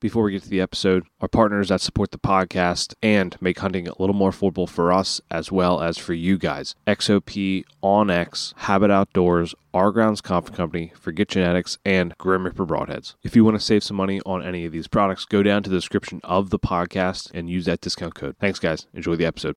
Before 0.00 0.22
we 0.22 0.30
get 0.30 0.44
to 0.44 0.48
the 0.48 0.60
episode, 0.60 1.08
our 1.20 1.26
partners 1.26 1.70
that 1.70 1.80
support 1.80 2.12
the 2.12 2.18
podcast 2.18 2.94
and 3.02 3.36
make 3.40 3.58
hunting 3.58 3.88
a 3.88 3.98
little 3.98 4.14
more 4.14 4.30
affordable 4.30 4.68
for 4.68 4.92
us 4.92 5.20
as 5.28 5.50
well 5.50 5.80
as 5.80 5.98
for 5.98 6.14
you 6.14 6.38
guys. 6.38 6.76
XOP, 6.86 7.64
OnX, 7.82 8.54
Habit 8.58 8.92
Outdoors, 8.92 9.56
Our 9.74 9.90
Grounds 9.90 10.20
Coffee 10.20 10.54
Company, 10.54 10.92
Forget 10.94 11.26
Genetics, 11.26 11.78
and 11.84 12.16
Grim 12.16 12.44
Reaper 12.46 12.64
Broadheads. 12.64 13.16
If 13.24 13.34
you 13.34 13.44
want 13.44 13.58
to 13.58 13.64
save 13.64 13.82
some 13.82 13.96
money 13.96 14.20
on 14.24 14.40
any 14.40 14.64
of 14.64 14.70
these 14.70 14.86
products, 14.86 15.24
go 15.24 15.42
down 15.42 15.64
to 15.64 15.70
the 15.70 15.76
description 15.76 16.20
of 16.22 16.50
the 16.50 16.60
podcast 16.60 17.32
and 17.34 17.50
use 17.50 17.64
that 17.64 17.80
discount 17.80 18.14
code. 18.14 18.36
Thanks, 18.38 18.60
guys. 18.60 18.86
Enjoy 18.94 19.16
the 19.16 19.26
episode. 19.26 19.56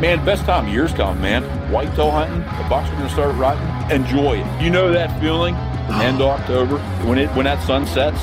Man, 0.00 0.22
best 0.26 0.44
time 0.44 0.66
of 0.66 0.72
year's 0.72 0.92
coming, 0.92 1.22
man. 1.22 1.42
Whitetail 1.72 2.10
hunting, 2.10 2.40
the 2.40 2.68
bucks 2.68 2.90
are 2.90 2.96
gonna 2.96 3.08
start 3.08 3.34
rutting. 3.36 3.90
Enjoy 3.90 4.38
it. 4.38 4.62
You 4.62 4.70
know 4.70 4.92
that 4.92 5.18
feeling 5.20 5.54
end 6.02 6.20
of 6.20 6.28
October 6.40 6.78
when 7.06 7.16
it 7.16 7.30
when 7.30 7.44
that 7.44 7.62
sun 7.62 7.86
sets 7.86 8.20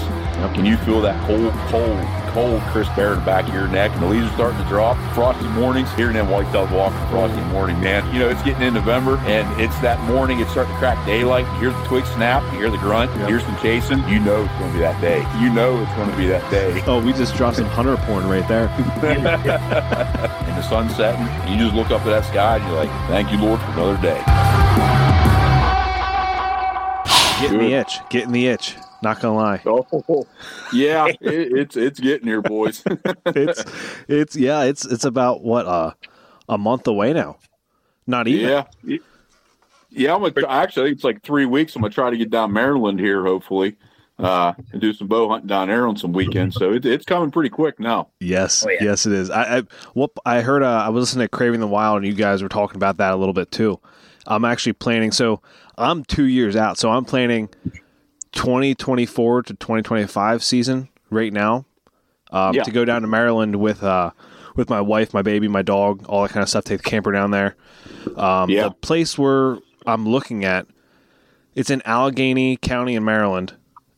can 0.54 0.66
you 0.66 0.78
feel 0.78 1.02
that 1.02 1.16
cold, 1.26 1.54
cold, 1.70 1.98
cold, 2.34 2.62
crisp 2.64 2.98
air 2.98 3.14
in 3.14 3.20
the 3.20 3.26
back 3.26 3.48
of 3.48 3.54
your 3.54 3.68
neck 3.68 3.92
and 3.92 4.02
the 4.02 4.08
leaves 4.08 4.26
are 4.28 4.34
starting 4.34 4.62
to 4.62 4.68
drop. 4.68 4.98
Frosty 5.14 5.48
mornings, 5.50 5.90
here 5.92 6.12
hearing 6.12 6.16
them 6.16 6.28
whitetails 6.28 6.70
walking 6.72 7.00
frosty 7.08 7.40
mm. 7.40 7.52
morning, 7.52 7.80
man. 7.80 8.04
You 8.14 8.20
know, 8.20 8.30
it's 8.30 8.42
getting 8.44 8.64
in 8.64 8.74
November 8.74 9.18
and 9.20 9.48
it's 9.62 9.78
that 9.80 10.00
morning, 10.02 10.40
it's 10.40 10.52
starting 10.52 10.74
to 10.74 10.80
crack 10.80 11.06
daylight. 11.06 11.46
You 11.54 11.70
hear 11.70 11.80
the 11.80 11.86
twig 11.86 12.06
snap, 12.08 12.44
you 12.52 12.60
hear 12.60 12.70
the 12.70 12.78
grunt, 12.78 13.12
you 13.18 13.26
hear 13.26 13.40
some 13.40 13.56
chasing. 13.62 14.00
You 14.10 14.20
know 14.20 14.44
it's 14.44 14.54
gonna 14.54 14.74
be 14.74 14.80
that 14.80 15.00
day. 15.00 15.20
You 15.40 15.54
know 15.54 15.82
it's 15.82 15.94
gonna 15.94 16.18
be 16.18 16.28
that 16.28 16.50
day. 16.52 16.84
Oh, 16.88 17.02
we 17.02 17.14
just 17.14 17.36
dropped 17.36 17.58
some 17.58 17.66
hunter 17.66 17.96
porn 17.98 18.28
right 18.28 18.48
there. 18.48 18.68
and 19.04 20.58
the 20.58 20.62
sun's 20.64 20.96
setting, 20.96 21.26
and 21.26 21.50
you 21.50 21.66
just 21.66 21.76
look 21.76 21.92
up 21.92 22.02
at 22.02 22.10
that 22.10 22.26
sky 22.26 22.58
and 22.58 22.66
you're 22.66 22.76
like, 22.76 22.90
thank 23.08 23.32
you, 23.32 23.38
Lord, 23.38 23.62
for 23.62 23.72
another 23.72 24.02
day. 24.02 24.22
Getting 27.42 27.60
the 27.60 27.74
itch. 27.74 28.00
Getting 28.10 28.32
the 28.32 28.48
itch. 28.48 28.76
Not 29.04 29.20
gonna 29.22 29.36
lie. 29.36 29.62
Oh, 29.66 30.26
yeah, 30.72 31.06
it, 31.22 31.22
it's 31.22 31.76
it's 31.78 32.00
getting 32.00 32.28
here, 32.28 32.42
boys. 32.42 32.84
It's 33.28 33.64
it's 34.08 34.36
yeah, 34.36 34.64
it's 34.64 34.86
it's 34.86 35.06
about 35.06 35.44
what 35.44 35.66
uh 35.68 35.92
a 36.50 36.58
month 36.58 36.88
away 36.88 37.14
now. 37.14 37.38
Not 38.08 38.28
even. 38.28 38.50
yeah, 38.50 38.98
yeah. 39.90 40.16
I'm 40.16 40.22
gonna 40.22 40.48
actually. 40.48 40.92
It's 40.92 41.04
like 41.04 41.22
three 41.22 41.46
weeks. 41.46 41.76
I'm 41.76 41.82
gonna 41.82 41.94
try 41.94 42.10
to 42.10 42.18
get 42.18 42.30
down 42.30 42.52
Maryland 42.54 43.00
here, 43.00 43.24
hopefully, 43.24 43.76
uh, 44.20 44.54
and 44.72 44.82
do 44.82 44.94
some 44.94 45.08
bow 45.08 45.30
hunting 45.30 45.48
down 45.48 45.68
there 45.70 45.88
on 45.88 45.96
some 45.98 46.12
weekends. 46.14 46.56
So 46.56 46.74
it, 46.74 46.86
it's 46.86 47.06
coming 47.06 47.32
pretty 47.32 47.50
quick 47.50 47.80
now. 47.80 48.10
Yes, 48.20 48.66
Oh, 48.66 48.70
yeah. 48.70 48.84
yes, 48.84 49.06
it 49.06 49.14
is. 49.14 49.30
I, 49.30 49.60
I 49.60 49.64
what 49.94 50.12
I 50.26 50.42
heard. 50.42 50.64
Uh, 50.64 50.84
I 50.86 50.90
was 50.90 51.02
listening 51.04 51.26
to 51.26 51.30
Craving 51.30 51.60
the 51.62 51.68
Wild, 51.68 51.98
and 51.98 52.08
you 52.08 52.14
guys 52.14 52.42
were 52.44 52.50
talking 52.50 52.76
about 52.78 52.98
that 52.98 53.14
a 53.14 53.16
little 53.16 53.34
bit 53.34 53.52
too. 53.52 53.80
I'm 54.28 54.46
actually 54.46 54.74
planning. 54.74 55.12
So 55.12 55.42
I'm 55.78 56.04
two 56.06 56.26
years 56.26 56.56
out. 56.56 56.78
So 56.78 56.90
I'm 56.92 57.06
planning 57.06 57.50
2024 58.34 59.44
to 59.44 59.54
2025 59.54 60.44
season 60.44 60.90
right 61.10 61.32
now 61.34 61.66
um, 62.32 62.54
Yeah. 62.56 62.64
to 62.64 62.72
go 62.72 62.86
down 62.86 63.02
to 63.02 63.08
Maryland 63.08 63.56
with 63.58 63.84
uh 63.84 64.12
with 64.56 64.70
my 64.70 64.82
wife, 64.82 65.16
my 65.16 65.24
baby, 65.24 65.48
my 65.48 65.64
dog, 65.64 66.06
all 66.08 66.22
that 66.24 66.32
kind 66.32 66.44
of 66.44 66.50
stuff. 66.50 66.64
Take 66.64 66.84
the 66.84 66.90
camper 66.90 67.12
down 67.12 67.32
there. 67.32 67.56
Um, 68.16 68.50
Yeah. 68.52 68.66
The 68.66 68.72
place 68.72 69.18
where 69.18 69.58
I'm 69.88 70.08
looking 70.08 70.46
at, 70.46 70.68
it's 71.56 71.72
in 71.72 71.82
Allegany 71.82 72.62
County 72.62 72.96
in 72.96 73.04
Maryland. 73.04 73.56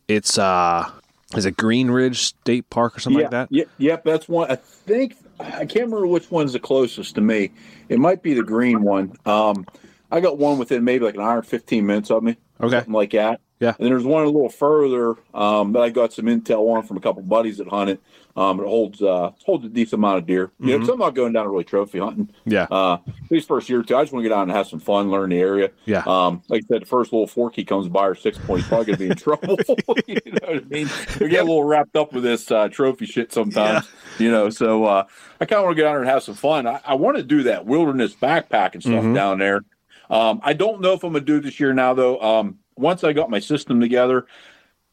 It's 0.08 0.38
uh, 0.38 0.90
is 1.36 1.46
it 1.46 1.58
Green 1.58 1.90
Ridge 1.90 2.20
State 2.20 2.70
Park 2.70 2.96
or 2.96 3.00
something 3.02 3.20
yeah, 3.20 3.26
like 3.26 3.32
that? 3.32 3.48
yeah, 3.52 3.64
yep. 3.78 4.04
That's 4.06 4.30
one. 4.30 4.50
I 4.50 4.56
think 4.56 5.18
I 5.40 5.66
can't 5.66 5.86
remember 5.88 6.08
which 6.08 6.32
one's 6.32 6.54
the 6.54 6.60
closest 6.60 7.16
to 7.16 7.22
me. 7.22 7.52
It 7.90 8.00
might 8.00 8.22
be 8.24 8.34
the 8.34 8.44
green 8.44 8.84
one. 8.84 9.18
Um, 9.26 9.66
I 10.12 10.22
got 10.22 10.38
one 10.38 10.58
within 10.58 10.84
maybe 10.84 11.04
like 11.06 11.16
an 11.16 11.22
hour 11.22 11.38
and 11.38 11.46
fifteen 11.46 11.86
minutes 11.86 12.12
of 12.12 12.24
me. 12.24 12.38
Okay. 12.62 12.78
something 12.78 12.94
like 12.94 13.12
that. 13.12 13.42
Yeah. 13.66 13.74
And 13.80 13.88
there's 13.88 14.04
one 14.04 14.24
a 14.24 14.28
little 14.28 14.50
further 14.50 15.16
um, 15.34 15.74
that 15.74 15.82
I 15.82 15.90
got 15.90 16.14
some 16.14 16.26
intel 16.26 16.76
on 16.76 16.84
from 16.84 16.98
a 16.98 17.00
couple 17.02 17.22
buddies 17.24 17.58
that 17.58 17.68
hunt 17.68 17.90
it. 17.90 18.00
Um, 18.38 18.60
it 18.60 18.68
holds 18.68 19.02
uh, 19.02 19.32
holds 19.46 19.64
a 19.66 19.70
decent 19.70 19.94
amount 19.94 20.18
of 20.18 20.26
deer. 20.26 20.52
You 20.60 20.74
know, 20.74 20.80
'cause 20.80 20.90
I'm 20.90 21.00
not 21.00 21.16
going 21.16 21.32
down 21.32 21.48
really 21.48 21.64
trophy 21.64 22.00
hunting. 22.00 22.30
Yeah. 22.46 22.64
Uh, 22.70 22.98
these 23.30 23.46
first 23.46 23.70
year 23.70 23.80
or 23.80 23.84
two, 23.84 23.96
I 23.96 24.04
just 24.04 24.12
want 24.12 24.24
to 24.26 24.30
get 24.30 24.36
out 24.38 24.44
and 24.44 24.52
have 24.52 24.68
some 24.68 24.82
fun, 24.82 25.10
learn 25.10 25.30
the 25.30 25.40
area. 25.40 25.72
Yeah. 25.86 26.04
Um, 26.06 26.42
like 26.50 26.64
I 26.66 26.74
said, 26.74 26.82
the 26.82 26.86
first 26.86 27.14
little 27.14 27.28
fork 27.28 27.56
he 27.56 27.64
comes 27.64 27.88
by 27.88 28.06
or 28.08 28.14
six 28.14 28.38
point, 28.38 28.60
he's 28.60 28.68
probably 28.68 28.86
gonna 28.88 28.98
be 28.98 29.08
in 29.10 29.16
trouble. 29.16 29.58
you 30.08 30.16
know 30.26 30.48
what 30.50 30.64
I 30.64 30.68
mean? 30.68 30.90
We 31.22 31.30
get 31.30 31.44
a 31.44 31.48
little 31.48 31.64
wrapped 31.64 31.96
up 31.96 32.12
with 32.12 32.24
this 32.24 32.52
uh, 32.52 32.68
trophy 32.68 33.06
shit 33.06 33.32
sometimes. 33.32 33.88
You 34.20 34.30
know, 34.32 34.50
so 34.50 34.84
uh, 34.84 35.06
I 35.40 35.46
kind 35.46 35.60
of 35.60 35.66
want 35.66 35.78
to 35.78 35.82
get 35.82 35.88
out 35.88 35.94
there 35.94 36.02
and 36.02 36.10
have 36.10 36.24
some 36.24 36.36
fun. 36.36 36.68
I, 36.68 36.82
I 36.86 36.96
want 36.96 37.16
to 37.16 37.24
do 37.24 37.44
that 37.44 37.66
wilderness 37.66 38.14
backpacking 38.16 38.82
stuff 38.82 39.04
Mhm. 39.06 39.16
down 39.16 39.40
there. 39.40 39.62
Um, 40.10 40.40
I 40.44 40.52
don't 40.54 40.82
know 40.82 40.92
if 40.94 41.04
I'm 41.06 41.14
gonna 41.14 41.24
do 41.24 41.38
it 41.38 41.44
this 41.44 41.58
year 41.60 41.74
now 41.74 41.94
though. 41.94 42.20
Um, 42.20 42.60
once 42.78 43.04
I 43.04 43.14
got 43.14 43.30
my 43.30 43.40
system 43.40 43.80
together, 43.80 44.26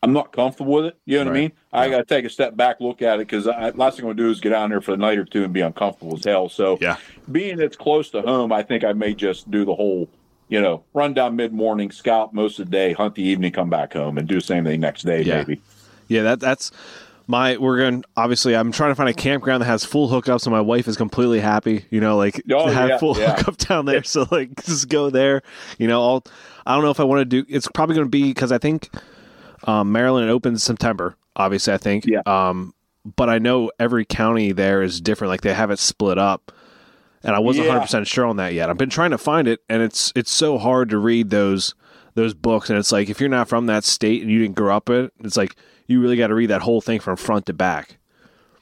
I'm 0.03 0.12
not 0.12 0.32
comfortable 0.32 0.72
with 0.72 0.87
it. 0.87 0.97
You 1.06 1.19
know 1.19 1.25
what 1.25 1.28
I 1.28 1.32
Right. 1.32 1.41
mean? 1.43 1.53
I 1.72 1.88
got 1.88 1.98
to 1.98 2.04
take 2.04 2.25
a 2.25 2.31
step 2.31 2.56
back, 2.56 2.81
look 2.81 3.03
at 3.03 3.20
it 3.20 3.28
because 3.28 3.47
last 3.47 3.97
thing 3.97 4.04
I'm 4.04 4.10
gonna 4.10 4.15
do 4.15 4.31
is 4.31 4.41
get 4.41 4.53
out 4.53 4.69
there 4.70 4.81
for 4.81 4.94
a 4.94 4.97
night 4.97 5.19
or 5.19 5.25
two 5.25 5.44
and 5.44 5.53
be 5.53 5.60
uncomfortable 5.60 6.15
as 6.16 6.25
hell. 6.25 6.48
So 6.48 6.78
Yeah. 6.81 6.97
being 7.31 7.60
it's 7.60 7.76
close 7.76 8.10
to 8.10 8.22
home, 8.22 8.53
I 8.53 8.62
think 8.62 8.82
I 8.84 8.93
may 8.94 9.15
just 9.15 9.50
do 9.50 9.65
the 9.65 9.75
whole, 9.75 10.10
you 10.48 10.60
know, 10.60 10.84
run 10.93 11.15
down 11.15 11.37
mid 11.37 11.53
morning, 11.53 11.91
scout 11.93 12.34
most 12.34 12.59
of 12.59 12.66
the 12.66 12.70
day, 12.72 12.93
hunt 12.93 13.15
the 13.15 13.22
evening, 13.22 13.53
come 13.53 13.70
back 13.70 13.93
home, 13.93 14.19
and 14.19 14.26
do 14.26 14.37
the 14.37 14.41
same 14.41 14.64
thing 14.64 14.81
next 14.81 15.03
day, 15.04 15.22
Yeah. 15.22 15.37
maybe. 15.38 15.62
Yeah, 16.09 16.22
that 16.22 16.41
that's 16.41 16.72
my 17.32 17.56
we're 17.56 17.78
going 17.78 18.04
obviously 18.16 18.54
I'm 18.54 18.70
trying 18.72 18.91
to 18.91 18.94
find 18.94 19.09
a 19.09 19.15
campground 19.15 19.62
that 19.62 19.66
has 19.66 19.84
full 19.84 20.09
hookups 20.09 20.44
and 20.47 20.53
my 20.53 20.60
wife 20.60 20.87
is 20.87 20.97
completely 20.97 21.41
happy, 21.41 21.87
you 21.91 22.00
know, 22.00 22.16
like 22.16 22.43
Oh, 22.53 22.66
have 22.69 22.88
yeah, 22.91 22.98
full 22.98 23.19
yeah. 23.19 23.34
hookup 23.37 23.56
down 23.56 23.87
there 23.87 24.03
so 24.04 24.26
like 24.31 24.54
just 24.65 24.88
go 24.88 25.09
there, 25.10 25.43
you 25.78 25.88
know, 25.88 26.03
I'll 26.03 26.25
I 26.66 26.75
don't 26.75 26.84
know 26.84 26.91
if 26.91 27.00
I 27.00 27.04
want 27.04 27.20
to 27.20 27.25
do 27.25 27.44
it's 27.48 27.66
probably 27.75 27.94
going 27.97 28.06
to 28.06 28.10
be 28.10 28.32
cuz 28.34 28.53
I 28.53 28.59
think 28.59 28.91
um 29.65 29.91
Maryland 29.93 30.28
opens 30.31 30.62
September, 30.62 31.16
obviously 31.34 31.72
I 31.72 31.78
think. 31.78 32.04
Yeah. 32.06 32.20
Um 32.26 32.75
but 33.16 33.28
I 33.28 33.38
know 33.38 33.70
every 33.81 34.04
county 34.04 34.53
there 34.53 34.82
is 34.82 35.00
different 35.00 35.31
like 35.31 35.41
they 35.41 35.54
have 35.54 35.70
it 35.72 35.78
split 35.78 36.19
up. 36.19 36.53
And 37.25 37.34
I 37.34 37.38
wasn't 37.38 37.66
Yeah. 37.66 37.78
100% 37.81 38.06
sure 38.06 38.26
on 38.26 38.37
that 38.37 38.53
yet. 38.53 38.69
I've 38.69 38.76
been 38.78 38.91
trying 38.91 39.12
to 39.12 39.19
find 39.19 39.49
it 39.49 39.60
and 39.69 39.81
it's 39.82 40.12
it's 40.14 40.31
so 40.31 40.59
hard 40.59 40.91
to 40.91 40.99
read 40.99 41.31
those 41.31 41.75
those 42.14 42.34
books 42.34 42.69
and 42.69 42.78
it's 42.78 42.93
like 42.93 43.09
if 43.09 43.20
you're 43.20 43.28
not 43.31 43.49
from 43.49 43.66
that 43.66 43.84
state 43.84 44.20
and 44.22 44.31
you 44.31 44.38
didn't 44.41 44.54
grow 44.56 44.76
up 44.76 44.91
in 44.91 45.06
it, 45.06 45.12
it's 45.25 45.37
like 45.37 45.56
you 45.87 46.00
really 46.00 46.16
got 46.16 46.28
to 46.28 46.34
read 46.34 46.50
that 46.50 46.62
whole 46.62 46.81
thing 46.81 47.00
from 47.00 47.16
front 47.16 47.47
to 47.47 47.53
back. 47.53 47.98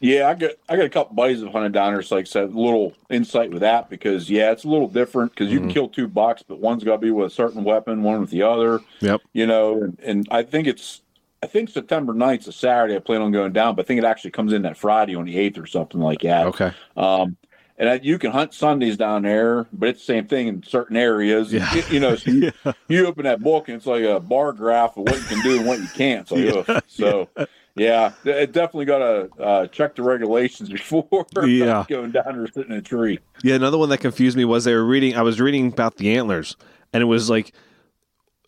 Yeah, 0.03 0.29
I 0.29 0.35
got 0.35 0.53
I 0.69 0.77
got 0.77 0.87
a 0.87 0.89
couple 0.89 1.15
buddies 1.15 1.43
that 1.43 1.53
hunted 1.53 1.73
down 1.73 1.93
there. 1.93 2.01
So 2.03 2.17
like 2.17 2.25
I 2.25 2.29
said, 2.29 2.45
a 2.45 2.47
little 2.59 2.95
insight 3.11 3.51
with 3.51 3.61
that 3.61 3.91
because 3.91 4.31
yeah, 4.31 4.51
it's 4.51 4.65
a 4.65 4.69
little 4.69 4.89
different 4.89 5.33
because 5.33 5.53
you 5.53 5.59
Mm-hmm. 5.59 5.69
can 5.69 5.75
kill 5.75 5.89
two 5.89 6.09
bucks, 6.09 6.43
but 6.43 6.59
one's 6.59 6.83
got 6.85 6.93
to 6.93 6.99
be 6.99 7.11
with 7.11 7.27
a 7.27 7.35
certain 7.35 7.65
weapon, 7.65 8.03
one 8.03 8.21
with 8.21 8.31
the 8.31 8.43
other. 8.43 8.81
Yep. 9.01 9.21
You 9.35 9.47
know, 9.47 9.83
and, 9.83 10.01
and 10.03 10.29
I 10.31 10.43
think 10.43 10.67
it's 10.67 11.03
I 11.43 11.47
think 11.47 11.69
September 11.69 12.15
9th 12.15 12.41
is 12.41 12.49
a 12.49 12.53
Saturday. 12.53 12.97
I 12.97 12.99
plan 12.99 13.21
on 13.21 13.31
going 13.33 13.53
down, 13.53 13.75
but 13.75 13.85
I 13.85 13.89
think 13.89 13.99
it 13.99 14.05
actually 14.07 14.31
comes 14.31 14.53
in 14.55 14.63
that 14.63 14.77
Friday 14.79 15.15
on 15.15 15.27
the 15.27 15.37
eighth 15.39 15.59
or 15.59 15.67
something 15.67 16.01
like 16.01 16.21
that. 16.21 16.47
Okay. 16.47 16.73
Um, 16.97 17.37
and 17.81 17.89
I, 17.89 17.95
you 18.03 18.19
can 18.19 18.31
hunt 18.31 18.53
Sundays 18.55 18.97
down 18.99 19.23
there, 19.23 19.67
but 19.73 19.89
it's 19.89 20.01
the 20.01 20.05
same 20.05 20.27
thing 20.29 20.47
in 20.49 20.63
certain 20.63 20.97
areas. 20.99 21.51
Yeah. 21.53 21.75
You, 21.75 21.83
you 21.91 21.99
know, 22.01 22.15
so 22.15 22.31
you, 22.31 22.53
you 22.89 23.07
open 23.07 23.25
that 23.25 23.41
book 23.43 23.69
and 23.69 23.77
it's 23.79 23.87
like 23.87 24.05
a 24.05 24.21
bar 24.21 24.53
graph 24.53 24.97
of 24.99 25.05
what 25.05 25.17
you 25.17 25.25
can 25.25 25.41
do 25.41 25.57
and 25.57 25.67
what 25.67 25.81
you 25.81 25.89
can't. 25.89 26.29
So, 26.29 26.37
ugh. 26.69 26.83
so 26.87 27.29
yeah, 27.75 28.13
it 28.25 28.53
definitely 28.53 28.85
got 28.85 28.99
to 28.99 29.43
uh, 29.43 29.67
check 29.69 29.97
the 29.97 30.03
regulations 30.03 30.69
before 30.73 31.07
Yeah. 31.47 31.87
going 31.89 32.11
down 32.11 32.37
or 32.37 32.47
sitting 32.49 32.71
in 32.73 32.79
a 32.79 32.83
tree. 32.83 33.19
Yeah, 33.43 33.55
another 33.55 33.79
one 33.79 33.89
that 33.89 33.99
confused 33.99 34.37
me 34.37 34.45
was 34.45 34.65
they 34.65 34.75
were 34.75 34.85
reading 34.85 35.17
I 35.17 35.23
was 35.23 35.41
reading 35.41 35.73
about 35.73 35.97
the 35.97 36.15
antlers 36.17 36.57
and 36.93 37.03
it 37.03 37.07
was 37.07 37.31
like 37.31 37.55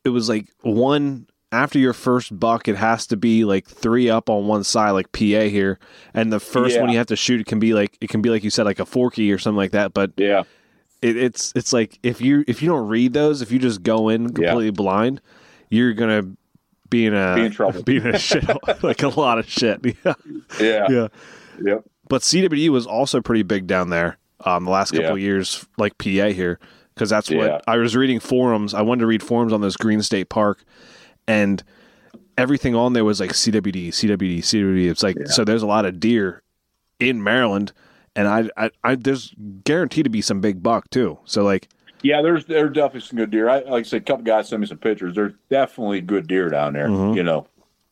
it 0.04 0.10
was 0.10 0.28
like 0.28 0.48
one 0.60 1.26
after 1.52 1.78
your 1.78 1.92
first 1.92 2.38
buck 2.40 2.66
it 2.66 2.76
has 2.76 3.06
to 3.06 3.16
be 3.16 3.44
like 3.44 3.66
3 3.66 4.08
up 4.10 4.28
on 4.30 4.46
one 4.46 4.64
side 4.64 4.90
like 4.92 5.12
PA 5.12 5.20
here 5.48 5.78
and 6.14 6.32
the 6.32 6.40
first 6.40 6.74
Yeah. 6.74 6.80
one 6.82 6.90
you 6.90 6.98
have 6.98 7.06
to 7.08 7.16
shoot 7.16 7.40
it 7.40 7.46
can 7.46 7.58
be 7.58 7.74
like 7.74 7.96
it 8.00 8.08
can 8.08 8.22
be 8.22 8.30
like 8.30 8.42
you 8.42 8.50
said 8.50 8.64
like 8.64 8.80
a 8.80 8.86
forky 8.86 9.30
or 9.30 9.38
something 9.38 9.56
like 9.58 9.72
that 9.72 9.92
but 9.94 10.12
Yeah, 10.16 10.42
it, 11.02 11.16
it's 11.16 11.52
it's 11.54 11.72
like 11.72 11.98
if 12.02 12.20
you 12.20 12.44
if 12.48 12.62
you 12.62 12.68
don't 12.70 12.88
read 12.88 13.12
those 13.12 13.42
if 13.42 13.52
you 13.52 13.58
just 13.58 13.82
go 13.82 14.08
in 14.08 14.26
completely 14.32 14.70
blind 14.70 15.20
you're 15.70 15.92
going 15.92 16.22
to 16.22 16.36
be 16.90 17.06
in 17.06 17.14
a 17.14 17.34
Be 17.36 17.44
in 17.46 17.52
trouble. 17.52 17.82
be 17.84 17.96
in 17.98 18.06
a 18.06 18.18
shit 18.18 18.44
like 18.82 19.02
a 19.02 19.08
lot 19.08 19.38
of 19.38 19.48
shit 19.48 19.80
yeah 20.04 20.14
yeah, 20.60 20.86
yeah 20.90 21.08
yep. 21.62 21.84
but 22.08 22.22
CWD 22.22 22.68
was 22.70 22.86
also 22.86 23.20
pretty 23.20 23.42
big 23.42 23.66
down 23.66 23.90
there 23.90 24.18
um, 24.44 24.64
the 24.64 24.70
last 24.70 24.90
couple 24.90 25.06
Yeah. 25.06 25.12
of 25.12 25.20
years, 25.20 25.64
like 25.78 25.96
PA 25.98 26.30
here, 26.32 26.58
because 26.94 27.08
that's 27.10 27.30
Yeah. 27.30 27.38
what 27.38 27.64
I 27.68 27.76
was 27.76 27.94
reading 27.94 28.18
forums. 28.18 28.74
I 28.74 28.82
wanted 28.82 29.02
to 29.02 29.06
read 29.06 29.22
forums 29.22 29.52
on 29.52 29.60
this 29.60 29.76
Green 29.76 30.02
State 30.02 30.30
Park, 30.30 30.64
and 31.26 31.62
everything 32.38 32.74
on 32.74 32.92
there 32.94 33.04
was 33.04 33.20
like 33.20 33.30
CWD, 33.32 33.88
CWD, 33.88 34.38
CWD. 34.38 34.90
It's 34.90 35.02
like 35.02 35.16
so. 35.26 35.44
There's 35.44 35.62
a 35.62 35.66
lot 35.66 35.84
of 35.84 36.00
deer 36.00 36.42
in 37.00 37.22
Maryland, 37.22 37.72
and 38.16 38.28
I, 38.28 38.48
I, 38.56 38.70
I 38.84 38.94
there's 38.94 39.34
guaranteed 39.64 40.04
to 40.04 40.10
be 40.10 40.20
some 40.20 40.40
big 40.40 40.62
buck 40.62 40.88
too. 40.90 41.18
So 41.24 41.42
like, 41.44 41.68
Yeah, 42.02 42.22
there's 42.22 42.44
there's 42.46 42.72
definitely 42.72 43.00
some 43.00 43.18
good 43.18 43.30
deer. 43.30 43.48
I 43.48 43.60
like 43.60 43.80
I 43.80 43.82
said, 43.82 44.02
a 44.02 44.04
couple 44.04 44.24
guys 44.24 44.48
sent 44.48 44.60
me 44.60 44.66
some 44.66 44.78
pictures. 44.78 45.14
There's 45.14 45.34
definitely 45.50 46.00
good 46.00 46.26
deer 46.26 46.48
down 46.48 46.72
there. 46.74 46.88
Mhm. 46.88 47.16
You 47.16 47.22
know, 47.22 47.46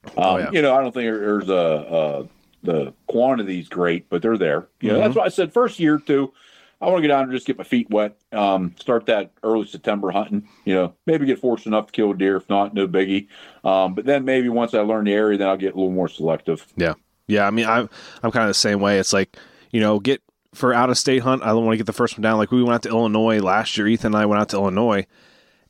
um, 0.04 0.12
Oh, 0.16 0.36
yeah. 0.38 0.50
you 0.52 0.62
know, 0.62 0.74
I 0.74 0.80
don't 0.82 0.92
think 0.92 1.12
there's 1.12 1.48
a, 1.48 1.52
a 1.54 2.28
the 2.62 2.92
quantity's 3.06 3.68
great, 3.68 4.08
but 4.10 4.20
they're 4.22 4.36
there. 4.38 4.66
You 4.80 4.92
know, 4.92 4.98
Mhm. 4.98 5.04
that's 5.04 5.16
why 5.16 5.24
I 5.24 5.28
said 5.28 5.52
first 5.52 5.78
year 5.80 5.94
or 5.94 5.98
two. 6.00 6.32
I 6.80 6.86
want 6.86 6.98
to 6.98 7.02
get 7.02 7.08
down 7.08 7.24
and 7.24 7.32
just 7.32 7.46
get 7.46 7.58
my 7.58 7.64
feet 7.64 7.90
wet. 7.90 8.16
Um, 8.32 8.74
start 8.78 9.06
that 9.06 9.32
early 9.42 9.66
September 9.66 10.10
hunting. 10.10 10.48
You 10.64 10.74
know, 10.74 10.94
maybe 11.06 11.26
get 11.26 11.38
fortunate 11.38 11.76
enough 11.76 11.86
to 11.86 11.92
kill 11.92 12.12
a 12.12 12.16
deer. 12.16 12.36
If 12.36 12.48
not, 12.48 12.72
no 12.72 12.88
biggie. 12.88 13.28
Um, 13.64 13.94
but 13.94 14.06
then 14.06 14.24
maybe 14.24 14.48
once 14.48 14.72
I 14.72 14.80
learn 14.80 15.04
the 15.04 15.12
area, 15.12 15.36
then 15.36 15.48
I'll 15.48 15.56
get 15.56 15.74
a 15.74 15.76
little 15.76 15.92
more 15.92 16.08
selective. 16.08 16.66
Yeah, 16.76 16.94
yeah. 17.26 17.46
I 17.46 17.50
mean, 17.50 17.66
I'm 17.66 17.90
I'm 18.22 18.30
kind 18.30 18.44
of 18.44 18.50
the 18.50 18.54
same 18.54 18.80
way. 18.80 18.98
It's 18.98 19.12
like 19.12 19.36
you 19.70 19.80
know, 19.80 20.00
get 20.00 20.22
for 20.54 20.72
out 20.72 20.90
of 20.90 20.96
state 20.96 21.22
hunt. 21.22 21.42
I 21.42 21.48
don't 21.48 21.64
want 21.64 21.74
to 21.74 21.78
get 21.78 21.86
the 21.86 21.92
first 21.92 22.16
one 22.16 22.22
down. 22.22 22.38
Like 22.38 22.50
we 22.50 22.62
went 22.62 22.74
out 22.74 22.82
to 22.84 22.88
Illinois 22.88 23.40
last 23.40 23.76
year. 23.76 23.86
Ethan 23.86 24.14
and 24.14 24.16
I 24.16 24.26
went 24.26 24.40
out 24.40 24.48
to 24.50 24.56
Illinois, 24.56 25.06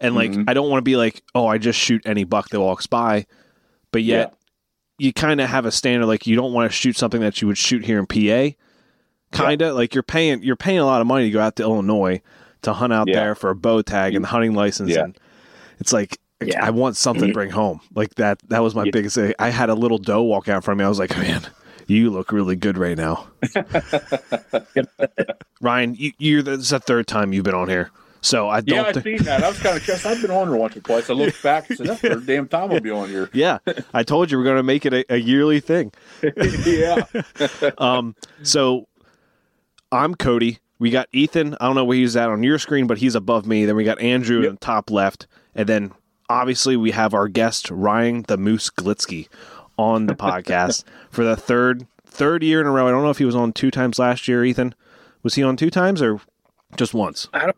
and 0.00 0.14
like 0.14 0.30
mm-hmm. 0.30 0.48
I 0.48 0.54
don't 0.54 0.70
want 0.70 0.78
to 0.78 0.88
be 0.88 0.96
like, 0.96 1.22
oh, 1.34 1.46
I 1.46 1.58
just 1.58 1.78
shoot 1.78 2.02
any 2.06 2.22
buck 2.22 2.50
that 2.50 2.60
walks 2.60 2.86
by, 2.86 3.26
but 3.92 4.02
yet. 4.02 4.30
Yeah 4.30 4.36
you 5.00 5.14
kind 5.14 5.40
of 5.40 5.48
have 5.48 5.64
a 5.64 5.72
standard 5.72 6.04
like 6.04 6.26
you 6.26 6.36
don't 6.36 6.52
want 6.52 6.70
to 6.70 6.76
shoot 6.76 6.94
something 6.94 7.22
that 7.22 7.40
you 7.40 7.48
would 7.48 7.56
shoot 7.56 7.86
here 7.86 7.98
in 7.98 8.06
PA. 8.06 8.54
Kind 9.32 9.62
of 9.62 9.68
yeah. 9.68 9.72
like 9.72 9.94
you're 9.94 10.02
paying 10.02 10.42
you're 10.42 10.56
paying 10.56 10.78
a 10.78 10.84
lot 10.84 11.00
of 11.00 11.06
money 11.06 11.24
to 11.24 11.30
go 11.30 11.40
out 11.40 11.56
to 11.56 11.62
Illinois 11.62 12.20
to 12.62 12.72
hunt 12.72 12.92
out 12.92 13.08
yeah. 13.08 13.14
there 13.14 13.34
for 13.34 13.50
a 13.50 13.54
bow 13.54 13.80
tag 13.80 14.14
and 14.14 14.26
hunting 14.26 14.54
license 14.54 14.90
yeah. 14.90 15.04
and 15.04 15.18
it's 15.78 15.92
like 15.92 16.18
I 16.60 16.70
want 16.70 16.96
something 16.96 17.28
to 17.28 17.34
bring 17.34 17.50
home. 17.50 17.80
Like 17.94 18.14
that 18.14 18.40
that 18.48 18.60
was 18.60 18.74
my 18.74 18.90
biggest 18.90 19.18
I 19.38 19.50
had 19.50 19.68
a 19.68 19.74
little 19.74 19.98
doe 19.98 20.22
walk 20.22 20.48
out 20.48 20.66
of 20.66 20.76
me. 20.76 20.84
I 20.84 20.88
was 20.88 20.98
like, 20.98 21.16
"Man, 21.16 21.42
you 21.86 22.10
look 22.10 22.32
really 22.32 22.56
good 22.56 22.78
right 22.78 22.96
now." 22.96 23.28
Ryan, 25.60 25.94
you, 25.96 26.12
you're 26.18 26.42
this 26.42 26.60
is 26.60 26.70
the 26.70 26.80
third 26.80 27.06
time 27.06 27.32
you've 27.32 27.44
been 27.44 27.54
on 27.54 27.68
here. 27.68 27.90
So 28.22 28.48
I 28.48 28.60
don't. 28.60 28.76
Yeah, 28.76 28.82
I've 28.84 29.02
seen 29.02 29.22
that. 29.24 29.42
I 29.42 29.48
was 29.48 29.58
kind 29.58 29.76
of 29.76 29.82
curious. 29.82 30.04
I've 30.04 30.20
been 30.20 30.30
on 30.30 30.48
here 30.48 30.56
once 30.56 30.76
or 30.76 30.80
twice. 30.80 31.08
I 31.08 31.14
looked 31.14 31.42
back 31.42 31.68
and 31.68 31.78
said, 31.78 31.86
"That's 31.86 32.02
the 32.02 32.16
damn 32.16 32.48
time 32.48 32.70
I'll 32.70 32.80
be 32.80 32.90
on 32.90 33.08
here." 33.08 33.30
Yeah, 33.32 33.58
I 33.94 34.02
told 34.02 34.30
you 34.30 34.38
we're 34.38 34.44
going 34.44 34.56
to 34.56 34.62
make 34.62 34.84
it 34.84 34.92
a, 34.92 35.14
a 35.14 35.16
yearly 35.16 35.60
thing. 35.60 35.92
yeah. 36.66 37.04
um. 37.78 38.14
So 38.42 38.86
I'm 39.92 40.14
Cody. 40.14 40.58
We 40.78 40.90
got 40.90 41.08
Ethan. 41.12 41.56
I 41.60 41.66
don't 41.66 41.74
know 41.74 41.84
where 41.84 41.96
he's 41.96 42.16
at 42.16 42.28
on 42.28 42.42
your 42.42 42.58
screen, 42.58 42.86
but 42.86 42.98
he's 42.98 43.14
above 43.14 43.46
me. 43.46 43.64
Then 43.64 43.76
we 43.76 43.84
got 43.84 44.00
Andrew 44.00 44.38
yep. 44.38 44.48
in 44.48 44.54
the 44.54 44.60
top 44.60 44.90
left, 44.90 45.26
and 45.54 45.68
then 45.68 45.92
obviously 46.28 46.76
we 46.76 46.92
have 46.92 47.12
our 47.12 47.28
guest 47.28 47.70
Ryan 47.70 48.22
the 48.28 48.36
Moose 48.36 48.70
Glitsky 48.70 49.28
on 49.76 50.06
the 50.06 50.14
podcast 50.16 50.84
for 51.10 51.24
the 51.24 51.36
third 51.36 51.86
third 52.06 52.42
year 52.42 52.60
in 52.60 52.66
a 52.66 52.70
row. 52.70 52.86
I 52.86 52.90
don't 52.90 53.02
know 53.02 53.10
if 53.10 53.18
he 53.18 53.24
was 53.24 53.34
on 53.34 53.52
two 53.52 53.70
times 53.70 53.98
last 53.98 54.28
year. 54.28 54.44
Ethan, 54.44 54.74
was 55.22 55.34
he 55.34 55.42
on 55.42 55.56
two 55.56 55.70
times 55.70 56.00
or 56.00 56.20
just 56.76 56.94
once? 56.94 57.28
I 57.34 57.46
don't 57.46 57.56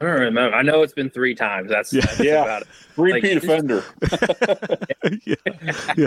I 0.00 0.06
don't 0.06 0.20
remember. 0.20 0.56
I 0.56 0.62
know 0.62 0.82
it's 0.82 0.94
been 0.94 1.10
three 1.10 1.34
times. 1.34 1.68
That's 1.68 1.92
yeah, 1.92 2.00
that's 2.02 2.20
yeah. 2.20 2.42
About 2.42 2.62
it. 2.62 2.68
repeat 2.96 3.34
like, 3.34 3.42
offender. 3.42 3.84
yeah. 5.26 5.72
yeah. 5.96 6.06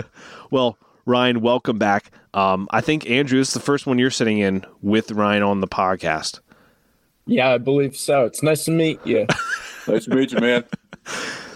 Well, 0.50 0.78
Ryan, 1.06 1.40
welcome 1.40 1.78
back. 1.78 2.10
Um, 2.32 2.66
I 2.70 2.80
think 2.80 3.08
Andrew 3.08 3.38
this 3.38 3.48
is 3.48 3.54
the 3.54 3.60
first 3.60 3.86
one 3.86 3.98
you're 3.98 4.10
sitting 4.10 4.38
in 4.38 4.64
with 4.82 5.12
Ryan 5.12 5.42
on 5.42 5.60
the 5.60 5.68
podcast. 5.68 6.40
Yeah, 7.26 7.50
I 7.50 7.58
believe 7.58 7.96
so. 7.96 8.24
It's 8.24 8.42
nice 8.42 8.64
to 8.64 8.70
meet 8.70 9.00
you. 9.04 9.26
nice 9.88 10.04
to 10.04 10.14
meet 10.14 10.32
you, 10.32 10.38
man. 10.40 10.64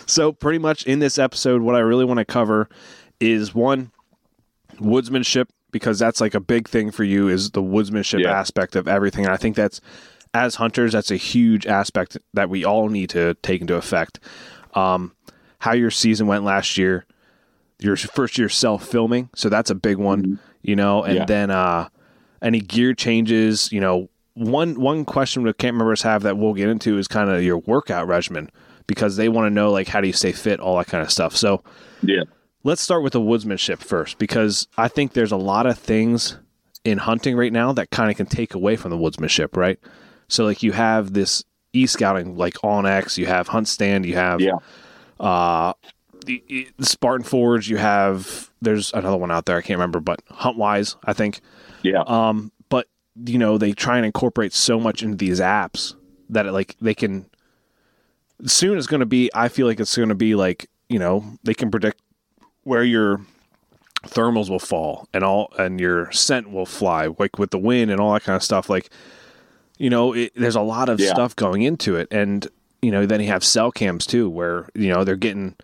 So, 0.06 0.32
pretty 0.32 0.58
much 0.58 0.84
in 0.86 0.98
this 0.98 1.18
episode, 1.18 1.62
what 1.62 1.74
I 1.74 1.80
really 1.80 2.04
want 2.04 2.18
to 2.18 2.24
cover 2.24 2.68
is 3.20 3.54
one 3.54 3.90
woodsmanship 4.76 5.48
because 5.70 5.98
that's 5.98 6.20
like 6.20 6.34
a 6.34 6.40
big 6.40 6.68
thing 6.68 6.90
for 6.90 7.04
you 7.04 7.28
is 7.28 7.50
the 7.50 7.62
woodsmanship 7.62 8.22
yeah. 8.22 8.38
aspect 8.38 8.76
of 8.76 8.88
everything. 8.88 9.24
And 9.24 9.34
I 9.34 9.36
think 9.36 9.56
that's 9.56 9.80
as 10.34 10.54
hunters, 10.54 10.92
that's 10.92 11.10
a 11.10 11.16
huge 11.16 11.66
aspect 11.66 12.16
that 12.34 12.48
we 12.48 12.64
all 12.64 12.88
need 12.88 13.10
to 13.10 13.34
take 13.42 13.60
into 13.60 13.74
effect. 13.74 14.20
Um, 14.74 15.12
how 15.58 15.72
your 15.72 15.90
season 15.90 16.26
went 16.26 16.44
last 16.44 16.78
year, 16.78 17.04
your 17.80 17.96
first 17.96 18.38
year 18.38 18.48
self 18.48 18.86
filming, 18.86 19.30
so 19.34 19.48
that's 19.48 19.70
a 19.70 19.74
big 19.74 19.96
one, 19.96 20.22
mm-hmm. 20.22 20.34
you 20.62 20.76
know, 20.76 21.02
and 21.02 21.18
yeah. 21.18 21.24
then 21.24 21.50
uh, 21.50 21.88
any 22.42 22.60
gear 22.60 22.94
changes, 22.94 23.72
you 23.72 23.80
know. 23.80 24.08
One 24.34 24.80
one 24.80 25.04
question 25.04 25.42
that 25.44 25.58
camp 25.58 25.76
members 25.78 26.02
have 26.02 26.22
that 26.22 26.38
we'll 26.38 26.54
get 26.54 26.68
into 26.68 26.96
is 26.96 27.08
kind 27.08 27.28
of 27.28 27.42
your 27.42 27.58
workout 27.58 28.06
regimen 28.06 28.48
because 28.86 29.16
they 29.16 29.28
want 29.28 29.46
to 29.46 29.50
know 29.50 29.72
like 29.72 29.88
how 29.88 30.00
do 30.00 30.06
you 30.06 30.12
stay 30.12 30.30
fit, 30.30 30.60
all 30.60 30.78
that 30.78 30.86
kind 30.86 31.02
of 31.02 31.10
stuff. 31.10 31.36
So 31.36 31.64
yeah, 32.02 32.22
let's 32.62 32.80
start 32.80 33.02
with 33.02 33.14
the 33.14 33.20
woodsmanship 33.20 33.78
first 33.78 34.18
because 34.18 34.68
I 34.76 34.86
think 34.86 35.12
there's 35.12 35.32
a 35.32 35.36
lot 35.36 35.66
of 35.66 35.78
things 35.78 36.38
in 36.84 36.98
hunting 36.98 37.36
right 37.36 37.52
now 37.52 37.72
that 37.72 37.90
kind 37.90 38.10
of 38.10 38.16
can 38.16 38.26
take 38.26 38.54
away 38.54 38.76
from 38.76 38.90
the 38.90 38.96
woodsmanship, 38.96 39.56
right? 39.56 39.78
So 40.28 40.44
like 40.44 40.62
you 40.62 40.72
have 40.72 41.12
this 41.12 41.44
e 41.72 41.86
scouting 41.86 42.36
like 42.36 42.54
onX, 42.54 43.18
you 43.18 43.26
have 43.26 43.48
Hunt 43.48 43.68
Stand, 43.68 44.06
you 44.06 44.14
have 44.14 44.40
yeah. 44.40 44.52
uh 45.20 45.72
the, 46.28 46.68
the, 46.76 46.86
Spartan 46.86 47.24
Forge, 47.24 47.68
you 47.68 47.76
have 47.76 48.50
there's 48.62 48.92
another 48.92 49.16
one 49.16 49.30
out 49.30 49.46
there 49.46 49.56
I 49.56 49.62
can't 49.62 49.78
remember, 49.78 50.00
but 50.00 50.24
Huntwise, 50.26 50.96
I 51.04 51.12
think. 51.12 51.40
Yeah. 51.82 52.02
Um, 52.06 52.52
but 52.68 52.86
you 53.24 53.38
know 53.38 53.58
they 53.58 53.72
try 53.72 53.96
and 53.96 54.06
incorporate 54.06 54.52
so 54.52 54.78
much 54.78 55.02
into 55.02 55.16
these 55.16 55.40
apps 55.40 55.94
that 56.30 56.46
it, 56.46 56.52
like 56.52 56.76
they 56.80 56.94
can. 56.94 57.26
Soon 58.46 58.78
it's 58.78 58.86
going 58.86 59.00
to 59.00 59.06
be. 59.06 59.30
I 59.34 59.48
feel 59.48 59.66
like 59.66 59.80
it's 59.80 59.96
going 59.96 60.10
to 60.10 60.14
be 60.14 60.34
like 60.34 60.70
you 60.88 60.98
know 60.98 61.24
they 61.42 61.54
can 61.54 61.70
predict 61.70 62.00
where 62.62 62.84
your 62.84 63.20
thermals 64.06 64.48
will 64.48 64.60
fall 64.60 65.08
and 65.12 65.24
all 65.24 65.52
and 65.58 65.80
your 65.80 66.10
scent 66.12 66.52
will 66.52 66.64
fly 66.64 67.08
like 67.18 67.36
with 67.36 67.50
the 67.50 67.58
wind 67.58 67.90
and 67.90 68.00
all 68.00 68.12
that 68.12 68.22
kind 68.22 68.36
of 68.36 68.44
stuff 68.44 68.70
like 68.70 68.90
you 69.78 69.90
know, 69.90 70.12
it, 70.12 70.32
there's 70.34 70.56
a 70.56 70.60
lot 70.60 70.88
of 70.88 71.00
yeah. 71.00 71.10
stuff 71.10 71.34
going 71.36 71.62
into 71.62 71.96
it, 71.96 72.08
and 72.10 72.46
you 72.82 72.90
know, 72.90 73.06
then 73.06 73.20
you 73.20 73.28
have 73.28 73.44
cell 73.44 73.70
cams 73.70 74.04
too, 74.04 74.28
where 74.28 74.68
you 74.74 74.92
know 74.92 75.04
they're 75.04 75.16
getting 75.16 75.54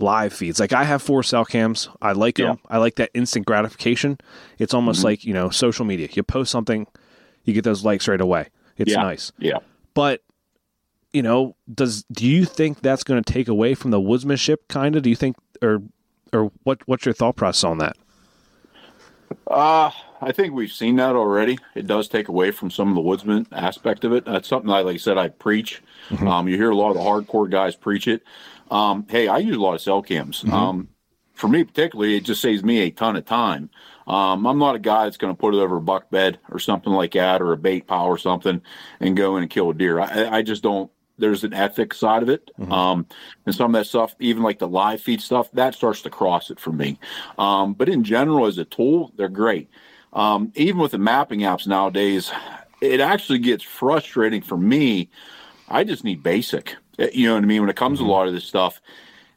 live 0.00 0.32
feeds. 0.32 0.60
Like 0.60 0.72
I 0.72 0.84
have 0.84 1.02
four 1.02 1.22
cell 1.22 1.44
cams. 1.44 1.88
I 2.00 2.12
like 2.12 2.38
yeah. 2.38 2.46
them. 2.46 2.58
I 2.68 2.78
like 2.78 2.96
that 2.96 3.10
instant 3.14 3.46
gratification. 3.46 4.18
It's 4.58 4.74
almost 4.74 4.98
mm-hmm. 4.98 5.06
like 5.06 5.24
you 5.24 5.34
know 5.34 5.50
social 5.50 5.84
media. 5.84 6.08
You 6.12 6.22
post 6.22 6.50
something, 6.50 6.86
you 7.44 7.54
get 7.54 7.64
those 7.64 7.84
likes 7.84 8.08
right 8.08 8.20
away. 8.20 8.48
It's 8.76 8.92
yeah. 8.92 9.02
nice. 9.02 9.32
Yeah. 9.38 9.58
But 9.94 10.22
you 11.12 11.22
know, 11.22 11.56
does 11.72 12.04
do 12.12 12.26
you 12.26 12.44
think 12.44 12.80
that's 12.80 13.02
going 13.02 13.22
to 13.22 13.32
take 13.32 13.48
away 13.48 13.74
from 13.74 13.90
the 13.90 14.00
woodsmanship? 14.00 14.56
Kind 14.68 14.96
of. 14.96 15.02
Do 15.02 15.10
you 15.10 15.16
think, 15.16 15.36
or 15.62 15.82
or 16.32 16.52
what? 16.64 16.86
What's 16.86 17.04
your 17.04 17.14
thought 17.14 17.36
process 17.36 17.64
on 17.64 17.78
that? 17.78 17.96
Uh 19.46 19.90
I 20.22 20.32
think 20.32 20.52
we've 20.52 20.72
seen 20.72 20.96
that 20.96 21.16
already. 21.16 21.58
It 21.74 21.86
does 21.86 22.08
take 22.08 22.28
away 22.28 22.50
from 22.50 22.70
some 22.70 22.88
of 22.88 22.94
the 22.94 23.00
woodsman 23.00 23.46
aspect 23.52 24.04
of 24.04 24.12
it. 24.12 24.26
That's 24.26 24.46
something 24.46 24.70
I, 24.70 24.80
like 24.80 24.94
I 24.94 24.98
said, 24.98 25.16
I 25.16 25.28
preach. 25.28 25.82
Mm-hmm. 26.10 26.28
Um, 26.28 26.48
you 26.48 26.56
hear 26.56 26.70
a 26.70 26.76
lot 26.76 26.90
of 26.90 26.96
the 26.96 27.02
hardcore 27.02 27.50
guys 27.50 27.74
preach 27.74 28.06
it. 28.06 28.22
Um, 28.70 29.06
hey, 29.08 29.28
I 29.28 29.38
use 29.38 29.56
a 29.56 29.60
lot 29.60 29.74
of 29.74 29.80
cell 29.80 30.02
cams. 30.02 30.42
Mm-hmm. 30.42 30.52
Um, 30.52 30.88
for 31.34 31.48
me 31.48 31.64
particularly, 31.64 32.16
it 32.16 32.24
just 32.24 32.42
saves 32.42 32.62
me 32.62 32.80
a 32.80 32.90
ton 32.90 33.16
of 33.16 33.24
time. 33.24 33.70
Um, 34.06 34.46
I'm 34.46 34.58
not 34.58 34.74
a 34.74 34.80
guy 34.80 35.04
that's 35.04 35.16
going 35.16 35.32
to 35.34 35.38
put 35.38 35.54
it 35.54 35.58
over 35.58 35.76
a 35.76 35.80
buck 35.80 36.10
bed 36.10 36.38
or 36.50 36.58
something 36.58 36.92
like 36.92 37.12
that, 37.12 37.40
or 37.40 37.52
a 37.52 37.56
bait 37.56 37.86
pile 37.86 38.06
or 38.06 38.18
something, 38.18 38.60
and 39.00 39.16
go 39.16 39.36
in 39.36 39.42
and 39.42 39.50
kill 39.50 39.70
a 39.70 39.74
deer. 39.74 40.00
I, 40.00 40.38
I 40.38 40.42
just 40.42 40.62
don't. 40.62 40.90
There's 41.16 41.44
an 41.44 41.52
ethic 41.52 41.92
side 41.92 42.22
of 42.22 42.30
it, 42.30 42.50
mm-hmm. 42.58 42.72
um, 42.72 43.06
and 43.44 43.54
some 43.54 43.74
of 43.74 43.78
that 43.78 43.86
stuff, 43.86 44.16
even 44.20 44.42
like 44.42 44.58
the 44.58 44.68
live 44.68 45.02
feed 45.02 45.20
stuff, 45.20 45.50
that 45.52 45.74
starts 45.74 46.00
to 46.02 46.10
cross 46.10 46.50
it 46.50 46.58
for 46.58 46.72
me. 46.72 46.98
Um, 47.38 47.74
but 47.74 47.90
in 47.90 48.04
general, 48.04 48.46
as 48.46 48.56
a 48.56 48.64
tool, 48.64 49.12
they're 49.16 49.28
great. 49.28 49.68
Um, 50.14 50.50
even 50.54 50.78
with 50.78 50.92
the 50.92 50.98
mapping 50.98 51.40
apps 51.40 51.66
nowadays, 51.66 52.32
it 52.80 53.00
actually 53.00 53.38
gets 53.38 53.62
frustrating 53.62 54.40
for 54.40 54.56
me. 54.56 55.10
I 55.68 55.84
just 55.84 56.04
need 56.04 56.22
basic. 56.22 56.76
Eh, 57.00 57.10
you 57.12 57.26
know 57.26 57.34
what 57.34 57.42
I 57.42 57.46
mean? 57.46 57.62
When 57.62 57.70
it 57.70 57.76
comes 57.76 57.98
to 57.98 58.04
a 58.04 58.06
mm-hmm. 58.06 58.12
lot 58.12 58.28
of 58.28 58.34
this 58.34 58.44
stuff. 58.44 58.80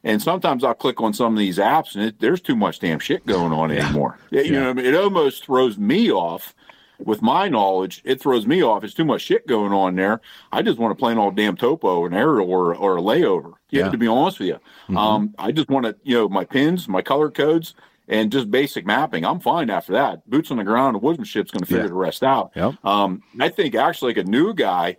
And 0.04 0.20
sometimes 0.20 0.62
I'll 0.62 0.74
click 0.74 1.00
on 1.00 1.14
some 1.14 1.32
of 1.32 1.38
these 1.38 1.56
apps 1.56 1.94
and 1.94 2.04
it, 2.04 2.20
there's 2.20 2.42
too 2.42 2.54
much 2.54 2.78
damn 2.78 2.98
shit 2.98 3.24
going 3.24 3.52
on 3.52 3.70
yeah. 3.70 3.86
anymore. 3.86 4.18
You 4.30 4.42
yeah. 4.42 4.50
know, 4.50 4.70
I 4.70 4.72
mean? 4.74 4.84
it 4.84 4.94
almost 4.94 5.46
throws 5.46 5.78
me 5.78 6.12
off 6.12 6.54
with 6.98 7.22
my 7.22 7.48
knowledge. 7.48 8.02
It 8.04 8.20
throws 8.20 8.46
me 8.46 8.62
off. 8.62 8.84
It's 8.84 8.92
too 8.92 9.06
much 9.06 9.22
shit 9.22 9.46
going 9.46 9.72
on 9.72 9.96
there. 9.96 10.20
I 10.52 10.60
just 10.60 10.78
want 10.78 10.92
to 10.92 11.00
play 11.00 11.12
an 11.12 11.18
all 11.18 11.30
damn 11.30 11.56
topo, 11.56 12.04
an 12.04 12.12
aerial, 12.12 12.50
or, 12.50 12.76
or 12.76 12.98
a 12.98 13.00
layover. 13.00 13.54
Yeah. 13.70 13.90
To 13.90 13.96
be 13.96 14.06
honest 14.06 14.38
with 14.38 14.48
you, 14.48 14.54
mm-hmm. 14.54 14.96
um, 14.98 15.34
I 15.38 15.50
just 15.50 15.70
want 15.70 15.86
to, 15.86 15.96
you 16.04 16.16
know, 16.16 16.28
my 16.28 16.44
pins, 16.44 16.86
my 16.86 17.00
color 17.00 17.30
codes 17.30 17.74
and 18.08 18.30
just 18.30 18.50
basic 18.50 18.84
mapping, 18.84 19.24
I'm 19.24 19.40
fine 19.40 19.70
after 19.70 19.92
that. 19.92 20.28
Boots 20.28 20.50
on 20.50 20.58
the 20.58 20.64
ground, 20.64 20.94
the 20.94 21.00
woodsmanship's 21.00 21.50
going 21.50 21.62
to 21.62 21.66
figure 21.66 21.88
the 21.88 21.94
rest 21.94 22.22
out. 22.22 22.52
Yep. 22.54 22.84
Um, 22.84 23.22
I 23.40 23.48
think 23.48 23.74
actually, 23.74 24.14
like 24.14 24.26
a 24.26 24.28
new 24.28 24.52
guy, 24.52 24.98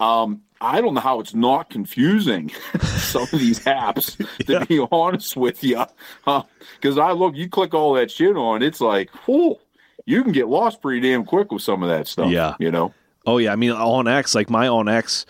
um, 0.00 0.42
I 0.62 0.80
don't 0.80 0.94
know 0.94 1.00
how 1.00 1.20
it's 1.20 1.34
not 1.34 1.70
confusing 1.70 2.50
some 2.82 3.22
of 3.24 3.30
these 3.32 3.60
apps. 3.60 4.16
To 4.46 4.52
yeah. 4.52 4.64
be 4.64 4.86
honest 4.90 5.36
with 5.36 5.62
you, 5.64 5.84
because 6.24 6.98
uh, 6.98 7.02
I 7.02 7.12
look, 7.12 7.34
you 7.34 7.48
click 7.48 7.74
all 7.74 7.94
that 7.94 8.10
shit 8.10 8.36
on, 8.36 8.62
it's 8.62 8.80
like, 8.80 9.10
whoa, 9.26 9.60
you 10.06 10.22
can 10.22 10.32
get 10.32 10.48
lost 10.48 10.80
pretty 10.80 11.00
damn 11.00 11.24
quick 11.24 11.50
with 11.50 11.62
some 11.62 11.82
of 11.82 11.88
that 11.88 12.06
stuff. 12.06 12.30
Yeah, 12.30 12.54
you 12.58 12.70
know. 12.70 12.94
Oh 13.26 13.38
yeah, 13.38 13.52
I 13.52 13.56
mean 13.56 13.72
onX, 13.72 14.34
like 14.34 14.50
my 14.50 14.66
onX. 14.66 15.24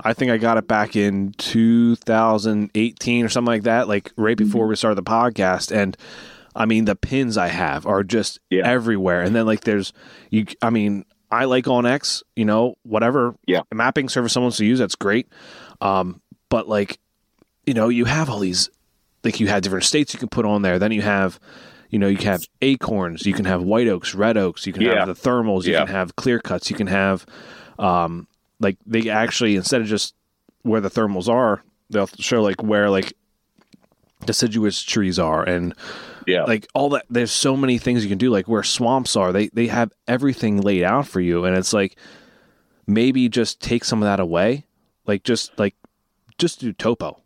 I 0.00 0.12
think 0.12 0.30
I 0.30 0.36
got 0.36 0.58
it 0.58 0.68
back 0.68 0.94
in 0.94 1.32
2018 1.38 3.24
or 3.24 3.28
something 3.30 3.46
like 3.46 3.62
that, 3.62 3.88
like 3.88 4.12
right 4.16 4.36
before 4.36 4.64
mm-hmm. 4.64 4.70
we 4.70 4.76
started 4.76 4.96
the 4.96 5.02
podcast, 5.02 5.74
and 5.74 5.96
I 6.54 6.64
mean, 6.64 6.86
the 6.86 6.96
pins 6.96 7.36
I 7.36 7.48
have 7.48 7.86
are 7.86 8.02
just 8.02 8.40
yeah. 8.50 8.66
everywhere. 8.66 9.22
And 9.22 9.34
then 9.34 9.46
like 9.46 9.60
there's 9.62 9.92
you. 10.30 10.46
I 10.62 10.70
mean, 10.70 11.04
I 11.30 11.44
like 11.44 11.64
onX. 11.64 12.22
You 12.34 12.44
know, 12.44 12.76
whatever. 12.82 13.34
Yeah. 13.46 13.62
Mapping 13.72 14.08
service 14.08 14.32
someone 14.32 14.46
wants 14.46 14.58
to 14.58 14.66
use, 14.66 14.78
that's 14.78 14.94
great. 14.94 15.28
Um, 15.80 16.20
but 16.48 16.68
like, 16.68 16.98
you 17.66 17.74
know, 17.74 17.88
you 17.88 18.04
have 18.04 18.30
all 18.30 18.38
these. 18.38 18.70
Like 19.24 19.40
you 19.40 19.48
have 19.48 19.62
different 19.62 19.84
states 19.84 20.14
you 20.14 20.20
can 20.20 20.28
put 20.28 20.44
on 20.44 20.62
there. 20.62 20.78
Then 20.78 20.92
you 20.92 21.02
have, 21.02 21.40
you 21.90 21.98
know, 21.98 22.06
you 22.06 22.16
can 22.16 22.28
have 22.32 22.44
acorns. 22.62 23.26
You 23.26 23.32
can 23.32 23.44
have 23.44 23.62
white 23.64 23.88
oaks, 23.88 24.14
red 24.14 24.36
oaks. 24.36 24.66
You 24.68 24.72
can 24.72 24.82
yeah. 24.82 25.04
have 25.04 25.08
the 25.08 25.14
thermals. 25.14 25.64
You 25.64 25.72
yeah. 25.72 25.84
can 25.84 25.88
have 25.88 26.14
clear 26.14 26.38
cuts. 26.38 26.70
You 26.70 26.76
can 26.76 26.86
have. 26.86 27.26
Um, 27.78 28.28
like 28.60 28.76
they 28.86 29.08
actually 29.08 29.56
instead 29.56 29.80
of 29.80 29.86
just 29.86 30.14
where 30.62 30.80
the 30.80 30.90
thermals 30.90 31.28
are, 31.28 31.62
they'll 31.90 32.08
show 32.18 32.42
like 32.42 32.62
where 32.62 32.88
like 32.90 33.14
deciduous 34.24 34.82
trees 34.82 35.18
are 35.18 35.42
and 35.42 35.74
Yeah. 36.26 36.44
like 36.44 36.66
all 36.74 36.88
that 36.90 37.04
there's 37.10 37.30
so 37.30 37.56
many 37.56 37.78
things 37.78 38.02
you 38.02 38.08
can 38.08 38.18
do 38.18 38.30
like 38.30 38.48
where 38.48 38.62
swamps 38.62 39.14
are 39.14 39.30
they 39.32 39.48
they 39.48 39.66
have 39.66 39.92
everything 40.08 40.60
laid 40.60 40.82
out 40.84 41.06
for 41.06 41.20
you 41.20 41.44
and 41.44 41.56
it's 41.56 41.72
like 41.72 41.96
maybe 42.86 43.28
just 43.28 43.60
take 43.60 43.84
some 43.84 44.02
of 44.02 44.06
that 44.06 44.18
away 44.20 44.64
like 45.06 45.22
just 45.22 45.56
like 45.58 45.74
just 46.38 46.60
do 46.60 46.72
topo 46.72 47.20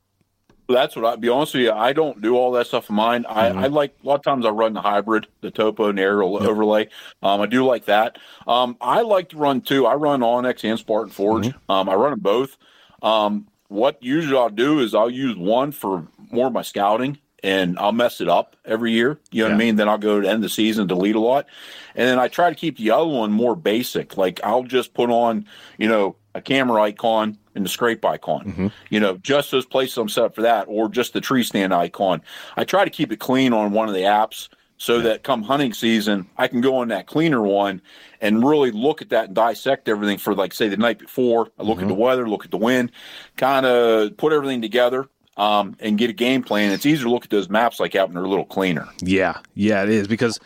That's 0.69 0.95
what 0.97 1.05
I 1.05 1.17
be 1.17 1.29
honest 1.29 1.55
with 1.55 1.65
you. 1.65 1.73
I 1.73 1.93
don't 1.93 2.21
do 2.23 2.37
all 2.37 2.53
that 2.53 2.67
stuff 2.69 2.89
in 2.91 2.95
mine. 2.97 3.25
I, 3.29 3.51
Mhm. 3.51 3.59
I 3.59 3.67
like 3.67 3.93
a 4.05 4.07
lot 4.07 4.15
of 4.17 4.23
times 4.23 4.47
I 4.47 4.51
run 4.51 4.73
the 4.73 4.81
hybrid, 4.83 5.27
the 5.41 5.51
topo 5.51 5.89
and 5.89 5.99
aerial 5.99 6.39
Yep. 6.41 6.49
overlay. 6.49 6.89
Um, 7.25 7.41
I 7.41 7.47
do 7.47 7.65
like 7.67 7.87
that. 7.87 8.19
Um, 8.47 8.77
I 8.81 9.03
like 9.03 9.31
to 9.31 9.37
run 9.37 9.63
two. 9.63 9.85
I 9.87 9.95
run 9.95 10.21
onX 10.21 10.63
and 10.63 10.79
Spartan 10.79 11.11
Forge. 11.11 11.49
Mm-hmm. 11.49 11.73
Um, 11.73 11.89
I 11.89 11.95
run 11.95 12.11
them 12.11 12.21
both. 12.21 12.57
Um, 13.03 13.49
what 13.71 14.03
usually 14.03 14.37
I'll 14.37 14.51
do 14.51 14.81
is 14.81 14.95
I'll 14.95 15.09
use 15.09 15.37
one 15.37 15.71
for 15.71 16.07
more 16.33 16.49
of 16.49 16.53
my 16.53 16.63
scouting 16.63 17.19
and 17.43 17.79
I'll 17.79 17.93
mess 17.93 18.21
it 18.21 18.29
up 18.29 18.57
every 18.65 18.91
year. 18.91 19.19
You 19.31 19.45
know 19.45 19.51
what 19.51 19.55
I 19.55 19.59
mean? 19.59 19.77
Then 19.77 19.89
I'll 19.89 19.97
go 19.97 20.17
to 20.17 20.23
the 20.23 20.29
end 20.29 20.39
of 20.39 20.43
the 20.43 20.49
season, 20.49 20.89
delete 20.89 21.15
a 21.15 21.21
lot. 21.21 21.47
And 21.95 22.09
then 22.09 22.19
I 22.19 22.27
try 22.27 22.51
to 22.51 22.57
keep 22.57 22.79
the 22.79 22.91
other 22.91 23.07
one 23.07 23.31
more 23.31 23.55
basic. 23.55 24.17
Like 24.17 24.41
I'll 24.43 24.65
just 24.65 24.93
put 24.93 25.09
on, 25.09 25.47
you 25.79 25.89
know, 25.89 26.17
a 26.35 26.43
camera 26.43 26.83
icon 26.83 27.39
and 27.55 27.65
the 27.65 27.69
scrape 27.69 28.05
icon. 28.05 28.53
Mhm. 28.53 28.73
You 28.91 28.99
know, 28.99 29.17
just 29.19 29.53
those 29.53 29.67
places 29.67 29.97
I'm 29.99 30.09
set 30.09 30.25
up 30.25 30.35
for 30.35 30.43
that, 30.43 30.65
or 30.69 30.89
just 30.89 31.13
the 31.13 31.21
tree 31.21 31.45
stand 31.45 31.73
icon. 31.73 32.23
I 32.57 32.65
try 32.65 32.85
to 32.85 32.91
keep 32.91 33.13
it 33.13 33.21
clean 33.21 33.53
on 33.53 33.73
one 33.73 33.89
of 33.89 33.95
the 33.95 34.03
apps 34.03 34.49
so 34.81 35.03
that 35.03 35.23
come 35.23 35.43
hunting 35.43 35.75
season, 35.75 36.27
I 36.39 36.49
can 36.49 36.63
go 36.63 36.79
on 36.79 36.89
that 36.89 37.07
cleaner 37.07 37.43
one 37.43 37.83
and 38.19 38.43
really 38.43 38.71
look 38.71 39.03
at 39.03 39.11
that 39.11 39.27
and 39.27 39.35
dissect 39.35 39.91
everything 39.91 40.17
for 40.17 40.35
like 40.35 40.55
say 40.55 40.69
the 40.69 40.79
night 40.79 40.99
before. 40.99 41.49
I 41.59 41.65
look 41.65 41.83
at 41.83 41.87
the 41.89 41.93
weather, 41.95 42.27
look 42.27 42.47
at 42.47 42.51
the 42.51 42.57
wind, 42.57 42.91
kind 43.37 43.67
of 43.67 44.17
put 44.17 44.33
everything 44.33 44.63
together. 44.63 45.07
Um, 45.37 45.77
and 45.81 45.97
get 45.97 46.11
a 46.11 46.13
game 46.13 46.43
plan. 46.43 46.71
It's 46.71 46.85
easier 46.85 47.05
to 47.05 47.11
look 47.11 47.25
at 47.25 47.31
those 47.31 47.49
maps 47.49 47.81
like 47.81 47.93
that 47.93 48.09
when 48.09 48.15
they're 48.15 48.25
a 48.25 48.29
little 48.29 48.45
cleaner. 48.45 48.87
yeah 49.01 49.39
yeah 49.55 49.83
it 49.83 49.89
is 49.89 50.07
because 50.07 50.39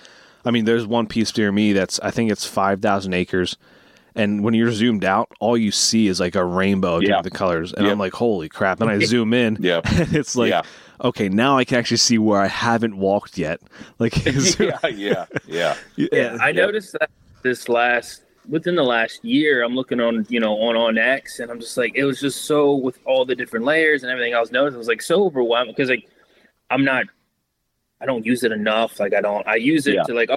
i 0.44 0.52
mean 0.52 0.66
there's 0.66 0.86
one 0.86 1.08
piece 1.08 1.36
near 1.36 1.50
me 1.50 1.72
that's 1.72 1.98
i 2.00 2.12
think 2.12 2.30
it's 2.30 2.44
5000 2.46 3.12
acres 3.12 3.56
and 4.14 4.44
when 4.44 4.54
you're 4.54 4.70
zoomed 4.72 5.04
out 5.04 5.30
all 5.40 5.56
you 5.56 5.70
see 5.70 6.06
is 6.06 6.20
like 6.20 6.34
a 6.34 6.44
rainbow 6.44 6.96
of 6.96 7.02
Yeah. 7.02 7.16
different 7.16 7.34
colors 7.34 7.72
and 7.72 7.86
Yeah. 7.86 7.92
i'm 7.92 7.98
like 7.98 8.12
holy 8.12 8.48
crap 8.48 8.78
then 8.78 8.88
i 8.88 8.98
zoom 9.00 9.32
in 9.34 9.56
Yeah. 9.60 9.80
and 9.84 10.14
it's 10.14 10.36
like 10.36 10.50
Yeah. 10.50 10.62
okay 11.02 11.28
now 11.28 11.56
i 11.58 11.64
can 11.64 11.78
actually 11.78 11.96
see 11.98 12.18
where 12.18 12.40
i 12.40 12.46
haven't 12.46 12.96
walked 12.96 13.36
yet 13.38 13.60
like 13.98 14.24
yeah, 14.58 14.78
yeah, 14.88 15.26
yeah. 15.46 15.74
Yeah, 15.96 16.36
I 16.40 16.52
noticed 16.52 16.92
that 17.00 17.10
this 17.42 17.68
last 17.68 18.22
within 18.48 18.74
the 18.74 18.84
last 18.84 19.24
year, 19.24 19.62
I'm 19.64 19.74
looking 19.74 20.00
on 20.00 20.26
you 20.28 20.38
know 20.38 20.54
on 20.60 20.74
onX, 20.76 21.40
and 21.40 21.50
I'm 21.50 21.60
just 21.60 21.76
like 21.76 21.92
it 21.94 22.04
was 22.04 22.20
just 22.20 22.44
so 22.44 22.74
with 22.74 22.98
all 23.06 23.24
the 23.24 23.34
different 23.34 23.64
layers 23.64 24.02
and 24.02 24.12
everything 24.12 24.34
I 24.34 24.40
was 24.40 24.52
noticing, 24.52 24.76
it 24.76 24.78
was 24.78 24.88
like 24.88 25.00
so 25.02 25.24
overwhelming 25.24 25.72
because 25.74 25.88
like 25.88 26.06
I'm 26.70 26.84
not, 26.84 27.04
I 28.00 28.06
don't 28.06 28.24
use 28.24 28.42
it 28.44 28.52
enough. 28.52 29.00
Like 29.00 29.14
I 29.14 29.20
don't, 29.22 29.46
I 29.46 29.56
use 29.56 29.86
it 29.86 29.94
Yeah. 29.94 30.02
to 30.04 30.12
like 30.14 30.28
oh, 30.30 30.36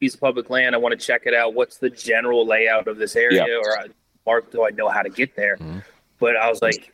piece 0.00 0.14
of 0.14 0.20
public 0.20 0.50
land. 0.50 0.74
I 0.74 0.78
want 0.78 0.98
to 0.98 1.04
check 1.06 1.22
it 1.26 1.34
out. 1.34 1.54
What's 1.54 1.78
the 1.78 1.90
general 1.90 2.46
layout 2.46 2.88
of 2.88 2.98
this 2.98 3.16
area, 3.16 3.44
Yeah. 3.46 3.56
or 3.56 3.78
I 3.78 3.86
mark 4.26 4.50
do 4.50 4.64
I 4.64 4.70
know 4.70 4.88
how 4.88 5.02
to 5.02 5.08
get 5.10 5.36
there? 5.36 5.56
Mhm. 5.56 5.82
But 6.18 6.36
I 6.36 6.48
was 6.50 6.62
like, 6.62 6.92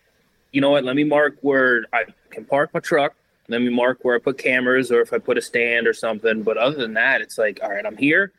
you 0.53 0.61
know 0.61 0.71
what? 0.71 0.85
Let 0.85 0.97
me 0.97 1.05
mark 1.05 1.37
where 1.41 1.85
I 1.93 2.05
can 2.31 2.45
park 2.45 2.71
my 2.75 2.81
truck. 2.81 3.15
Let 3.49 3.61
me 3.63 3.71
mark 3.71 3.99
where 4.03 4.15
I 4.15 4.19
put 4.19 4.39
cameras 4.39 4.93
or 4.93 5.01
if 5.01 5.13
I 5.13 5.19
put 5.19 5.37
a 5.39 5.43
stand 5.43 5.87
or 5.87 5.93
something. 5.93 6.43
But 6.43 6.57
other 6.57 6.77
than 6.77 6.95
that, 6.95 7.21
it's 7.21 7.39
like, 7.39 7.61
all 7.63 7.71
right, 7.71 7.85
I'm 7.85 7.97
here. 7.97 8.33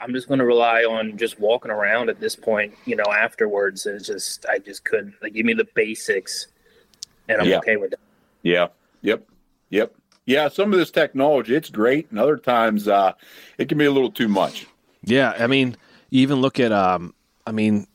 I'm 0.00 0.12
just 0.12 0.28
going 0.28 0.40
to 0.40 0.46
rely 0.46 0.84
on 0.84 1.16
just 1.16 1.38
walking 1.38 1.70
around 1.70 2.08
at 2.08 2.20
this 2.20 2.34
point, 2.36 2.74
you 2.84 2.96
know, 2.96 3.04
afterwards. 3.12 3.86
And 3.86 3.96
it's 3.96 4.06
just, 4.06 4.44
I 4.46 4.58
just 4.58 4.84
couldn't, 4.84 5.14
like, 5.22 5.34
give 5.34 5.46
me 5.46 5.54
the 5.54 5.66
basics 5.74 6.48
and 7.28 7.40
I'm 7.40 7.48
Yeah. 7.48 7.58
okay 7.58 7.76
with 7.76 7.90
that. 7.90 8.00
Yeah. 8.42 8.68
Yep. 9.02 9.22
Yep. 9.70 9.94
Yeah. 10.26 10.48
Some 10.48 10.72
of 10.72 10.78
this 10.78 10.90
technology, 10.90 11.54
it's 11.54 11.70
great, 11.70 12.10
and 12.10 12.18
other 12.18 12.36
times 12.36 12.88
uh, 12.88 13.12
it 13.58 13.68
can 13.68 13.78
be 13.78 13.84
a 13.84 13.90
little 13.92 14.10
too 14.10 14.28
much. 14.28 14.66
Yeah, 15.04 15.34
I 15.38 15.46
mean, 15.46 15.76
you 16.10 16.22
even 16.22 16.40
look 16.40 16.58
at 16.58 16.72
um, 16.72 17.14
I 17.46 17.52
mean, 17.52 17.86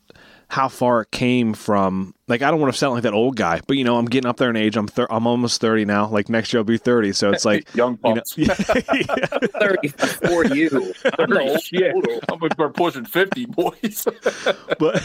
how 0.47 0.67
far 0.67 1.01
it 1.01 1.11
came 1.11 1.53
from. 1.53 2.13
Like, 2.27 2.43
I 2.43 2.51
don't 2.51 2.59
want 2.59 2.71
to 2.71 2.77
sound 2.77 2.93
like 2.93 3.03
that 3.03 3.13
old 3.13 3.35
guy, 3.35 3.61
but 3.65 3.77
you 3.77 3.83
know, 3.83 3.97
I'm 3.97 4.05
getting 4.05 4.29
up 4.29 4.37
there 4.37 4.49
in 4.51 4.55
age. 4.55 4.77
I'm 4.77 4.87
thir- 4.87 5.07
I'm 5.09 5.25
almost 5.25 5.59
thirty 5.59 5.85
now. 5.85 6.07
Like 6.07 6.29
next 6.29 6.53
year 6.53 6.59
I'll 6.59 6.63
be 6.65 6.77
thirty, 6.77 7.13
so 7.13 7.31
it's 7.31 7.45
like 7.45 7.67
Young 7.75 7.97
you 8.05 8.13
know, 8.15 8.21
yeah, 8.35 8.53
30 8.53 9.87
for 9.87 10.45
you. 10.45 10.93
I'm 11.19 11.35
old 11.37 11.61
Shit. 11.63 11.95
I'm 12.31 12.39
we're 12.57 12.69
pushing 12.69 13.05
fifty, 13.05 13.45
boys. 13.47 14.05
but 14.77 15.03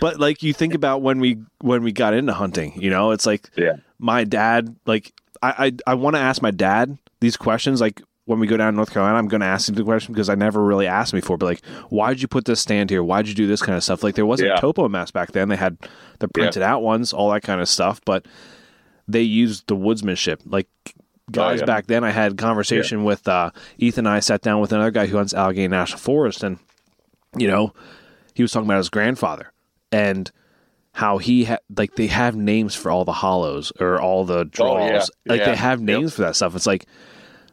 but 0.00 0.20
like 0.20 0.42
you 0.42 0.52
think 0.52 0.74
about 0.74 1.00
when 1.00 1.20
we 1.20 1.38
when 1.60 1.82
we 1.82 1.92
got 1.92 2.12
into 2.12 2.34
hunting, 2.34 2.72
you 2.80 2.90
know, 2.90 3.12
it's 3.12 3.24
like 3.24 3.48
Yeah. 3.56 3.76
my 3.98 4.24
dad. 4.24 4.76
Like 4.84 5.12
I 5.42 5.66
I, 5.66 5.72
I 5.88 5.94
want 5.94 6.16
to 6.16 6.20
ask 6.20 6.40
my 6.42 6.50
dad 6.50 6.98
these 7.20 7.36
questions, 7.36 7.80
like. 7.80 8.02
When 8.24 8.38
we 8.38 8.46
go 8.46 8.56
down 8.56 8.72
to 8.72 8.76
North 8.76 8.92
Carolina, 8.92 9.18
I'm 9.18 9.26
going 9.26 9.40
to 9.40 9.48
ask 9.48 9.68
him 9.68 9.74
the 9.74 9.82
question 9.82 10.14
because 10.14 10.28
I 10.28 10.36
never 10.36 10.62
really 10.62 10.86
asked 10.86 11.12
him 11.12 11.18
before. 11.18 11.36
But 11.36 11.46
like, 11.46 11.64
why 11.88 12.10
did 12.10 12.22
you 12.22 12.28
put 12.28 12.44
this 12.44 12.60
stand 12.60 12.88
here? 12.88 13.02
Why 13.02 13.20
did 13.20 13.30
you 13.30 13.34
do 13.34 13.48
this 13.48 13.60
kind 13.60 13.76
of 13.76 13.82
stuff? 13.82 14.04
Like, 14.04 14.14
there 14.14 14.24
wasn't 14.24 14.50
Yeah. 14.50 14.60
topo 14.60 14.88
maps 14.88 15.10
back 15.10 15.32
then. 15.32 15.48
They 15.48 15.56
had 15.56 15.76
the 16.20 16.28
printed 16.28 16.62
out 16.62 16.82
ones, 16.84 17.12
all 17.12 17.32
that 17.32 17.42
kind 17.42 17.60
of 17.60 17.68
stuff. 17.68 18.00
But 18.04 18.26
they 19.08 19.22
used 19.22 19.66
the 19.66 19.74
woodsmanship. 19.74 20.38
Like 20.46 20.68
guys 21.32 21.58
Oh, 21.58 21.62
yeah. 21.62 21.66
back 21.66 21.88
then, 21.88 22.04
I 22.04 22.10
had 22.12 22.38
conversation 22.38 23.02
with 23.02 23.26
uh, 23.26 23.50
Ethan. 23.78 24.06
and 24.06 24.14
I 24.14 24.20
sat 24.20 24.40
down 24.40 24.60
with 24.60 24.70
another 24.72 24.92
guy 24.92 25.06
who 25.06 25.16
hunts 25.16 25.34
Allegheny 25.34 25.66
National 25.66 25.98
Forest, 25.98 26.44
and 26.44 26.58
you 27.36 27.48
know, 27.48 27.74
he 28.34 28.44
was 28.44 28.52
talking 28.52 28.68
about 28.68 28.78
his 28.78 28.88
grandfather 28.88 29.52
and 29.90 30.30
how 30.94 31.18
he 31.18 31.44
had 31.44 31.60
like 31.76 31.94
they 31.96 32.06
have 32.06 32.36
names 32.36 32.74
for 32.74 32.90
all 32.90 33.04
the 33.04 33.12
hollows 33.12 33.72
or 33.80 34.00
all 34.00 34.24
the 34.24 34.44
draws. 34.44 34.80
Oh, 34.80 34.86
yeah. 34.86 35.04
Like 35.26 35.40
Yeah. 35.40 35.46
they 35.50 35.56
have 35.56 35.80
Yep. 35.80 35.86
names 35.86 36.14
for 36.14 36.22
that 36.22 36.36
stuff. 36.36 36.54
It's 36.54 36.66
like 36.66 36.86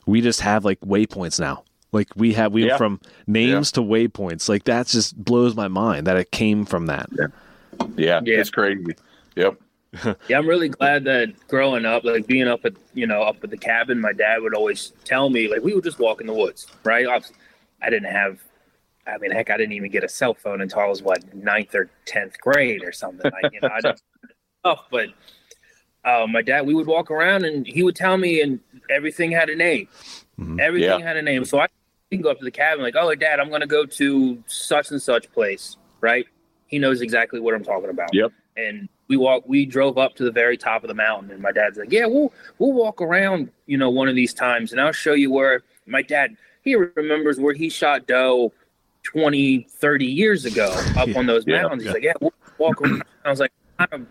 we 0.05 0.21
just 0.21 0.41
have 0.41 0.65
like 0.65 0.79
waypoints 0.81 1.39
now. 1.39 1.63
Like 1.91 2.09
we 2.15 2.33
have 2.33 2.51
we 2.53 2.67
Yeah. 2.67 2.77
from 2.77 2.99
names 3.27 3.71
to 3.73 3.81
waypoints. 3.81 4.49
Like 4.49 4.65
that 4.65 4.87
just 4.87 5.17
blows 5.23 5.55
my 5.55 5.67
mind 5.69 6.05
that 6.07 6.17
it 6.17 6.31
came 6.31 6.65
from 6.65 6.87
that. 6.87 7.09
yeah, 7.95 8.19
Yeah. 8.23 8.39
it's 8.39 8.49
crazy. 8.49 8.93
Yep. 9.35 9.55
Yeah, 10.27 10.37
I'm 10.37 10.45
really 10.47 10.69
glad 10.69 11.05
that 11.05 11.29
growing 11.47 11.83
up, 11.85 12.03
like 12.03 12.27
being 12.27 12.47
up 12.47 12.63
at 12.65 12.73
you 12.93 13.07
know 13.07 13.23
up 13.23 13.43
at 13.43 13.49
the 13.49 13.57
cabin, 13.57 13.99
my 13.99 14.13
dad 14.13 14.41
would 14.43 14.53
always 14.53 14.91
tell 15.05 15.29
me 15.31 15.49
like 15.49 15.63
we 15.63 15.73
would 15.73 15.83
just 15.83 15.97
walk 15.97 16.21
in 16.21 16.27
the 16.27 16.33
woods, 16.33 16.67
right? 16.83 17.07
I, 17.07 17.15
was, 17.17 17.31
I 17.81 17.89
didn't 17.89 18.11
have, 18.11 18.39
I 19.13 19.17
mean, 19.17 19.31
heck, 19.31 19.49
I 19.49 19.57
didn't 19.57 19.73
even 19.73 19.91
get 19.91 20.03
a 20.03 20.09
cell 20.09 20.33
phone 20.33 20.61
until 20.61 20.79
I 20.79 20.85
was 20.85 21.01
what 21.01 21.33
ninth 21.33 21.73
or 21.75 21.89
tenth 22.05 22.39
grade 22.39 22.83
or 22.83 22.91
something. 22.91 23.31
I, 23.31 23.49
you 23.51 23.59
know, 23.61 23.69
I 23.73 23.81
didn't 23.81 24.01
stuff, 24.61 24.85
but 24.91 25.09
uh, 26.05 26.25
my 26.27 26.41
dad, 26.41 26.65
we 26.65 26.73
would 26.73 26.87
walk 26.87 27.11
around 27.11 27.43
and 27.45 27.65
he 27.67 27.83
would 27.83 27.95
tell 27.95 28.17
me, 28.17 28.41
and 28.41 28.59
everything 28.89 29.31
had 29.31 29.49
a 29.49 29.55
name. 29.55 29.87
Mhm. 30.39 30.59
Everything 30.59 30.99
Yeah. 30.99 31.05
had 31.05 31.17
a 31.17 31.21
name, 31.21 31.43
so 31.45 31.59
I 31.59 31.67
can 32.11 32.21
go 32.21 32.31
up 32.31 32.39
to 32.39 32.45
the 32.45 32.51
cabin 32.51 32.83
like, 32.83 32.95
oh, 32.97 33.13
dad, 33.15 33.39
I'm 33.39 33.49
going 33.49 33.61
to 33.61 33.67
go 33.67 33.85
to 33.85 34.43
such 34.47 34.91
and 34.91 35.01
such 35.01 35.31
place, 35.31 35.77
right? 36.01 36.25
He 36.67 36.79
knows 36.79 37.01
exactly 37.01 37.39
what 37.39 37.53
I'm 37.53 37.63
talking 37.63 37.89
about 37.89 38.13
Yep. 38.13 38.31
and 38.57 38.87
we 39.07 39.17
walk 39.17 39.43
we 39.47 39.65
drove 39.65 39.97
up 39.97 40.15
to 40.15 40.23
the 40.23 40.31
very 40.31 40.55
top 40.55 40.83
of 40.83 40.87
the 40.87 40.93
mountain 40.93 41.31
and 41.31 41.41
my 41.41 41.51
dad's 41.51 41.79
like 41.79 41.91
yeah 41.91 42.05
we'll 42.05 42.31
we'll 42.59 42.73
walk 42.73 43.01
around 43.01 43.49
you 43.65 43.75
know 43.75 43.89
one 43.89 44.07
of 44.07 44.13
these 44.13 44.35
times 44.35 44.71
and 44.71 44.79
i'll 44.79 44.91
show 44.91 45.13
you 45.13 45.31
where 45.31 45.63
my 45.87 46.03
dad 46.03 46.37
he 46.61 46.75
remembers 46.75 47.39
where 47.39 47.55
he 47.55 47.69
shot 47.69 48.05
doe 48.05 48.53
20 49.03 49.67
30 49.69 50.05
years 50.05 50.45
ago 50.45 50.69
up 50.97 51.07
Yeah. 51.07 51.17
on 51.19 51.25
those 51.25 51.43
Yeah. 51.47 51.61
mountains 51.63 51.83
he's 51.83 51.93
like 51.93 52.03
yeah 52.03 52.13
we'll 52.19 52.33
walk 52.57 52.81
around. 52.81 53.03
i 53.25 53.29
was 53.29 53.39
like 53.39 53.51
I'm, 53.79 54.07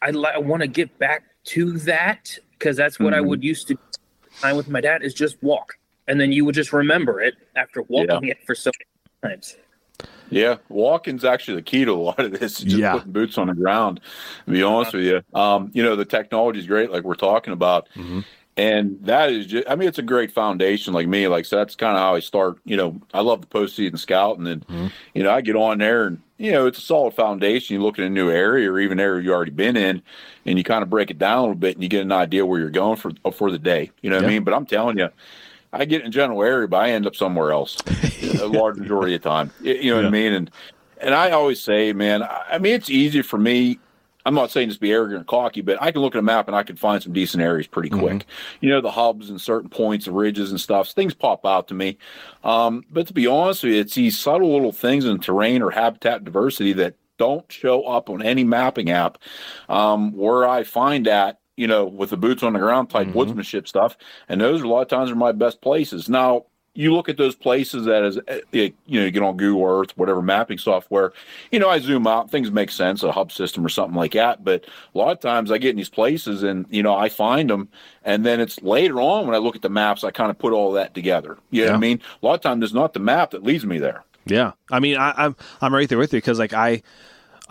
i, 0.00 0.10
li- 0.10 0.30
I 0.34 0.38
want 0.38 0.62
to 0.62 0.68
get 0.68 0.98
back 0.98 1.24
to 1.46 1.72
that 1.80 2.36
because 2.52 2.76
that's 2.76 2.98
what 2.98 3.12
i 3.14 3.18
Mhm. 3.18 3.26
would 3.26 3.44
used 3.44 3.68
to 3.68 3.76
time 4.40 4.56
with 4.56 4.68
my 4.68 4.80
dad 4.80 5.02
is 5.02 5.12
just 5.14 5.40
walk 5.42 5.74
and 6.08 6.20
then 6.20 6.32
you 6.32 6.44
would 6.44 6.54
just 6.54 6.72
remember 6.72 7.20
it 7.20 7.34
after 7.54 7.82
walking 7.82 8.28
it 8.28 8.38
for 8.46 8.54
so 8.54 8.70
many 9.22 9.34
times 9.36 9.56
Yeah, 10.30 10.56
walking's 10.70 11.24
actually 11.26 11.56
the 11.56 11.62
key 11.62 11.84
to 11.84 11.92
a 11.92 11.94
lot 12.10 12.18
of 12.18 12.32
this. 12.32 12.58
Just 12.60 12.76
Yeah. 12.78 12.94
putting 12.94 13.12
boots 13.12 13.36
on 13.36 13.48
the 13.48 13.54
ground. 13.54 14.00
To 14.46 14.50
be 14.50 14.62
honest 14.62 14.94
with 14.94 15.04
you, 15.04 15.20
um, 15.38 15.70
you 15.74 15.82
know 15.82 15.94
the 15.94 16.06
technology 16.06 16.58
is 16.58 16.66
great, 16.66 16.90
like 16.90 17.04
we're 17.04 17.14
talking 17.16 17.52
about, 17.52 17.86
Mhm. 17.94 18.24
And 18.56 18.98
that 19.02 19.30
is 19.30 19.46
just. 19.46 19.68
I 19.68 19.74
mean, 19.76 19.88
it's 19.88 19.98
a 19.98 20.02
great 20.02 20.30
foundation. 20.32 20.92
Like 20.92 21.06
me, 21.08 21.26
like 21.28 21.44
so 21.44 21.56
that's 21.56 21.74
kind 21.74 21.96
of 21.96 22.00
how 22.02 22.14
I 22.14 22.20
start. 22.20 22.58
You 22.64 22.76
know, 22.76 23.00
I 23.14 23.20
love 23.20 23.40
the 23.40 23.46
postseason 23.46 23.98
scout, 23.98 24.38
and 24.38 24.46
then 24.46 24.60
Mhm. 24.70 24.90
you 25.14 25.22
know 25.22 25.30
I 25.30 25.40
get 25.40 25.56
on 25.56 25.78
there, 25.78 26.04
and 26.06 26.20
you 26.38 26.52
know 26.52 26.66
it's 26.66 26.78
a 26.78 26.82
solid 26.82 27.14
foundation. 27.14 27.74
You 27.74 27.82
look 27.82 27.98
at 27.98 28.04
a 28.04 28.10
new 28.10 28.30
area 28.30 28.70
or 28.70 28.78
even 28.78 29.00
area 29.00 29.22
you 29.22 29.32
already 29.32 29.52
been 29.52 29.76
in, 29.76 30.02
and 30.46 30.58
you 30.58 30.64
kind 30.64 30.82
of 30.82 30.90
break 30.90 31.10
it 31.10 31.18
down 31.18 31.38
a 31.38 31.42
little 31.42 31.54
bit, 31.54 31.76
and 31.76 31.82
you 31.82 31.88
get 31.88 32.02
an 32.02 32.12
idea 32.12 32.44
where 32.44 32.60
you're 32.60 32.70
going 32.70 32.96
for 32.96 33.12
for 33.32 33.50
the 33.50 33.58
day. 33.58 33.90
You 34.02 34.10
know 34.10 34.16
what 34.16 34.22
Yeah. 34.22 34.28
I 34.28 34.32
mean? 34.32 34.44
But 34.44 34.54
I'm 34.54 34.66
telling 34.66 34.98
you. 34.98 35.08
I 35.74 35.86
get 35.86 36.02
in 36.02 36.08
a 36.08 36.10
general 36.10 36.42
area, 36.42 36.68
but 36.68 36.76
I 36.82 36.90
end 36.90 37.06
up 37.06 37.16
somewhere 37.16 37.50
else 37.50 37.78
a 38.42 38.46
large 38.46 38.76
majority 38.76 39.14
of 39.14 39.22
the 39.22 39.28
time. 39.30 39.50
You 39.62 39.88
know 39.92 39.94
what 39.96 40.02
Yeah. 40.02 40.08
I 40.08 40.10
mean? 40.10 40.32
And 40.34 40.50
and 41.00 41.14
I 41.14 41.30
always 41.30 41.60
say, 41.62 41.94
man, 41.94 42.22
I 42.22 42.58
mean, 42.58 42.74
it's 42.74 42.90
easy 42.90 43.22
for 43.22 43.38
me. 43.38 43.78
I'm 44.24 44.34
not 44.34 44.50
saying 44.50 44.68
just 44.68 44.80
be 44.80 44.92
arrogant 44.92 45.18
and 45.18 45.26
cocky, 45.26 45.60
but 45.60 45.80
I 45.82 45.90
can 45.90 46.00
look 46.02 46.14
at 46.14 46.18
a 46.18 46.22
map 46.22 46.46
and 46.46 46.56
I 46.56 46.62
can 46.62 46.76
find 46.76 47.02
some 47.02 47.12
decent 47.12 47.42
areas 47.42 47.66
pretty 47.66 47.88
quick. 47.88 48.26
You 48.60 48.70
know, 48.70 48.80
the 48.80 48.90
hubs 48.90 49.30
and 49.30 49.40
certain 49.40 49.68
points, 49.68 50.04
the 50.04 50.12
ridges 50.12 50.50
and 50.50 50.60
stuff. 50.60 50.90
Things 50.90 51.14
pop 51.14 51.44
out 51.44 51.68
to 51.68 51.74
me. 51.74 51.98
Um, 52.44 52.84
but 52.90 53.06
to 53.08 53.12
be 53.12 53.26
honest 53.26 53.64
with 53.64 53.72
you, 53.72 53.80
it's 53.80 53.94
these 53.94 54.18
subtle 54.18 54.52
little 54.52 54.72
things 54.72 55.04
in 55.04 55.18
terrain 55.18 55.62
or 55.62 55.70
habitat 55.70 56.24
diversity 56.24 56.72
that 56.74 56.94
don't 57.18 57.50
show 57.50 57.84
up 57.84 58.08
on 58.10 58.22
any 58.22 58.44
mapping 58.44 58.90
app. 58.90 59.18
Um, 59.68 60.12
where 60.12 60.46
I 60.48 60.62
find 60.64 61.06
that, 61.06 61.40
you 61.56 61.66
know, 61.66 61.84
with 61.84 62.10
the 62.10 62.16
boots 62.16 62.42
on 62.42 62.52
the 62.54 62.58
ground 62.58 62.90
type 62.90 63.08
Mhm. 63.08 63.14
woodsmanship 63.14 63.68
stuff, 63.68 63.96
and 64.28 64.40
those 64.40 64.62
are 64.62 64.64
a 64.64 64.68
lot 64.68 64.82
of 64.82 64.88
times 64.88 65.10
are 65.10 65.16
my 65.16 65.32
best 65.32 65.60
places. 65.60 66.08
Now, 66.08 66.46
you 66.74 66.94
look 66.94 67.08
at 67.08 67.18
those 67.18 67.34
places 67.34 67.84
that 67.84 68.02
is, 68.02 68.18
eh, 68.28 68.40
you 68.52 68.72
know, 69.00 69.04
you 69.04 69.10
get 69.10 69.22
on 69.22 69.36
Google 69.36 69.64
Earth, 69.66 69.96
whatever 69.96 70.22
mapping 70.22 70.56
software, 70.58 71.12
you 71.50 71.58
know, 71.58 71.68
I 71.68 71.78
zoom 71.78 72.06
out, 72.06 72.30
things 72.30 72.50
make 72.50 72.70
sense, 72.70 73.02
a 73.02 73.12
hub 73.12 73.30
system 73.30 73.64
or 73.64 73.68
something 73.68 73.94
like 73.96 74.12
that. 74.12 74.42
But 74.42 74.64
a 74.94 74.98
lot 74.98 75.12
of 75.12 75.20
times 75.20 75.50
I 75.50 75.58
get 75.58 75.70
in 75.70 75.76
these 75.76 75.90
places 75.90 76.42
and, 76.42 76.64
you 76.70 76.82
know, 76.82 76.94
I 76.94 77.08
find 77.10 77.50
them. 77.50 77.68
And 78.04 78.24
then 78.24 78.40
it's 78.40 78.62
later 78.62 79.00
on 79.00 79.26
when 79.26 79.34
I 79.34 79.38
look 79.38 79.54
at 79.56 79.62
the 79.62 79.68
maps, 79.68 80.02
I 80.02 80.10
kind 80.10 80.30
of 80.30 80.38
put 80.38 80.52
all 80.54 80.72
that 80.72 80.94
together. 80.94 81.36
You 81.50 81.62
know 81.62 81.66
what 81.68 81.72
Yeah. 81.72 81.76
I 81.76 81.80
mean? 81.80 82.00
A 82.22 82.26
lot 82.26 82.34
of 82.34 82.40
times 82.40 82.64
it's 82.64 82.72
not 82.72 82.94
the 82.94 83.00
map 83.00 83.32
that 83.32 83.42
leads 83.42 83.66
me 83.66 83.78
there. 83.78 84.04
Yeah, 84.24 84.52
I 84.70 84.78
mean, 84.78 84.96
I, 84.96 85.12
I'm 85.16 85.34
I'm 85.60 85.74
right 85.74 85.88
there 85.88 85.98
with 85.98 86.12
you 86.12 86.18
because 86.18 86.38
like 86.38 86.52
I 86.52 86.82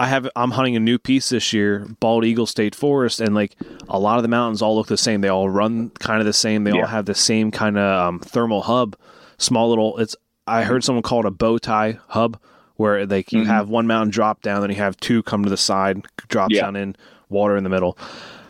I 0.01 0.07
have 0.07 0.27
I'm 0.35 0.51
hunting 0.51 0.75
a 0.75 0.79
new 0.79 0.97
piece 0.97 1.29
this 1.29 1.53
year, 1.53 1.85
Bald 1.99 2.25
Eagle 2.25 2.47
State 2.47 2.73
Forest, 2.73 3.21
and 3.21 3.35
like 3.35 3.55
a 3.87 3.99
lot 3.99 4.17
of 4.17 4.23
the 4.23 4.29
mountains 4.29 4.61
all 4.61 4.75
look 4.75 4.87
the 4.87 4.97
same. 4.97 5.21
They 5.21 5.27
all 5.29 5.47
run 5.49 5.91
kind 5.99 6.19
of 6.19 6.25
the 6.25 6.33
same. 6.33 6.63
They 6.63 6.71
all 6.71 6.87
have 6.87 7.05
the 7.05 7.13
same 7.15 7.51
kind 7.51 7.77
of 7.77 8.07
um, 8.07 8.19
thermal 8.19 8.61
hub, 8.63 8.95
small 9.37 9.69
little. 9.69 9.97
It's 9.99 10.15
I 10.47 10.63
heard 10.63 10.83
someone 10.83 11.03
call 11.03 11.19
it 11.19 11.25
a 11.27 11.31
bow 11.31 11.59
tie 11.59 11.99
hub, 12.07 12.39
where 12.77 13.05
like 13.05 13.31
you 13.31 13.43
Mhm. 13.43 13.45
have 13.47 13.69
one 13.69 13.85
mountain 13.85 14.09
drop 14.09 14.41
down, 14.41 14.61
then 14.61 14.71
you 14.71 14.77
have 14.77 14.97
two 14.97 15.21
come 15.21 15.43
to 15.43 15.49
the 15.51 15.57
side, 15.57 16.01
drop 16.29 16.49
Yeah. 16.51 16.61
down 16.61 16.75
in 16.75 16.95
water 17.29 17.55
in 17.55 17.63
the 17.63 17.69
middle. 17.69 17.95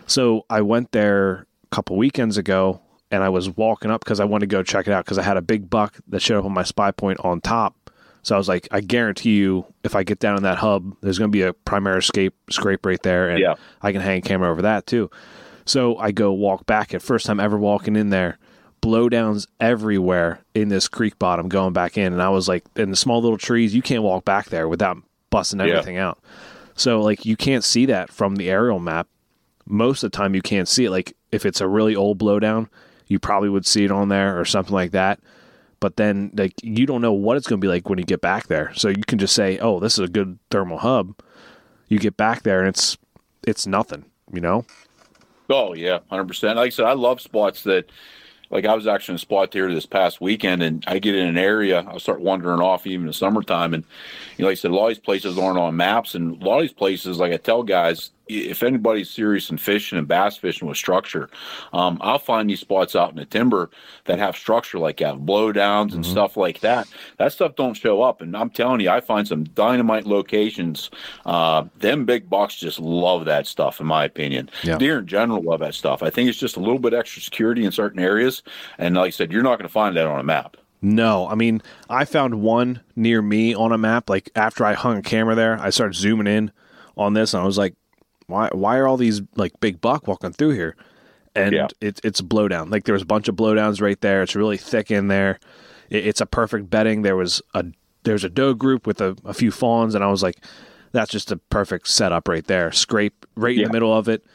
So 0.07 0.45
I 0.49 0.61
went 0.61 0.93
there 0.93 1.47
a 1.69 1.75
couple 1.75 1.97
weekends 1.97 2.37
ago, 2.37 2.79
and 3.11 3.23
I 3.23 3.29
was 3.29 3.49
walking 3.49 3.91
up 3.91 4.05
because 4.05 4.21
I 4.21 4.23
wanted 4.25 4.49
to 4.49 4.55
go 4.55 4.63
check 4.63 4.87
it 4.87 4.93
out 4.93 5.03
because 5.03 5.17
I 5.17 5.23
had 5.23 5.35
a 5.35 5.41
big 5.41 5.69
buck 5.69 5.95
that 6.07 6.21
showed 6.21 6.39
up 6.39 6.45
on 6.45 6.53
my 6.53 6.63
SpyPoint 6.63 7.23
on 7.25 7.41
top. 7.41 7.75
So 8.23 8.35
I 8.35 8.37
was 8.37 8.47
like, 8.47 8.67
I 8.71 8.81
guarantee 8.81 9.35
you, 9.37 9.65
if 9.83 9.95
I 9.95 10.03
get 10.03 10.19
down 10.19 10.37
in 10.37 10.43
that 10.43 10.57
hub, 10.59 10.95
there's 11.01 11.17
going 11.17 11.31
to 11.31 11.35
be 11.35 11.41
a 11.41 11.53
primary 11.53 11.99
escape 11.99 12.35
scrape 12.49 12.85
right 12.85 13.01
there, 13.01 13.29
and 13.29 13.39
Yeah. 13.39 13.55
I 13.81 13.91
can 13.91 14.01
hang 14.01 14.19
a 14.19 14.21
camera 14.21 14.51
over 14.51 14.61
that 14.61 14.85
too. 14.85 15.09
So 15.65 15.97
I 15.97 16.11
go 16.11 16.31
walk 16.31 16.65
back. 16.65 16.93
At 16.93 17.01
first 17.01 17.25
time 17.25 17.39
ever 17.39 17.57
walking 17.57 17.95
in 17.95 18.09
there, 18.09 18.37
blowdowns 18.81 19.47
everywhere 19.59 20.41
in 20.55 20.69
this 20.69 20.87
creek 20.87 21.17
bottom 21.19 21.49
going 21.49 21.73
back 21.73 21.97
in, 21.97 22.13
and 22.13 22.21
I 22.21 22.29
was 22.29 22.47
like, 22.47 22.63
in 22.75 22.89
the 22.91 22.95
small 22.95 23.21
little 23.21 23.37
trees, 23.37 23.73
you 23.73 23.81
can't 23.81 24.03
walk 24.03 24.25
back 24.25 24.47
there 24.49 24.67
without 24.67 24.97
busting 25.29 25.59
Yeah. 25.59 25.67
everything 25.67 25.97
out. 25.97 26.19
So 26.75 27.01
like 27.01 27.25
you 27.25 27.35
can't 27.35 27.63
see 27.63 27.85
that 27.87 28.11
from 28.11 28.35
the 28.35 28.49
aerial 28.49 28.79
map. 28.79 29.07
Most 29.67 30.03
of 30.03 30.11
the 30.11 30.17
time 30.17 30.33
you 30.35 30.41
can't 30.41 30.67
see 30.67 30.85
it. 30.85 30.91
Like 30.91 31.15
if 31.31 31.45
it's 31.45 31.61
a 31.61 31.67
really 31.67 31.95
old 31.95 32.17
blowdown, 32.19 32.69
you 33.07 33.19
probably 33.19 33.49
would 33.49 33.65
see 33.65 33.83
it 33.85 33.91
on 33.91 34.09
there 34.09 34.39
or 34.39 34.45
something 34.45 34.73
like 34.73 34.91
that. 34.91 35.19
But 35.81 35.97
then 35.97 36.31
like 36.33 36.53
you 36.63 36.85
don't 36.85 37.01
know 37.01 37.11
what 37.11 37.35
it's 37.35 37.47
going 37.47 37.59
to 37.59 37.65
be 37.65 37.67
like 37.67 37.89
when 37.89 37.99
you 37.99 38.05
get 38.05 38.21
back 38.21 38.47
there. 38.47 38.71
So 38.75 38.87
you 38.87 39.03
can 39.05 39.19
just 39.19 39.35
say, 39.35 39.57
"Oh, 39.59 39.81
this 39.81 39.99
is 39.99 40.05
a 40.05 40.11
good 40.11 40.39
thermal 40.49 40.77
hub." 40.77 41.19
You 41.89 41.99
get 41.99 42.15
back 42.15 42.43
there 42.43 42.59
and 42.59 42.69
it's 42.69 42.97
it's 43.45 43.67
nothing, 43.67 44.05
you 44.31 44.39
know? 44.39 44.65
Oh 45.49 45.73
yeah, 45.73 45.99
hundred 46.09 46.27
percent. 46.27 46.55
Like 46.55 46.67
I 46.67 46.69
said, 46.69 46.85
I 46.85 46.93
love 46.93 47.19
spots 47.19 47.63
that, 47.63 47.89
like 48.49 48.65
I 48.65 48.73
was 48.73 48.87
actually 48.87 49.13
in 49.13 49.15
a 49.17 49.19
spot 49.19 49.53
here 49.53 49.73
this 49.73 49.85
past 49.85 50.21
weekend, 50.21 50.63
and 50.63 50.83
I 50.87 50.99
get 50.99 51.15
in 51.15 51.27
an 51.27 51.37
area, 51.37 51.83
I'll 51.87 51.99
start 51.99 52.21
wandering 52.21 52.61
off 52.61 52.87
even 52.87 53.01
in 53.01 53.07
the 53.07 53.13
summertime, 53.13 53.73
and 53.73 53.83
you 54.37 54.43
know, 54.43 54.47
like 54.47 54.57
I 54.57 54.61
said, 54.61 54.71
a 54.71 54.75
lot 54.75 54.83
of 54.85 54.89
these 54.91 54.99
places 54.99 55.37
aren't 55.37 55.57
on 55.57 55.75
maps, 55.75 56.15
and 56.15 56.41
a 56.41 56.45
lot 56.45 56.57
of 56.57 56.61
these 56.61 56.73
places, 56.73 57.17
like 57.17 57.33
I 57.33 57.37
tell 57.37 57.63
guys, 57.63 58.11
if 58.31 58.63
anybody's 58.63 59.09
serious 59.09 59.49
in 59.49 59.57
fishing 59.57 59.97
and 59.97 60.07
bass 60.07 60.37
fishing 60.37 60.67
with 60.67 60.77
structure, 60.77 61.29
um, 61.73 61.97
I'll 62.01 62.19
find 62.19 62.49
these 62.49 62.59
spots 62.59 62.95
out 62.95 63.09
in 63.11 63.15
the 63.17 63.25
timber 63.25 63.69
that 64.05 64.19
have 64.19 64.35
structure 64.35 64.79
like 64.79 64.97
that, 64.97 65.15
blowdowns 65.15 65.93
and 65.93 66.03
Mhm. 66.03 66.09
stuff 66.11 66.37
like 66.37 66.59
that. 66.61 66.87
That 67.17 67.31
stuff 67.33 67.55
don't 67.55 67.73
show 67.75 68.01
up, 68.01 68.21
and 68.21 68.35
I'm 68.35 68.49
telling 68.49 68.81
you, 68.81 68.89
I 68.89 69.01
find 69.01 69.27
some 69.27 69.43
dynamite 69.43 70.05
locations. 70.05 70.89
Uh, 71.25 71.65
them 71.79 72.05
big 72.05 72.29
bucks 72.29 72.55
just 72.55 72.79
love 72.79 73.25
that 73.25 73.47
stuff, 73.47 73.79
in 73.79 73.87
my 73.87 74.05
opinion. 74.05 74.49
Yeah. 74.63 74.77
Deer 74.77 74.99
in 74.99 75.07
general 75.07 75.41
love 75.41 75.59
that 75.59 75.75
stuff. 75.75 76.01
I 76.03 76.09
think 76.09 76.29
it's 76.29 76.39
just 76.39 76.57
a 76.57 76.59
little 76.59 76.79
bit 76.79 76.93
extra 76.93 77.21
security 77.21 77.65
in 77.65 77.71
certain 77.71 77.99
areas, 77.99 78.43
and 78.77 78.95
like 78.95 79.07
I 79.07 79.09
said, 79.11 79.31
you're 79.31 79.43
not 79.43 79.57
going 79.57 79.67
to 79.67 79.73
find 79.73 79.95
that 79.97 80.07
on 80.07 80.19
a 80.19 80.23
map. 80.23 80.57
No, 80.81 81.27
I 81.27 81.35
mean, 81.35 81.61
I 81.91 82.05
found 82.05 82.41
one 82.41 82.81
near 82.95 83.21
me 83.21 83.53
on 83.53 83.71
a 83.71 83.77
map. 83.77 84.09
Like 84.09 84.31
after 84.35 84.65
I 84.65 84.73
hung 84.73 84.97
a 84.97 85.01
camera 85.03 85.35
there, 85.35 85.59
I 85.61 85.69
started 85.69 85.93
zooming 85.93 86.25
in 86.27 86.51
on 86.97 87.13
this, 87.13 87.33
and 87.33 87.43
I 87.43 87.45
was 87.45 87.57
like, 87.57 87.75
"Why? 88.27 88.49
Why 88.51 88.77
are 88.77 88.87
all 88.87 88.97
these 88.97 89.21
like 89.35 89.59
big 89.59 89.81
buck 89.81 90.07
walking 90.07 90.31
through 90.31 90.51
here?" 90.51 90.75
And 91.35 91.53
Yeah. 91.53 91.67
it's 91.79 92.01
it's 92.03 92.19
a 92.19 92.23
blowdown. 92.23 92.71
Like 92.71 92.83
there 92.85 92.93
was 92.93 93.01
a 93.03 93.05
bunch 93.05 93.27
of 93.27 93.35
blowdowns 93.35 93.81
right 93.81 93.99
there. 94.01 94.21
It's 94.21 94.35
really 94.35 94.57
thick 94.57 94.91
in 94.91 95.07
there. 95.07 95.39
It, 95.89 96.05
it's 96.07 96.21
a 96.21 96.25
perfect 96.25 96.69
bedding. 96.69 97.01
There 97.03 97.15
was 97.15 97.41
a 97.53 97.65
there's 98.03 98.23
a 98.23 98.29
doe 98.29 98.53
group 98.53 98.85
with 98.87 98.99
a, 99.01 99.15
a 99.25 99.33
few 99.33 99.51
fawns, 99.51 99.95
and 99.95 100.03
I 100.03 100.07
was 100.07 100.23
like, 100.23 100.43
"That's 100.91 101.11
just 101.11 101.31
a 101.31 101.37
perfect 101.37 101.87
setup 101.87 102.27
right 102.27 102.45
there." 102.45 102.71
Scrape 102.71 103.25
right 103.35 103.53
in 103.55 103.61
Yeah. 103.61 103.67
the 103.67 103.73
middle 103.73 103.95
of 103.95 104.07
it. 104.09 104.25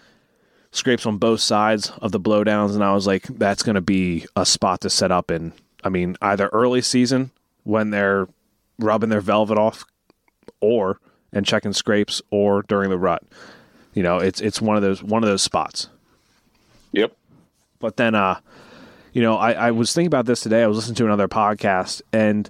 Scrapes 0.72 1.06
on 1.06 1.16
both 1.18 1.40
sides 1.40 1.90
of 2.02 2.12
the 2.12 2.20
blowdowns, 2.20 2.74
and 2.74 2.84
I 2.84 2.92
was 2.94 3.06
like, 3.06 3.24
"That's 3.24 3.62
going 3.62 3.76
to 3.76 3.80
be 3.80 4.26
a 4.36 4.44
spot 4.46 4.80
to 4.82 4.90
set 4.90 5.10
up 5.10 5.30
in." 5.30 5.52
I 5.84 5.88
mean, 5.88 6.16
either 6.20 6.48
early 6.48 6.80
season 6.82 7.30
when 7.64 7.90
they're 7.90 8.28
rubbing 8.78 9.08
their 9.10 9.20
velvet 9.20 9.58
off, 9.58 9.84
or 10.60 10.98
and 11.32 11.44
checking 11.46 11.72
scrapes, 11.72 12.22
or 12.30 12.62
during 12.62 12.90
the 12.90 12.98
rut. 12.98 13.22
You 13.96 14.02
know, 14.02 14.18
it's 14.18 14.42
it's 14.42 14.60
one 14.60 14.76
of 14.76 14.82
those 14.82 15.02
one 15.02 15.24
of 15.24 15.28
those 15.28 15.40
spots. 15.40 15.88
Yep. 16.92 17.16
But 17.78 17.96
then, 17.96 18.14
uh, 18.14 18.40
you 19.14 19.22
know, 19.22 19.36
I, 19.36 19.52
I 19.52 19.70
was 19.70 19.94
thinking 19.94 20.08
about 20.08 20.26
this 20.26 20.42
today. 20.42 20.62
I 20.62 20.66
was 20.66 20.76
listening 20.76 20.96
to 20.96 21.06
another 21.06 21.28
podcast, 21.28 22.02
and 22.12 22.48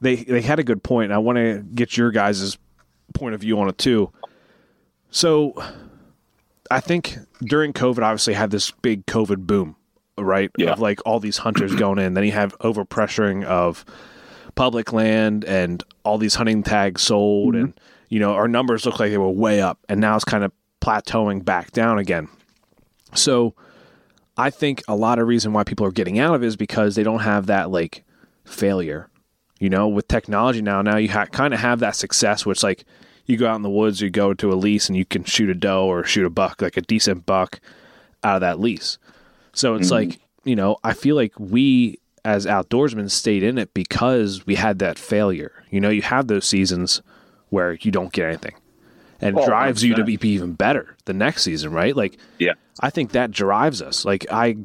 they 0.00 0.14
they 0.14 0.40
had 0.40 0.60
a 0.60 0.62
good 0.62 0.84
point. 0.84 1.06
And 1.06 1.14
I 1.14 1.18
want 1.18 1.38
to 1.38 1.64
get 1.74 1.96
your 1.96 2.12
guys' 2.12 2.56
point 3.14 3.34
of 3.34 3.40
view 3.40 3.58
on 3.58 3.68
it 3.68 3.78
too. 3.78 4.12
So, 5.10 5.60
I 6.70 6.78
think 6.78 7.18
during 7.40 7.72
COVID, 7.72 8.02
obviously, 8.04 8.34
had 8.34 8.52
this 8.52 8.70
big 8.70 9.06
COVID 9.06 9.44
boom, 9.44 9.74
right? 10.16 10.52
Yeah. 10.56 10.70
Of 10.70 10.78
like 10.78 11.00
all 11.04 11.18
these 11.18 11.38
hunters 11.38 11.74
going 11.76 11.98
in. 11.98 12.14
Then 12.14 12.22
you 12.22 12.30
have 12.30 12.56
overpressuring 12.58 13.44
of 13.44 13.84
public 14.54 14.92
land 14.92 15.44
and 15.44 15.82
all 16.04 16.16
these 16.16 16.36
hunting 16.36 16.62
tags 16.62 17.02
sold, 17.02 17.56
and 17.56 17.74
you 18.08 18.20
know 18.20 18.34
our 18.34 18.46
numbers 18.46 18.86
look 18.86 19.00
like 19.00 19.10
they 19.10 19.18
were 19.18 19.28
way 19.28 19.60
up, 19.60 19.80
and 19.88 20.00
now 20.00 20.14
it's 20.14 20.24
kind 20.24 20.44
of 20.44 20.52
plateauing 20.80 21.44
back 21.44 21.72
down 21.72 21.98
again. 21.98 22.28
So 23.14 23.54
I 24.36 24.50
think 24.50 24.82
a 24.88 24.96
lot 24.96 25.18
of 25.18 25.26
reason 25.26 25.52
why 25.52 25.64
people 25.64 25.86
are 25.86 25.92
getting 25.92 26.18
out 26.18 26.34
of 26.34 26.42
it 26.42 26.46
is 26.46 26.56
because 26.56 26.94
they 26.94 27.02
don't 27.02 27.20
have 27.20 27.46
that 27.46 27.70
like 27.70 28.04
failure. 28.44 29.08
You 29.58 29.70
know, 29.70 29.88
with 29.88 30.06
technology 30.08 30.60
now, 30.60 30.82
now 30.82 30.98
you 30.98 31.08
ha- 31.08 31.26
kind 31.26 31.54
of 31.54 31.60
have 31.60 31.80
that 31.80 31.96
success, 31.96 32.44
which 32.44 32.62
like 32.62 32.84
you 33.24 33.38
go 33.38 33.48
out 33.48 33.56
in 33.56 33.62
the 33.62 33.70
woods, 33.70 34.02
you 34.02 34.10
go 34.10 34.34
to 34.34 34.52
a 34.52 34.54
lease, 34.54 34.88
and 34.88 34.96
you 34.96 35.06
can 35.06 35.24
shoot 35.24 35.48
a 35.48 35.54
doe 35.54 35.86
or 35.86 36.04
shoot 36.04 36.26
a 36.26 36.30
buck, 36.30 36.60
like 36.60 36.76
a 36.76 36.82
decent 36.82 37.24
buck, 37.24 37.60
out 38.22 38.36
of 38.36 38.40
that 38.42 38.60
lease. 38.60 38.98
So 39.54 39.74
it's 39.74 39.86
mm-hmm. 39.86 40.10
like 40.10 40.20
you 40.44 40.54
know, 40.54 40.76
I 40.84 40.92
feel 40.92 41.16
like 41.16 41.32
we 41.38 41.98
as 42.24 42.44
outdoorsmen 42.44 43.10
stayed 43.10 43.42
in 43.42 43.56
it 43.56 43.72
because 43.72 44.46
we 44.46 44.56
had 44.56 44.78
that 44.80 44.98
failure. 44.98 45.64
You 45.70 45.80
know, 45.80 45.90
you 45.90 46.02
have 46.02 46.26
those 46.26 46.46
seasons 46.46 47.00
where 47.48 47.74
you 47.74 47.90
don't 47.90 48.12
get 48.12 48.26
anything, 48.26 48.54
and 49.20 49.38
Oh, 49.38 49.46
drives 49.46 49.82
you 49.82 49.94
to 49.94 50.02
100%. 50.02 50.20
be, 50.20 50.28
even 50.30 50.52
better 50.52 50.96
the 51.06 51.14
next 51.14 51.42
season, 51.42 51.72
right? 51.72 51.96
Like 51.96 52.18
Yeah. 52.38 52.52
I 52.80 52.90
think 52.90 53.12
that 53.12 53.30
drives 53.30 53.80
us. 53.82 54.04
Like 54.04 54.26
I, 54.30 54.56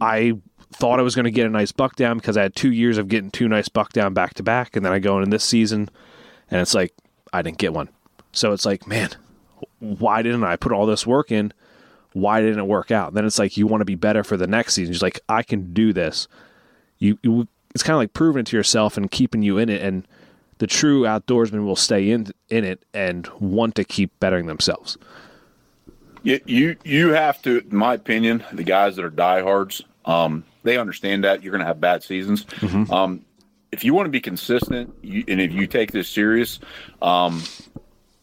I 0.00 0.34
thought 0.72 1.00
I 1.00 1.02
was 1.02 1.14
going 1.16 1.24
to 1.24 1.30
get 1.30 1.46
a 1.46 1.50
nice 1.50 1.72
buck 1.72 1.96
down 1.96 2.18
because 2.18 2.36
I 2.36 2.42
had 2.42 2.54
two 2.54 2.70
years 2.72 2.96
of 2.98 3.08
getting 3.08 3.30
two 3.30 3.48
nice 3.48 3.68
buck 3.68 3.92
down 3.92 4.14
back 4.14 4.34
to 4.34 4.42
back, 4.42 4.76
and 4.76 4.84
then 4.86 4.92
I 4.92 4.98
go 5.00 5.20
in 5.20 5.30
this 5.30 5.42
season, 5.44 5.88
and 6.50 6.60
it's 6.60 6.74
like 6.74 6.94
I 7.32 7.42
didn't 7.42 7.58
get 7.58 7.72
one. 7.74 7.88
So 8.32 8.52
it's 8.52 8.64
like, 8.64 8.86
man, 8.86 9.10
why 9.80 10.22
didn't 10.22 10.44
I 10.44 10.54
put 10.56 10.70
all 10.72 10.86
this 10.86 11.04
work 11.06 11.32
in? 11.32 11.52
Why 12.12 12.40
didn't 12.40 12.60
it 12.60 12.66
work 12.66 12.90
out? 12.92 13.14
then 13.14 13.24
it's 13.24 13.38
like 13.38 13.56
you 13.56 13.66
want 13.66 13.80
to 13.80 13.84
be 13.84 13.94
better 13.96 14.22
for 14.24 14.36
the 14.36 14.46
next 14.46 14.74
season. 14.74 14.92
You're 14.94 15.00
like, 15.00 15.20
I 15.28 15.42
can 15.42 15.72
do 15.72 15.92
this. 15.92 16.28
You, 16.98 17.18
you 17.22 17.48
it's 17.74 17.82
kind 17.82 17.94
of 17.94 17.98
like 17.98 18.12
proving 18.12 18.40
it 18.40 18.46
to 18.46 18.56
yourself 18.56 18.96
and 18.96 19.10
keeping 19.10 19.42
you 19.42 19.58
in 19.58 19.68
it. 19.68 19.80
And 19.82 20.06
the 20.60 20.66
true 20.66 21.02
outdoorsman 21.02 21.64
will 21.64 21.74
stay 21.74 22.10
in 22.10 22.28
in 22.50 22.64
it 22.64 22.84
and 22.94 23.26
want 23.40 23.74
to 23.74 23.82
keep 23.82 24.12
bettering 24.20 24.46
themselves. 24.46 24.96
You, 26.22 26.38
you 26.44 26.76
you 26.84 27.08
have 27.10 27.40
to, 27.42 27.60
in 27.68 27.76
my 27.76 27.94
opinion, 27.94 28.44
the 28.52 28.62
guys 28.62 28.96
that 28.96 29.04
are 29.04 29.10
diehards, 29.10 29.82
um, 30.04 30.44
they 30.62 30.76
understand 30.76 31.24
that 31.24 31.42
you're 31.42 31.50
going 31.50 31.62
to 31.62 31.66
have 31.66 31.80
bad 31.80 32.02
seasons. 32.02 32.44
Um, 32.90 33.24
if 33.72 33.84
you 33.84 33.94
want 33.94 34.06
to 34.06 34.10
be 34.10 34.20
consistent, 34.20 34.94
you, 35.00 35.24
and 35.28 35.40
if 35.40 35.50
you 35.50 35.66
take 35.66 35.92
this 35.92 36.08
serious, 36.08 36.60
um, 37.00 37.42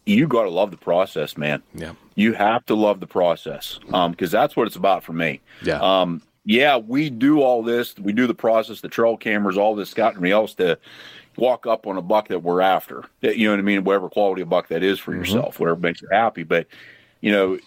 you 0.06 0.28
got 0.28 0.44
to 0.44 0.52
love 0.52 0.70
the 0.70 0.78
process, 0.78 1.38
man. 1.38 1.64
Yeah. 1.74 1.94
You 2.14 2.34
have 2.34 2.66
to 2.68 2.76
love 2.76 3.00
the 3.00 3.08
process 3.08 3.80
because 4.10 4.30
that's 4.30 4.56
what 4.56 4.68
it's 4.68 4.76
about 4.76 5.04
for 5.04 5.14
me. 5.14 5.42
Yeah. 5.64 5.80
Um, 5.80 6.22
yeah, 6.46 6.78
we 6.78 7.10
do 7.10 7.42
all 7.42 7.64
this. 7.64 7.96
We 7.98 8.14
do 8.14 8.28
the 8.28 8.36
process, 8.36 8.82
the 8.82 8.90
trail 8.90 9.18
cameras, 9.18 9.58
all 9.58 9.76
this, 9.76 9.90
Scott, 9.90 10.16
and 10.16 10.26
else 10.28 10.54
to 10.56 10.78
walk 11.38 11.66
up 11.68 11.88
on 11.88 11.98
a 11.98 12.02
buck 12.02 12.28
that 12.30 12.40
we're 12.44 12.62
after. 12.62 13.04
That- 13.22 13.38
You 13.38 13.48
know 13.48 13.54
what 13.54 13.60
I 13.60 13.64
mean? 13.64 13.84
Whatever 13.84 14.10
quality 14.10 14.42
of 14.42 14.50
buck 14.50 14.68
that 14.70 14.84
is 14.84 15.00
for 15.00 15.14
yourself, 15.14 15.60
whatever 15.60 15.80
makes 15.80 16.02
you 16.02 16.08
happy. 16.12 16.44
But 16.44 16.68
you 17.22 17.32
know, 17.32 17.58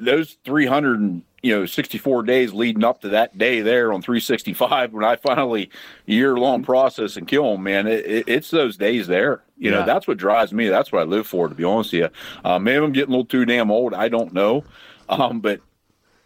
those 0.00 0.36
300 0.44 1.00
and 1.00 1.22
you 1.42 1.54
know 1.54 1.64
64 1.66 2.22
days 2.24 2.52
leading 2.52 2.84
up 2.84 3.00
to 3.02 3.08
that 3.10 3.36
day 3.38 3.60
there 3.62 3.92
on 3.92 4.02
365 4.02 4.92
when 4.92 5.04
I 5.04 5.16
finally 5.16 5.70
year 6.06 6.36
long 6.36 6.62
process 6.62 7.16
and 7.16 7.26
kill 7.28 7.52
them, 7.52 7.62
man, 7.62 7.86
it, 7.86 8.04
it, 8.06 8.24
it's 8.28 8.50
those 8.50 8.76
days 8.76 9.06
there. 9.06 9.42
You 9.58 9.70
Yeah. 9.70 9.80
know, 9.80 9.86
that's 9.86 10.06
what 10.06 10.18
drives 10.18 10.52
me. 10.52 10.68
That's 10.68 10.90
what 10.92 11.00
I 11.00 11.04
live 11.04 11.26
for, 11.26 11.48
to 11.48 11.54
be 11.54 11.64
honest 11.64 11.92
with 11.92 12.00
you. 12.02 12.08
Uh, 12.44 12.58
maybe 12.58 12.84
I'm 12.84 12.92
getting 12.92 13.10
a 13.14 13.16
little 13.16 13.24
too 13.26 13.44
damn 13.44 13.70
old. 13.70 13.94
I 13.94 14.08
don't 14.08 14.32
know, 14.32 14.64
um, 15.08 15.40
but 15.40 15.60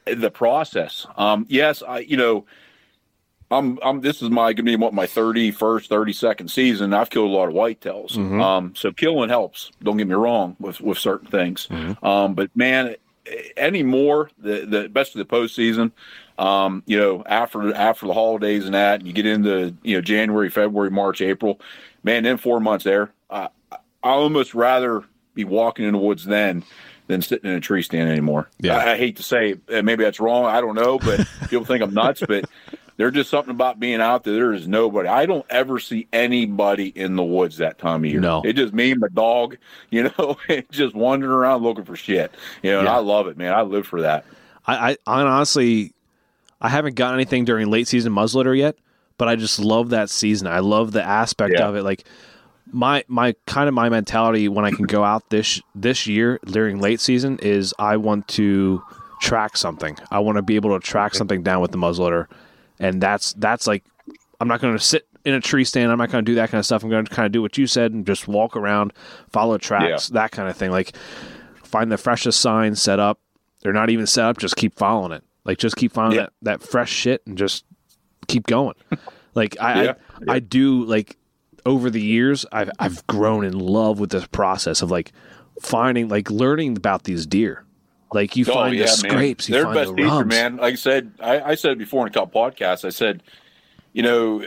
the 0.06 0.30
process. 0.30 1.06
Um, 1.16 1.46
yes, 1.48 1.82
I 1.86 1.98
you 2.00 2.16
know. 2.16 2.46
I'm, 3.50 3.78
I'm. 3.82 4.00
This 4.02 4.20
is 4.22 4.28
my 4.30 4.52
gonna 4.52 4.64
be 4.66 4.76
what 4.76 4.92
my 4.92 5.06
31st, 5.06 5.88
32nd 5.88 6.50
season. 6.50 6.92
I've 6.92 7.08
killed 7.10 7.30
a 7.30 7.34
lot 7.34 7.48
of 7.48 7.54
whitetails. 7.54 8.12
Mhm. 8.12 8.42
Um, 8.42 8.74
so 8.76 8.92
killing 8.92 9.30
helps. 9.30 9.70
Don't 9.82 9.96
get 9.96 10.06
me 10.06 10.14
wrong 10.14 10.56
with 10.60 10.80
with 10.80 10.98
certain 10.98 11.28
things. 11.28 11.66
Mhm. 11.70 12.02
Um, 12.04 12.34
but 12.34 12.50
man, 12.54 12.96
anymore 13.56 14.30
the 14.38 14.66
the 14.66 14.88
best 14.88 15.14
of 15.16 15.26
the 15.26 15.34
postseason. 15.36 15.92
Um, 16.38 16.82
you 16.86 16.98
know, 16.98 17.24
after 17.26 17.74
after 17.74 18.06
the 18.06 18.14
holidays 18.14 18.64
and 18.66 18.74
that, 18.74 19.00
and 19.00 19.06
you 19.06 19.12
get 19.12 19.26
into 19.26 19.74
you 19.82 19.96
know 19.96 20.00
January, 20.00 20.50
February, 20.50 20.90
March, 20.90 21.20
April. 21.20 21.60
Man, 22.04 22.22
then 22.22 22.36
four 22.36 22.60
months 22.60 22.84
there. 22.84 23.10
I 23.30 23.48
I 23.72 23.78
almost 24.02 24.54
rather 24.54 25.04
be 25.34 25.44
walking 25.44 25.84
in 25.86 25.92
the 25.92 25.98
woods 25.98 26.24
then 26.24 26.64
than 27.08 27.22
sitting 27.22 27.50
in 27.50 27.56
a 27.56 27.60
tree 27.60 27.82
stand 27.82 28.08
anymore. 28.10 28.48
Yeah. 28.60 28.76
I, 28.76 28.92
I 28.92 28.96
hate 28.98 29.16
to 29.16 29.22
say 29.22 29.56
it, 29.68 29.84
maybe 29.84 30.04
that's 30.04 30.20
wrong. 30.20 30.44
I 30.44 30.60
don't 30.60 30.74
know, 30.74 30.98
but 30.98 31.26
people 31.48 31.64
think 31.64 31.82
I'm 31.82 31.94
nuts. 31.94 32.22
But 32.26 32.44
there's 32.98 33.14
just 33.14 33.30
something 33.30 33.50
about 33.50 33.80
being 33.80 34.00
out 34.02 34.24
there. 34.24 34.34
There 34.34 34.52
is 34.52 34.68
nobody. 34.68 35.08
I 35.08 35.24
don't 35.24 35.46
ever 35.48 35.78
see 35.78 36.06
anybody 36.12 36.88
in 36.88 37.16
the 37.16 37.24
woods 37.24 37.56
that 37.56 37.78
time 37.78 38.04
of 38.04 38.10
year. 38.10 38.20
No. 38.20 38.42
It's 38.44 38.58
just 38.58 38.74
me 38.74 38.90
and 38.90 39.00
my 39.00 39.08
dog, 39.08 39.56
you 39.90 40.10
know, 40.18 40.36
just 40.70 40.94
wandering 40.94 41.32
around 41.32 41.62
looking 41.62 41.84
for 41.84 41.96
shit. 41.96 42.34
You 42.62 42.72
know, 42.72 42.78
and 42.80 42.86
Yeah. 42.88 42.96
I 42.96 42.98
love 42.98 43.26
it, 43.28 43.38
man. 43.38 43.54
I 43.54 43.62
live 43.62 43.86
for 43.86 44.02
that. 44.02 44.26
I, 44.66 44.98
I, 45.06 45.22
honestly, 45.22 45.94
I 46.60 46.68
haven't 46.68 46.96
got 46.96 47.14
anything 47.14 47.46
during 47.46 47.70
late 47.70 47.88
season 47.88 48.12
muzzleloader 48.12 48.54
yet, 48.58 48.76
but 49.16 49.28
I 49.28 49.36
just 49.36 49.58
love 49.58 49.90
that 49.90 50.10
season. 50.10 50.46
I 50.46 50.58
love 50.58 50.92
the 50.92 51.02
aspect 51.02 51.54
Yeah. 51.56 51.66
of 51.68 51.76
it. 51.76 51.84
Like 51.84 52.04
my 52.70 53.02
my 53.08 53.34
kind 53.46 53.66
of 53.68 53.74
my 53.74 53.88
mentality 53.88 54.46
when 54.48 54.64
I 54.66 54.70
can 54.70 54.84
go 54.84 55.02
out 55.04 55.30
this 55.30 55.62
this 55.74 56.06
year 56.06 56.38
during 56.44 56.80
late 56.80 57.00
season 57.00 57.38
is 57.40 57.72
I 57.78 57.96
want 57.96 58.28
to 58.28 58.82
track 59.22 59.56
something. 59.56 59.96
I 60.10 60.18
want 60.18 60.36
to 60.36 60.42
be 60.42 60.56
able 60.56 60.78
to 60.78 60.84
track 60.86 61.14
something 61.14 61.42
down 61.42 61.62
with 61.62 61.70
the 61.72 61.78
muzzleloader, 61.78 62.26
and 62.80 63.00
that's 63.00 63.32
that's 63.34 63.66
like 63.66 63.84
I'm 64.40 64.48
not 64.48 64.60
going 64.60 64.72
to 64.76 64.82
sit 64.82 65.06
in 65.24 65.34
a 65.34 65.40
tree 65.40 65.64
stand. 65.64 65.90
I'm 65.90 65.98
not 65.98 66.10
going 66.10 66.24
to 66.24 66.30
do 66.30 66.36
that 66.36 66.50
kind 66.50 66.58
of 66.60 66.64
stuff. 66.66 66.82
I'm 66.84 66.90
going 66.90 67.04
to 67.04 67.14
kind 67.14 67.26
of 67.26 67.32
do 67.32 67.42
what 67.42 67.58
you 67.58 67.66
said 67.66 67.92
and 67.92 68.06
just 68.06 68.28
walk 68.28 68.56
around, 68.56 68.92
follow 69.30 69.58
tracks, 69.58 70.08
that 70.10 70.30
kind 70.30 70.48
of 70.48 70.56
thing. 70.56 70.70
Like 70.70 70.94
find 71.64 71.90
the 71.90 71.98
freshest 71.98 72.40
sign, 72.40 72.74
set 72.74 72.98
up. 73.00 73.20
They're 73.62 73.72
not 73.72 73.90
even 73.90 74.06
set 74.06 74.24
up. 74.24 74.38
Just 74.38 74.56
keep 74.56 74.74
following 74.78 75.12
it. 75.12 75.24
Like 75.44 75.58
just 75.58 75.76
keep 75.76 75.92
following 75.92 76.16
Yeah. 76.16 76.26
that 76.42 76.60
that 76.60 76.62
fresh 76.62 76.90
shit 76.92 77.22
and 77.26 77.36
just 77.36 77.64
keep 78.28 78.46
going. 78.46 78.74
like 79.34 79.56
I, 79.60 79.84
Yeah. 79.84 79.94
I 80.28 80.34
I 80.34 80.38
do 80.38 80.84
like 80.84 81.16
over 81.66 81.90
the 81.90 82.00
years 82.00 82.46
I've 82.52 82.70
I've 82.78 83.06
grown 83.08 83.44
in 83.44 83.58
love 83.58 83.98
with 83.98 84.10
this 84.10 84.26
process 84.28 84.82
of 84.82 84.90
like 84.90 85.12
finding 85.60 86.08
like 86.08 86.30
learning 86.30 86.76
about 86.76 87.04
these 87.04 87.26
deer. 87.26 87.64
Like 88.12 88.36
you 88.36 88.44
find 88.44 88.78
the 88.78 88.86
scrapes, 88.86 89.48
you 89.48 89.54
They're 89.54 89.64
find 89.64 89.74
best 89.74 89.90
the 89.90 89.96
teacher, 89.96 90.08
rubs. 90.08 90.28
man. 90.28 90.56
Like 90.56 90.72
I 90.72 90.76
said, 90.76 91.12
I, 91.20 91.40
I 91.40 91.54
said 91.54 91.72
it 91.72 91.78
before 91.78 92.06
in 92.06 92.10
a 92.10 92.14
couple 92.14 92.40
podcasts. 92.40 92.84
I 92.84 92.88
said, 92.90 93.22
you 93.92 94.02
know, 94.02 94.40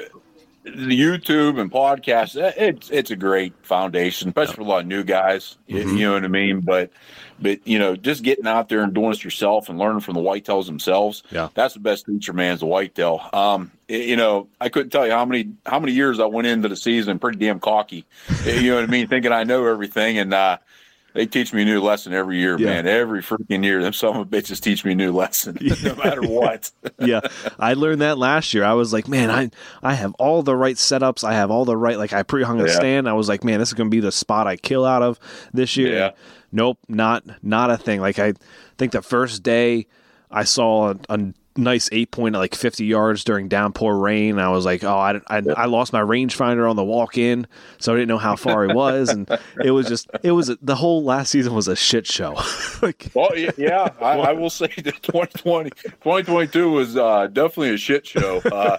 the 0.64 1.00
YouTube 1.00 1.60
and 1.60 1.72
podcasts, 1.72 2.40
eh, 2.40 2.52
it's 2.58 2.90
it's 2.90 3.12
a 3.12 3.16
great 3.16 3.54
foundation, 3.64 4.30
especially 4.30 4.56
for 4.56 4.62
a 4.62 4.66
lot 4.66 4.82
of 4.82 4.88
new 4.88 5.04
guys. 5.04 5.58
Mhm. 5.70 5.98
You 5.98 6.06
know 6.08 6.14
what 6.14 6.24
I 6.24 6.28
mean? 6.28 6.60
But 6.62 6.92
but 7.40 7.68
you 7.68 7.80
know, 7.80 7.96
just 7.96 8.22
getting 8.24 8.46
out 8.46 8.70
there 8.70 8.82
and 8.84 8.94
doing 8.94 9.12
it 9.12 9.24
yourself 9.24 9.70
and 9.70 9.80
learning 9.80 10.02
from 10.02 10.14
the 10.14 10.22
whitetails 10.22 10.68
themselves. 10.68 11.24
Yeah. 11.32 11.50
that's 11.56 11.74
the 11.74 11.80
best 11.80 12.06
teacher, 12.06 12.34
man. 12.34 12.54
Is 12.54 12.60
the 12.60 12.68
whitetail. 12.68 13.22
Um, 13.34 13.72
y- 13.90 13.96
you 13.96 14.16
know, 14.16 14.48
I 14.60 14.70
couldn't 14.70 14.92
tell 14.92 15.06
you 15.06 15.14
how 15.14 15.26
many 15.26 15.50
how 15.66 15.80
many 15.80 15.94
years 15.94 16.20
I 16.20 16.26
went 16.26 16.46
into 16.48 16.68
the 16.70 16.76
season 16.76 17.18
pretty 17.18 17.40
damn 17.40 17.60
cocky. 17.60 18.06
you 18.46 18.70
know 18.70 18.76
what 18.76 18.84
I 18.84 18.88
mean? 18.88 19.08
Thinking 19.08 19.32
I 19.32 19.44
know 19.44 19.66
everything 19.68 20.18
and. 20.18 20.34
uh 20.34 20.58
they 21.14 21.26
teach 21.26 21.54
me 21.54 21.64
a 21.64 21.66
new 21.66 21.82
lesson 21.82 22.14
every 22.14 22.38
year, 22.40 22.58
Yeah. 22.58 22.68
man. 22.68 22.88
Every 22.88 23.22
freaking 23.22 23.64
year, 23.64 23.82
them 23.82 23.94
some 23.94 24.18
of 24.18 24.28
bitches 24.30 24.62
teach 24.62 24.86
me 24.86 24.94
a 24.94 24.96
new 24.96 25.12
lesson, 25.12 25.58
no 25.84 25.96
matter 25.96 26.22
what. 26.22 26.72
yeah, 27.00 27.22
I 27.60 27.74
learned 27.74 28.02
that 28.02 28.18
last 28.18 28.54
year. 28.54 28.64
I 28.64 28.74
was 28.74 28.94
like, 28.94 29.08
man, 29.08 29.30
I 29.30 29.50
I 29.84 29.94
have 29.96 30.14
all 30.20 30.44
the 30.44 30.56
right 30.56 30.76
setups. 30.76 31.24
I 31.24 31.34
have 31.34 31.52
all 31.52 31.66
the 31.66 31.76
right 31.78 31.98
like 31.98 32.14
I 32.14 32.24
pre 32.24 32.44
hung 32.44 32.62
a 32.62 32.66
Yeah. 32.68 32.74
stand. 32.74 33.10
I 33.10 33.14
was 33.14 33.28
like, 33.30 33.44
man, 33.44 33.60
this 33.60 33.70
is 33.70 33.74
gonna 33.74 33.90
be 33.90 34.00
the 34.00 34.12
spot 34.12 34.48
I 34.48 34.56
kill 34.56 34.86
out 34.86 35.02
of 35.04 35.20
this 35.54 35.76
year. 35.78 35.94
Yeah. 35.96 36.12
Nope, 36.52 36.80
not 36.88 37.24
not 37.44 37.72
a 37.72 37.78
thing. 37.78 38.02
Like 38.02 38.20
I 38.20 38.34
think 38.78 38.92
the 38.92 39.02
first 39.02 39.44
day 39.44 39.88
I 40.30 40.44
saw 40.44 40.92
a, 40.92 40.98
a 41.10 41.34
nice 41.58 41.90
eight 41.92 42.12
point 42.12 42.36
like 42.36 42.56
50 42.56 42.86
yards 42.86 43.24
during 43.24 43.48
downpour 43.48 43.98
rain. 43.98 44.40
I 44.40 44.50
was 44.50 44.66
like, 44.66 44.84
oh, 44.84 44.98
I, 44.98 45.22
I, 45.28 45.42
I 45.56 45.66
lost 45.66 45.94
my 45.94 46.02
rangefinder 46.02 46.70
on 46.70 46.76
the 46.76 46.84
walk 46.84 47.18
in, 47.18 47.48
so 47.80 47.94
I 47.94 47.96
didn't 47.96 48.08
know 48.10 48.18
how 48.18 48.36
far 48.36 48.68
he 48.68 48.74
was, 48.74 49.10
and 49.10 49.30
it 49.64 49.72
was 49.72 49.88
just 49.88 50.10
it 50.24 50.32
was 50.32 50.56
the 50.62 50.76
whole 50.76 51.04
last 51.04 51.30
season 51.32 51.54
was 51.54 51.68
a 51.68 51.76
shit 51.76 52.08
show. 52.08 52.40
like 52.82 53.10
Well, 53.14 53.32
yeah, 53.58 53.90
I, 54.02 54.20
I 54.20 54.34
will 54.34 54.50
say 54.50 54.68
that 54.78 55.02
2020, 55.02 55.70
2022 55.70 56.70
was 56.70 56.98
uh, 56.98 57.28
definitely 57.28 57.74
a 57.74 57.78
shit 57.78 58.06
show. 58.06 58.40
Uh, 58.40 58.78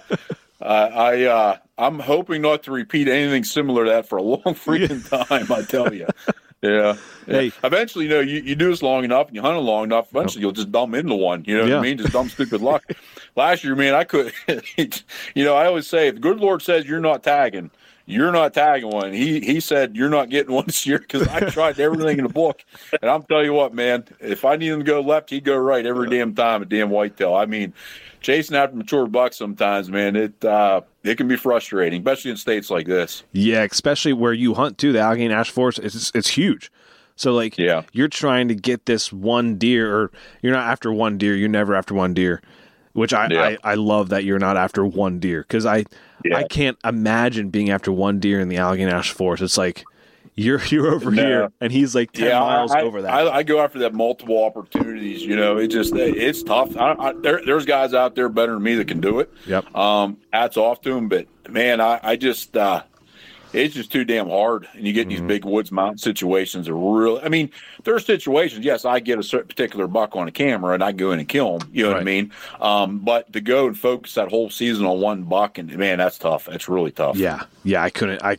uh, 0.61 0.65
I 0.65 1.23
uh, 1.23 1.57
I'm 1.77 1.99
hoping 1.99 2.41
not 2.41 2.63
to 2.63 2.71
repeat 2.71 3.07
anything 3.07 3.43
similar 3.43 3.85
to 3.85 3.89
that 3.91 4.07
for 4.07 4.17
a 4.17 4.23
long 4.23 4.41
freaking 4.43 5.07
time. 5.27 5.51
I 5.51 5.61
tell 5.63 5.93
you. 5.93 6.07
Yeah. 6.63 6.69
yeah. 6.69 6.95
Hey. 7.27 7.51
Eventually, 7.63 8.05
you 8.05 8.11
know, 8.11 8.19
you, 8.21 8.41
you 8.41 8.55
do 8.55 8.69
this 8.69 8.81
long 8.81 9.03
enough 9.03 9.27
and 9.27 9.35
you 9.35 9.41
hunt 9.41 9.57
it 9.57 9.61
long 9.61 9.83
enough. 9.83 10.07
Eventually, 10.11 10.41
you'll 10.41 10.51
just 10.53 10.71
dumb 10.71 10.95
into 10.95 11.13
one. 11.15 11.43
You 11.45 11.57
know 11.57 11.63
what 11.63 11.69
Yeah. 11.69 11.77
I 11.79 11.81
mean? 11.81 11.97
Just 11.97 12.13
dumb 12.13 12.29
stupid 12.29 12.61
luck. 12.61 12.83
Last 13.35 13.63
year, 13.63 13.75
man, 13.75 13.93
I 13.93 14.03
could. 14.05 14.33
you 15.35 15.43
know, 15.43 15.55
I 15.55 15.65
always 15.65 15.87
say, 15.87 16.07
if 16.07 16.15
the 16.15 16.21
good 16.21 16.39
Lord 16.39 16.61
says 16.61 16.85
you're 16.85 16.99
not 16.99 17.23
tagging, 17.23 17.69
you're 18.05 18.31
not 18.31 18.53
tagging 18.53 18.89
one. 18.89 19.13
He 19.13 19.39
he 19.39 19.59
said 19.59 19.95
you're 19.95 20.09
not 20.09 20.29
getting 20.29 20.53
one 20.53 20.65
this 20.65 20.85
year 20.85 20.99
because 20.99 21.27
I 21.29 21.39
tried 21.49 21.79
everything 21.79 22.17
in 22.17 22.25
the 22.25 22.33
book, 22.33 22.63
and 23.01 23.09
I'm 23.09 23.23
telling 23.23 23.45
you 23.45 23.53
what, 23.53 23.73
man. 23.73 24.05
If 24.19 24.45
I 24.45 24.55
need 24.57 24.67
him 24.69 24.79
to 24.79 24.85
go 24.85 25.01
left, 25.01 25.29
he'd 25.29 25.45
go 25.45 25.55
right 25.57 25.85
every 25.85 26.09
damn 26.09 26.35
time. 26.35 26.61
A 26.61 26.65
damn 26.65 26.89
whitetail. 26.89 27.33
I 27.33 27.45
mean, 27.45 27.73
chasing 28.21 28.55
after 28.57 28.75
mature 28.75 29.07
bucks 29.07 29.37
sometimes, 29.37 29.89
man. 29.89 30.15
It 30.17 30.43
uh, 30.45 30.81
it 31.03 31.15
can 31.17 31.27
be 31.27 31.35
frustrating, 31.35 32.01
especially 32.01 32.31
in 32.31 32.37
states 32.37 32.69
like 32.69 32.87
this. 32.87 33.23
Yeah, 33.33 33.63
especially 33.63 34.13
where 34.13 34.33
you 34.33 34.53
hunt 34.53 34.77
too. 34.77 34.91
The 34.93 34.99
Allegheny 34.99 35.29
National 35.29 35.53
Forest, 35.53 35.79
it's 35.79 36.11
it's 36.15 36.29
huge. 36.29 36.71
So 37.15 37.33
like, 37.33 37.57
Yeah. 37.57 37.83
you're 37.91 38.07
trying 38.07 38.47
to 38.47 38.55
get 38.55 38.85
this 38.87 39.13
one 39.13 39.57
deer, 39.57 39.95
or 39.95 40.11
you're 40.41 40.53
not 40.53 40.67
after 40.67 40.91
one 40.91 41.17
deer. 41.19 41.35
You're 41.35 41.47
never 41.49 41.75
after 41.75 41.93
one 41.93 42.13
deer, 42.15 42.41
which 42.93 43.13
I 43.13 43.27
Yeah. 43.29 43.41
I, 43.41 43.57
I 43.63 43.75
love 43.75 44.09
that 44.09 44.23
you're 44.23 44.39
not 44.39 44.57
after 44.57 44.83
one 44.85 45.19
deer 45.19 45.41
because 45.47 45.65
I 45.65 45.83
Yeah. 46.25 46.37
I 46.37 46.43
can't 46.43 46.77
imagine 46.83 47.49
being 47.49 47.69
after 47.69 47.91
one 47.91 48.19
deer 48.19 48.39
in 48.39 48.49
the 48.49 48.57
Allegheny 48.57 48.91
National 48.91 49.15
Forest. 49.17 49.43
It's 49.43 49.57
like 49.57 49.83
you're 50.35 50.61
you're 50.65 50.87
over 50.87 51.11
No. 51.11 51.21
here 51.23 51.51
and 51.61 51.71
he's 51.71 51.93
like 51.95 52.11
ten 52.11 52.31
miles 52.31 52.71
I, 52.71 52.81
over 52.81 53.01
that. 53.03 53.11
I, 53.11 53.37
I 53.37 53.43
go 53.43 53.59
after 53.61 53.79
that 53.79 53.93
multiple 53.93 54.43
opportunities. 54.43 55.21
You 55.23 55.35
know, 55.35 55.57
it 55.57 55.67
just 55.67 55.93
it's 55.95 56.43
tough. 56.43 56.75
I, 56.77 56.93
I, 56.93 57.13
there, 57.13 57.41
there's 57.45 57.65
guys 57.65 57.93
out 57.93 58.15
there 58.15 58.29
better 58.29 58.53
than 58.53 58.63
me 58.63 58.75
that 58.75 58.87
can 58.87 58.99
do 59.01 59.19
it. 59.19 59.31
yep. 59.45 59.73
Um, 59.75 60.17
hats 60.31 60.57
off 60.57 60.81
to 60.81 60.91
him, 60.95 61.07
but 61.09 61.27
man, 61.49 61.79
I, 61.81 61.99
I 62.01 62.15
just 62.15 62.55
uh, 62.57 62.83
it's 63.53 63.75
just 63.75 63.91
too 63.91 64.03
damn 64.03 64.27
hard. 64.29 64.67
And 64.73 64.87
you 64.87 64.93
get 64.93 65.01
in 65.03 65.09
Mm-hmm. 65.09 65.27
these 65.27 65.27
big 65.27 65.45
woods 65.45 65.71
mountain 65.71 65.99
situations. 65.99 66.67
Are 66.67 66.75
really, 66.75 67.21
I 67.21 67.29
mean, 67.29 67.51
there 67.83 67.93
are 67.93 67.99
situations. 67.99 68.65
Yes, 68.65 68.83
I 68.85 68.99
get 68.99 69.19
a 69.19 69.23
certain 69.23 69.47
particular 69.47 69.85
buck 69.85 70.15
on 70.15 70.27
a 70.27 70.31
camera 70.31 70.73
and 70.73 70.83
I 70.83 70.91
go 70.91 71.11
in 71.11 71.19
and 71.19 71.29
kill 71.29 71.59
him. 71.59 71.69
You 71.71 71.83
know 71.83 71.91
what 71.91 71.99
I 72.01 72.03
mean? 72.03 72.31
Um, 72.59 72.97
but 72.97 73.31
to 73.33 73.41
go 73.41 73.67
and 73.67 73.77
focus 73.77 74.15
that 74.15 74.29
whole 74.29 74.49
season 74.49 74.87
on 74.87 74.99
one 75.01 75.21
buck, 75.25 75.59
and 75.59 75.71
man, 75.77 75.99
that's 75.99 76.17
tough. 76.17 76.45
That's 76.45 76.67
really 76.67 76.89
tough. 76.91 77.15
Yeah, 77.15 77.43
yeah, 77.63 77.83
I 77.83 77.91
couldn't. 77.91 78.23
I, 78.23 78.37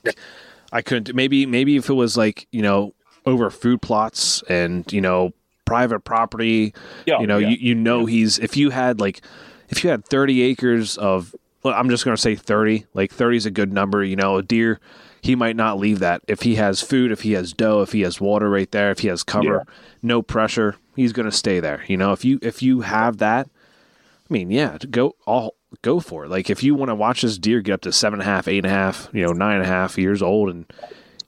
I 0.75 0.83
couldn't. 0.83 1.15
Maybe, 1.15 1.47
maybe 1.47 1.77
if 1.77 1.89
it 1.89 1.95
was 1.95 2.17
like 2.17 2.47
you 2.51 2.61
know 2.61 2.93
over 3.25 3.49
food 3.49 3.81
plots 3.81 4.43
and 4.49 4.91
you 4.93 5.01
know 5.01 5.33
private 5.65 6.01
property. 6.01 6.75
Yeah, 7.07 7.21
you 7.21 7.27
know, 7.27 7.39
yeah. 7.39 7.49
you 7.49 7.57
you 7.61 7.75
know 7.75 8.05
he's 8.05 8.39
if 8.39 8.57
you 8.57 8.71
had 8.71 9.01
like 9.01 9.23
if 9.71 9.83
you 9.83 9.89
had 9.89 10.05
thirty 10.05 10.43
acres 10.43 10.99
of. 10.99 11.35
Well, 11.63 11.73
I'm 11.73 11.89
just 11.89 12.05
going 12.05 12.15
to 12.15 12.21
say 12.21 12.35
30. 12.35 12.85
Like 12.93 13.11
30 13.11 13.39
is 13.39 13.47
a 13.47 13.51
good 13.51 13.73
number. 13.73 14.05
You 14.05 14.17
know, 14.17 14.37
a 14.37 14.43
deer, 14.43 14.81
he 15.23 15.35
might 15.35 15.57
not 15.57 15.79
leave 15.79 16.01
that. 16.01 16.21
If 16.29 16.43
he 16.43 16.57
has 16.57 16.83
food, 16.83 17.11
if 17.11 17.23
he 17.23 17.33
has 17.33 17.55
doe, 17.55 17.81
if 17.81 17.93
he 17.93 18.03
has 18.03 18.21
water 18.21 18.51
right 18.51 18.71
there, 18.71 18.91
if 18.91 18.99
he 18.99 19.09
has 19.09 19.23
cover, 19.23 19.65
no 20.03 20.21
pressure, 20.21 20.77
he's 20.95 21.15
going 21.15 21.25
to 21.25 21.35
stay 21.35 21.61
there. 21.61 21.83
You 21.87 21.97
know, 21.97 22.13
if 22.13 22.23
you 22.23 22.39
if 22.43 22.63
you 22.63 22.83
have 22.83 23.17
that, 23.17 23.49
I 23.49 24.33
mean, 24.33 24.51
yeah, 24.51 24.77
to 24.77 24.87
go 24.87 25.17
all 25.25 25.55
go 25.83 26.01
for 26.01 26.25
it. 26.25 26.31
Like 26.31 26.51
if 26.51 26.63
you 26.63 26.75
want 26.75 26.91
to 26.91 26.95
watch 26.95 27.23
this 27.23 27.39
deer 27.39 27.61
get 27.61 27.73
up 27.75 27.81
to 27.83 27.93
seven 27.93 28.21
and 28.21 28.29
a 28.29 28.31
half, 28.33 28.49
eight 28.49 28.59
and 28.59 28.67
a 28.67 28.71
half, 28.71 29.09
you 29.13 29.25
know, 29.27 29.33
nine 29.33 29.57
and 29.57 29.65
a 29.65 29.69
half 29.69 29.97
years 29.99 30.23
old, 30.23 30.51
and 30.51 30.67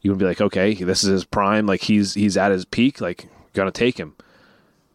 you 0.03 0.11
would 0.11 0.19
be 0.19 0.25
like, 0.25 0.41
okay, 0.41 0.75
this 0.75 1.03
is 1.05 1.11
his 1.11 1.25
prime. 1.25 1.67
Like 1.67 1.83
he's 1.83 2.15
he's 2.15 2.37
at 2.37 2.53
his 2.53 2.65
peak. 2.65 3.01
Like 3.01 3.29
gonna 3.53 3.71
take 3.71 3.99
him. 3.99 4.15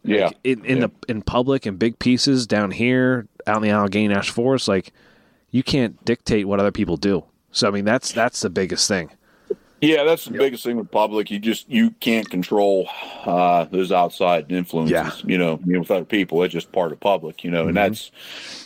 yeah. 0.04 0.30
In 0.44 0.64
in 0.64 0.78
Yeah. 0.78 0.86
the 0.86 0.92
in 1.12 1.22
public 1.22 1.66
in 1.66 1.76
big 1.76 1.98
pieces 1.98 2.46
down 2.46 2.70
here 2.70 3.26
out 3.46 3.56
in 3.56 3.62
the 3.62 3.70
Allegheny 3.70 4.08
National 4.08 4.34
Forest, 4.34 4.68
like 4.68 4.92
you 5.50 5.62
can't 5.62 6.02
dictate 6.04 6.46
what 6.48 6.60
other 6.60 6.72
people 6.72 6.96
do. 6.96 7.24
So 7.50 7.68
I 7.68 7.70
mean, 7.70 7.84
that's 7.84 8.12
that's 8.12 8.40
the 8.40 8.50
biggest 8.50 8.88
thing. 8.88 9.10
Yeah, 9.82 10.04
that's 10.04 10.26
the 10.26 10.38
biggest 10.38 10.62
thing 10.62 10.76
with 10.76 10.90
public. 10.92 11.28
You 11.30 11.40
just 11.40 11.68
you 11.68 11.90
can't 11.98 12.30
control 12.30 12.88
uh, 13.24 13.64
those 13.64 13.90
outside 13.90 14.50
influences. 14.52 14.92
Yeah. 14.92 15.10
You 15.24 15.36
know, 15.38 15.60
you 15.66 15.72
know, 15.74 15.80
with 15.80 15.90
other 15.90 16.04
people, 16.04 16.40
it's 16.44 16.52
just 16.52 16.70
part 16.70 16.92
of 16.92 17.00
public. 17.00 17.42
You 17.42 17.50
know, 17.50 17.64
Mhm. 17.64 17.68
and 17.68 17.76
that's 17.76 18.12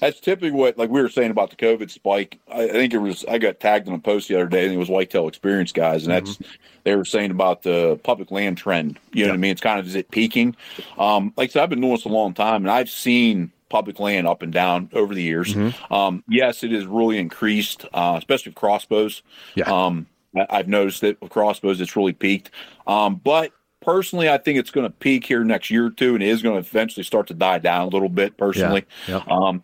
that's 0.01 0.21
typically 0.21 0.51
what 0.51 0.77
like 0.77 0.91
we 0.91 1.01
were 1.01 1.09
saying 1.09 1.31
about 1.31 1.49
the 1.49 1.57
COVID 1.57 1.91
spike. 1.91 2.39
I, 2.53 2.65
I 2.65 2.69
think 2.69 2.93
it 2.93 2.99
was 2.99 3.25
I 3.25 3.39
got 3.39 3.61
tagged 3.61 3.89
in 3.89 3.95
a 3.95 3.99
post 3.99 4.29
the 4.29 4.35
other 4.37 4.47
day, 4.47 4.65
and 4.67 4.75
it 4.75 4.77
was 4.77 4.91
Whitetail 4.91 5.27
Experience 5.27 5.73
guys, 5.73 6.03
and 6.05 6.13
that's 6.13 6.39
they 6.85 6.95
were 6.95 7.07
saying 7.07 7.31
about 7.31 7.63
the 7.63 7.99
public 8.05 8.31
land 8.31 8.59
trend. 8.59 8.99
You 9.15 9.25
know 9.25 9.31
what 9.31 9.37
I 9.37 9.39
mean? 9.39 9.53
It's 9.53 9.61
kind 9.63 9.81
of 9.81 9.87
is 9.87 9.95
it 9.95 10.11
peaking? 10.11 10.55
Um, 10.99 11.33
like 11.39 11.49
I 11.49 11.53
said, 11.55 11.63
I've 11.63 11.71
been 11.71 11.81
doing 11.81 11.95
this 11.95 12.05
a 12.05 12.09
long 12.11 12.35
time, 12.35 12.63
and 12.63 12.71
I've 12.71 12.91
seen 12.91 13.53
public 13.71 13.99
land 13.99 14.27
up 14.29 14.43
and 14.43 14.53
down 14.53 14.91
over 14.93 15.15
the 15.15 15.23
years. 15.23 15.55
Mhm. 15.55 15.75
Um, 15.91 16.23
yes, 16.29 16.63
it 16.63 16.73
has 16.73 16.85
really 16.87 17.19
increased, 17.19 17.87
uh, 17.95 18.17
especially 18.19 18.51
with 18.51 18.57
crossbows. 18.57 19.23
Yeah. 19.55 19.65
Um, 19.65 20.07
I've 20.51 20.69
noticed 20.69 21.01
that 21.03 21.21
with 21.21 21.31
crossbows, 21.31 21.81
it's 21.81 21.97
really 21.97 22.13
peaked. 22.13 22.51
Um, 22.87 23.21
but 23.23 23.53
personally, 23.81 24.29
I 24.29 24.39
think 24.39 24.59
it's 24.59 24.71
going 24.71 24.87
to 24.87 24.91
peak 24.91 25.25
here 25.27 25.45
next 25.45 25.71
year 25.71 25.87
or 25.87 25.91
two, 25.91 26.15
and 26.15 26.23
it 26.23 26.29
is 26.29 26.43
going 26.43 26.61
to 26.63 26.69
eventually 26.69 27.05
start 27.05 27.29
to 27.29 27.35
die 27.35 27.59
down 27.59 27.87
a 27.87 27.91
little 27.91 28.09
bit. 28.09 28.37
Personally, 28.37 28.85
Yeah. 29.07 29.23
um, 29.29 29.63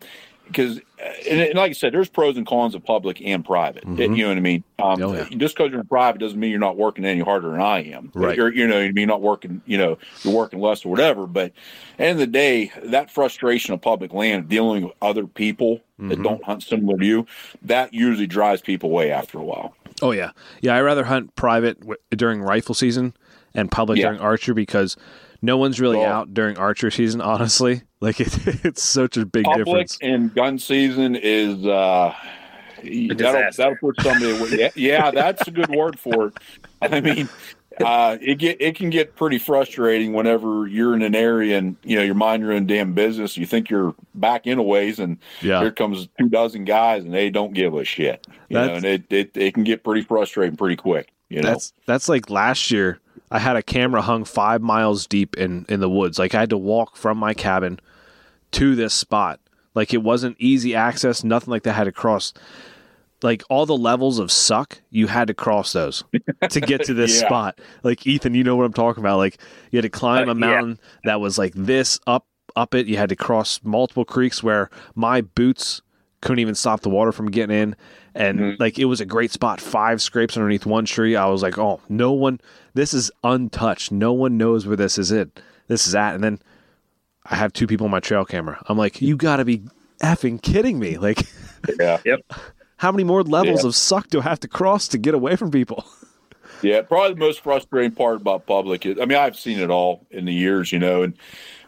because 0.53 0.79
and, 1.29 1.41
and 1.41 1.55
like 1.55 1.71
I 1.71 1.73
said, 1.73 1.93
there's 1.93 2.07
pros 2.07 2.37
and 2.37 2.45
cons 2.47 2.75
of 2.75 2.83
public 2.85 3.21
and 3.21 3.43
private. 3.43 3.85
Mhm. 3.85 4.15
You 4.15 4.23
know 4.23 4.29
what 4.29 4.37
I 4.37 4.41
mean? 4.41 4.63
Um, 4.79 5.01
Oh, 5.03 5.13
yeah. 5.13 5.25
Just 5.35 5.55
because 5.57 5.71
you're 5.71 5.81
in 5.81 5.87
private 5.87 6.19
doesn't 6.19 6.39
mean 6.39 6.51
you're 6.51 6.59
not 6.59 6.77
working 6.77 7.03
any 7.03 7.19
harder 7.19 7.49
than 7.51 7.59
I 7.61 7.79
am. 7.91 8.11
Right. 8.13 8.37
You're, 8.37 8.53
you 8.53 8.67
know, 8.67 8.75
what 8.75 8.83
I 8.83 8.87
mean, 8.87 8.97
you're 8.97 9.07
not 9.07 9.21
working. 9.21 9.61
You 9.65 9.77
know, 9.77 9.97
you're 10.23 10.33
working 10.33 10.59
less 10.61 10.85
or 10.85 10.89
whatever. 10.89 11.27
But 11.27 11.51
end 11.99 12.11
of 12.13 12.17
the 12.19 12.27
day, 12.27 12.71
that 12.83 13.11
frustration 13.11 13.73
of 13.73 13.81
public 13.81 14.13
land, 14.13 14.47
dealing 14.47 14.83
with 14.85 14.93
other 15.01 15.27
people 15.27 15.81
that 15.99 16.19
Mhm. 16.19 16.23
don't 16.23 16.43
hunt 16.43 16.63
similar 16.63 16.97
to 16.97 17.05
you, 17.05 17.25
that 17.63 17.93
usually 17.93 18.27
drives 18.27 18.61
people 18.61 18.89
away 18.89 19.11
after 19.11 19.37
a 19.39 19.43
while. 19.43 19.75
Oh 20.01 20.11
yeah, 20.11 20.31
yeah. 20.61 20.75
I 20.75 20.81
rather 20.81 21.03
hunt 21.03 21.35
private 21.35 21.79
w- 21.81 21.97
during 22.15 22.41
rifle 22.41 22.75
season 22.75 23.13
and 23.53 23.69
public 23.69 23.99
Yeah. 23.99 24.05
during 24.07 24.19
archer 24.21 24.53
because 24.53 24.95
no 25.41 25.57
one's 25.57 25.79
really 25.81 25.97
Well- 25.97 26.11
out 26.11 26.33
during 26.33 26.57
archer 26.57 26.89
season. 26.89 27.19
Honestly, 27.33 27.81
like 28.03 28.19
it, 28.19 28.65
it's 28.65 28.83
such 28.83 29.15
a 29.17 29.25
big 29.25 29.45
Public 29.45 29.65
difference. 29.65 29.97
and 30.01 30.33
gun 30.35 30.59
season 30.59 31.15
is 31.15 31.65
uh, 31.65 32.13
that'll 32.83 33.51
that'll 33.55 33.75
put 33.77 33.99
somebody. 34.01 34.37
away. 34.37 34.49
Yeah, 34.51 34.69
yeah, 34.75 35.11
that's 35.11 35.47
a 35.47 35.51
good 35.51 35.69
word 35.69 35.97
for 35.97 36.27
it. 36.27 36.33
I 36.81 36.99
mean, 36.99 37.29
uh, 37.79 38.17
it 38.19 38.39
get 38.39 38.61
it 38.61 38.75
can 38.75 38.89
get 38.89 39.15
pretty 39.15 39.37
frustrating 39.39 40.11
whenever 40.11 40.67
you're 40.67 40.93
in 40.95 41.01
an 41.01 41.15
area 41.15 41.57
and 41.57 41.77
you 41.83 41.95
know 41.95 42.03
you're 42.03 42.13
minding 42.13 42.45
your 42.47 42.57
own 42.57 42.67
damn 42.67 42.91
business. 42.93 43.37
You 43.37 43.45
think 43.45 43.69
you're 43.69 43.95
back 44.15 44.47
in 44.47 44.59
a 44.59 44.63
ways, 44.63 44.99
and 44.99 45.17
Yeah, 45.41 45.61
here 45.61 45.71
comes 45.71 46.09
two 46.19 46.27
dozen 46.27 46.65
guys, 46.65 47.05
and 47.05 47.13
they 47.13 47.29
don't 47.29 47.53
give 47.53 47.73
a 47.73 47.85
shit. 47.85 48.27
You 48.49 48.55
know, 48.55 48.61
That's- 48.67 48.77
and 48.77 48.85
it, 48.85 49.03
it 49.09 49.37
it 49.37 49.53
can 49.53 49.63
get 49.63 49.85
pretty 49.85 50.01
frustrating 50.01 50.57
pretty 50.57 50.75
quick. 50.75 51.13
You 51.29 51.41
know, 51.41 51.51
that's 51.51 51.71
that's 51.87 52.09
like 52.09 52.29
last 52.29 52.69
year. 52.69 52.99
I 53.33 53.39
had 53.39 53.55
a 53.57 53.63
camera 53.63 54.01
hung 54.01 54.23
five 54.23 54.61
miles 54.61 55.07
deep 55.07 55.35
in 55.37 55.65
in 55.67 55.79
the 55.81 55.89
woods. 55.89 56.17
Like 56.19 56.33
I 56.35 56.39
had 56.39 56.51
to 56.51 56.57
walk 56.57 56.95
from 56.95 57.17
my 57.17 57.33
cabin 57.33 57.79
to 58.51 58.75
this 58.75 58.93
spot. 58.93 59.39
Like 59.75 59.93
it 59.93 60.03
wasn't 60.03 60.37
easy 60.39 60.75
access. 60.75 61.23
Nothing 61.23 61.49
like 61.51 61.63
that. 61.63 61.71
I 61.71 61.77
had 61.77 61.83
to 61.85 61.91
cross. 61.91 62.31
Like 63.23 63.41
all 63.49 63.65
the 63.65 63.75
levels 63.77 64.19
of 64.19 64.31
suck, 64.31 64.79
you 64.91 65.07
had 65.07 65.27
to 65.29 65.33
cross 65.33 65.71
those 65.73 66.03
to 66.49 66.59
get 66.61 66.83
to 66.85 66.93
this 66.93 67.19
Yeah. 67.21 67.25
spot. 67.27 67.59
Like 67.81 68.05
Ethan, 68.05 68.35
you 68.35 68.43
know 68.43 68.55
what 68.55 68.65
I'm 68.65 68.73
talking 68.73 69.01
about. 69.01 69.17
Like 69.17 69.39
you 69.71 69.77
had 69.77 69.83
to 69.83 69.89
climb 69.89 70.29
Uh, 70.29 70.33
a 70.33 70.35
yeah. 70.35 70.39
mountain 70.39 70.79
that 71.05 71.19
was 71.19 71.37
like 71.37 71.53
this 71.55 71.99
up 72.05 72.27
up 72.55 72.75
it. 72.75 72.85
You 72.85 72.97
had 72.97 73.09
to 73.09 73.15
cross 73.15 73.59
multiple 73.63 74.05
creeks 74.05 74.43
where 74.43 74.69
my 74.93 75.21
boots 75.21 75.81
couldn't 76.21 76.39
even 76.39 76.53
stop 76.55 76.81
the 76.81 76.89
water 76.89 77.11
from 77.11 77.31
getting 77.31 77.55
in. 77.57 77.75
And 78.15 78.39
Mhm. 78.39 78.59
like 78.59 78.77
it 78.77 78.85
was 78.85 79.01
a 79.01 79.05
great 79.05 79.31
spot. 79.31 79.59
Five 79.59 80.01
scrapes 80.01 80.37
underneath 80.37 80.65
one 80.65 80.85
tree. 80.85 81.15
I 81.15 81.25
was 81.27 81.41
like, 81.41 81.57
oh, 81.57 81.81
no 81.89 82.11
one. 82.11 82.39
This 82.73 82.93
is 82.93 83.11
untouched. 83.23 83.91
No 83.91 84.13
one 84.13 84.37
knows 84.37 84.65
where 84.67 84.77
this 84.77 84.97
is 84.97 85.11
it. 85.11 85.39
This 85.67 85.87
is 85.87 85.95
at. 85.95 86.13
And 86.15 86.23
then 86.23 86.39
I 87.25 87.35
have 87.35 87.53
two 87.53 87.67
people 87.67 87.85
on 87.85 87.91
my 87.91 87.99
trail 87.99 88.25
camera. 88.25 88.61
I'm 88.67 88.77
like, 88.77 89.01
you 89.01 89.15
got 89.15 89.37
to 89.37 89.45
be 89.45 89.63
effing 90.01 90.41
kidding 90.41 90.77
me. 90.79 90.97
Like, 90.97 91.23
yeah. 91.79 91.99
yep. 92.05 92.19
how 92.77 92.91
many 92.91 93.03
more 93.03 93.23
levels 93.23 93.63
Yeah. 93.63 93.69
of 93.69 93.75
suck 93.75 94.09
do 94.09 94.19
I 94.19 94.23
have 94.23 94.39
to 94.41 94.47
cross 94.47 94.87
to 94.89 94.97
get 94.97 95.13
away 95.13 95.35
from 95.35 95.51
people? 95.51 95.85
Yeah, 96.61 96.81
probably 96.81 97.15
the 97.15 97.19
most 97.19 97.41
frustrating 97.41 97.91
part 97.91 98.21
about 98.21 98.45
public 98.45 98.85
is, 98.85 98.97
I 98.97 99.03
mean, 99.03 99.17
I've 99.17 99.35
seen 99.35 99.59
it 99.59 99.69
all 99.69 100.05
in 100.11 100.23
the 100.23 100.33
years, 100.33 100.71
you 100.71 100.79
know, 100.79 101.03
and 101.03 101.13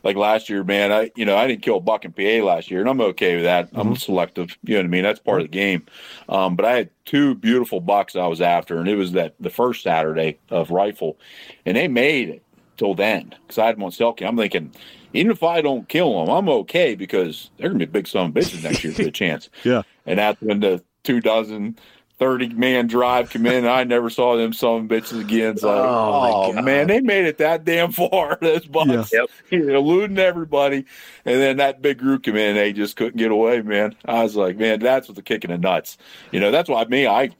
like 0.05 0.15
last 0.15 0.49
year, 0.49 0.63
man, 0.63 0.91
I, 0.91 1.11
you 1.15 1.25
know, 1.25 1.35
I 1.35 1.47
didn't 1.47 1.63
kill 1.63 1.77
a 1.77 1.81
buck 1.81 2.05
in 2.05 2.13
PA 2.13 2.45
last 2.45 2.69
year, 2.69 2.79
and 2.79 2.87
I'm 2.87 3.01
okay 3.01 3.35
with 3.35 3.45
that. 3.45 3.69
I'm 3.73 3.95
selective, 3.95 4.55
you 4.63 4.75
know 4.75 4.81
what 4.81 4.85
I 4.85 4.89
mean? 4.89 5.03
That's 5.03 5.19
part 5.19 5.41
of 5.41 5.45
the 5.45 5.51
game. 5.51 5.87
Um, 6.29 6.55
but 6.55 6.63
I 6.63 6.73
had 6.73 6.89
two 7.05 7.33
beautiful 7.33 7.81
bucks 7.81 8.15
I 8.15 8.27
was 8.27 8.39
after, 8.39 8.77
and 8.77 8.87
it 8.87 8.95
was 8.95 9.13
that 9.13 9.33
the 9.39 9.49
first 9.49 9.81
Saturday 9.81 10.37
of 10.49 10.69
rifle, 10.69 11.17
and 11.65 11.75
they 11.75 11.87
made 11.87 12.29
it 12.29 12.43
till 12.77 12.93
then 12.93 13.33
because 13.41 13.57
I 13.57 13.65
had 13.65 13.77
them 13.77 13.83
on 13.83 13.91
cam. 13.91 14.29
I'm 14.29 14.37
thinking, 14.37 14.71
even 15.13 15.31
if 15.31 15.41
I 15.41 15.61
don't 15.61 15.89
kill 15.89 16.23
them, 16.23 16.33
I'm 16.33 16.49
okay 16.49 16.93
because 16.93 17.49
they're 17.57 17.69
gonna 17.69 17.79
be 17.79 17.85
big 17.85 18.07
son 18.07 18.27
of 18.27 18.33
bitches 18.33 18.63
next 18.63 18.83
year 18.83 18.93
for 18.93 19.03
the 19.03 19.11
chance. 19.23 19.49
Yeah. 19.63 19.81
And 20.05 20.19
that's 20.19 20.39
when 20.39 20.59
the 20.59 20.83
two 21.03 21.19
dozen 21.19 21.79
30 22.17 22.49
man 22.49 22.87
drive 22.87 23.29
come 23.29 23.45
in. 23.45 23.53
And 23.53 23.69
I 23.69 23.83
never 23.83 24.09
saw 24.09 24.37
them 24.37 24.53
son 24.53 24.81
of 24.83 24.87
bitches 24.87 25.19
again. 25.19 25.53
It's 25.53 25.63
like, 25.63 25.75
Oh, 25.85 26.53
oh, 26.57 26.61
man, 26.61 26.87
they 26.87 27.01
made 27.01 27.25
it 27.25 27.37
that 27.39 27.65
damn 27.65 27.91
far. 27.91 28.37
Those 28.41 28.65
bucks, 28.65 29.11
Yep. 29.11 29.29
eluding 29.51 30.17
everybody. 30.19 30.85
And 31.25 31.41
then 31.41 31.57
that 31.57 31.81
big 31.81 31.97
group 31.97 32.23
come 32.23 32.35
in, 32.35 32.49
and 32.49 32.57
they 32.57 32.71
just 32.73 32.95
couldn't 32.95 33.17
get 33.17 33.31
away, 33.31 33.61
man. 33.61 33.95
I 34.05 34.23
was 34.23 34.35
like, 34.35 34.57
man, 34.57 34.79
that's 34.79 35.07
what 35.07 35.15
the 35.15 35.21
kicking 35.21 35.51
the 35.51 35.57
nuts. 35.57 35.97
You 36.31 36.39
know, 36.39 36.51
that's 36.51 36.69
why 36.69 36.85
me, 36.85 37.07
I. 37.07 37.31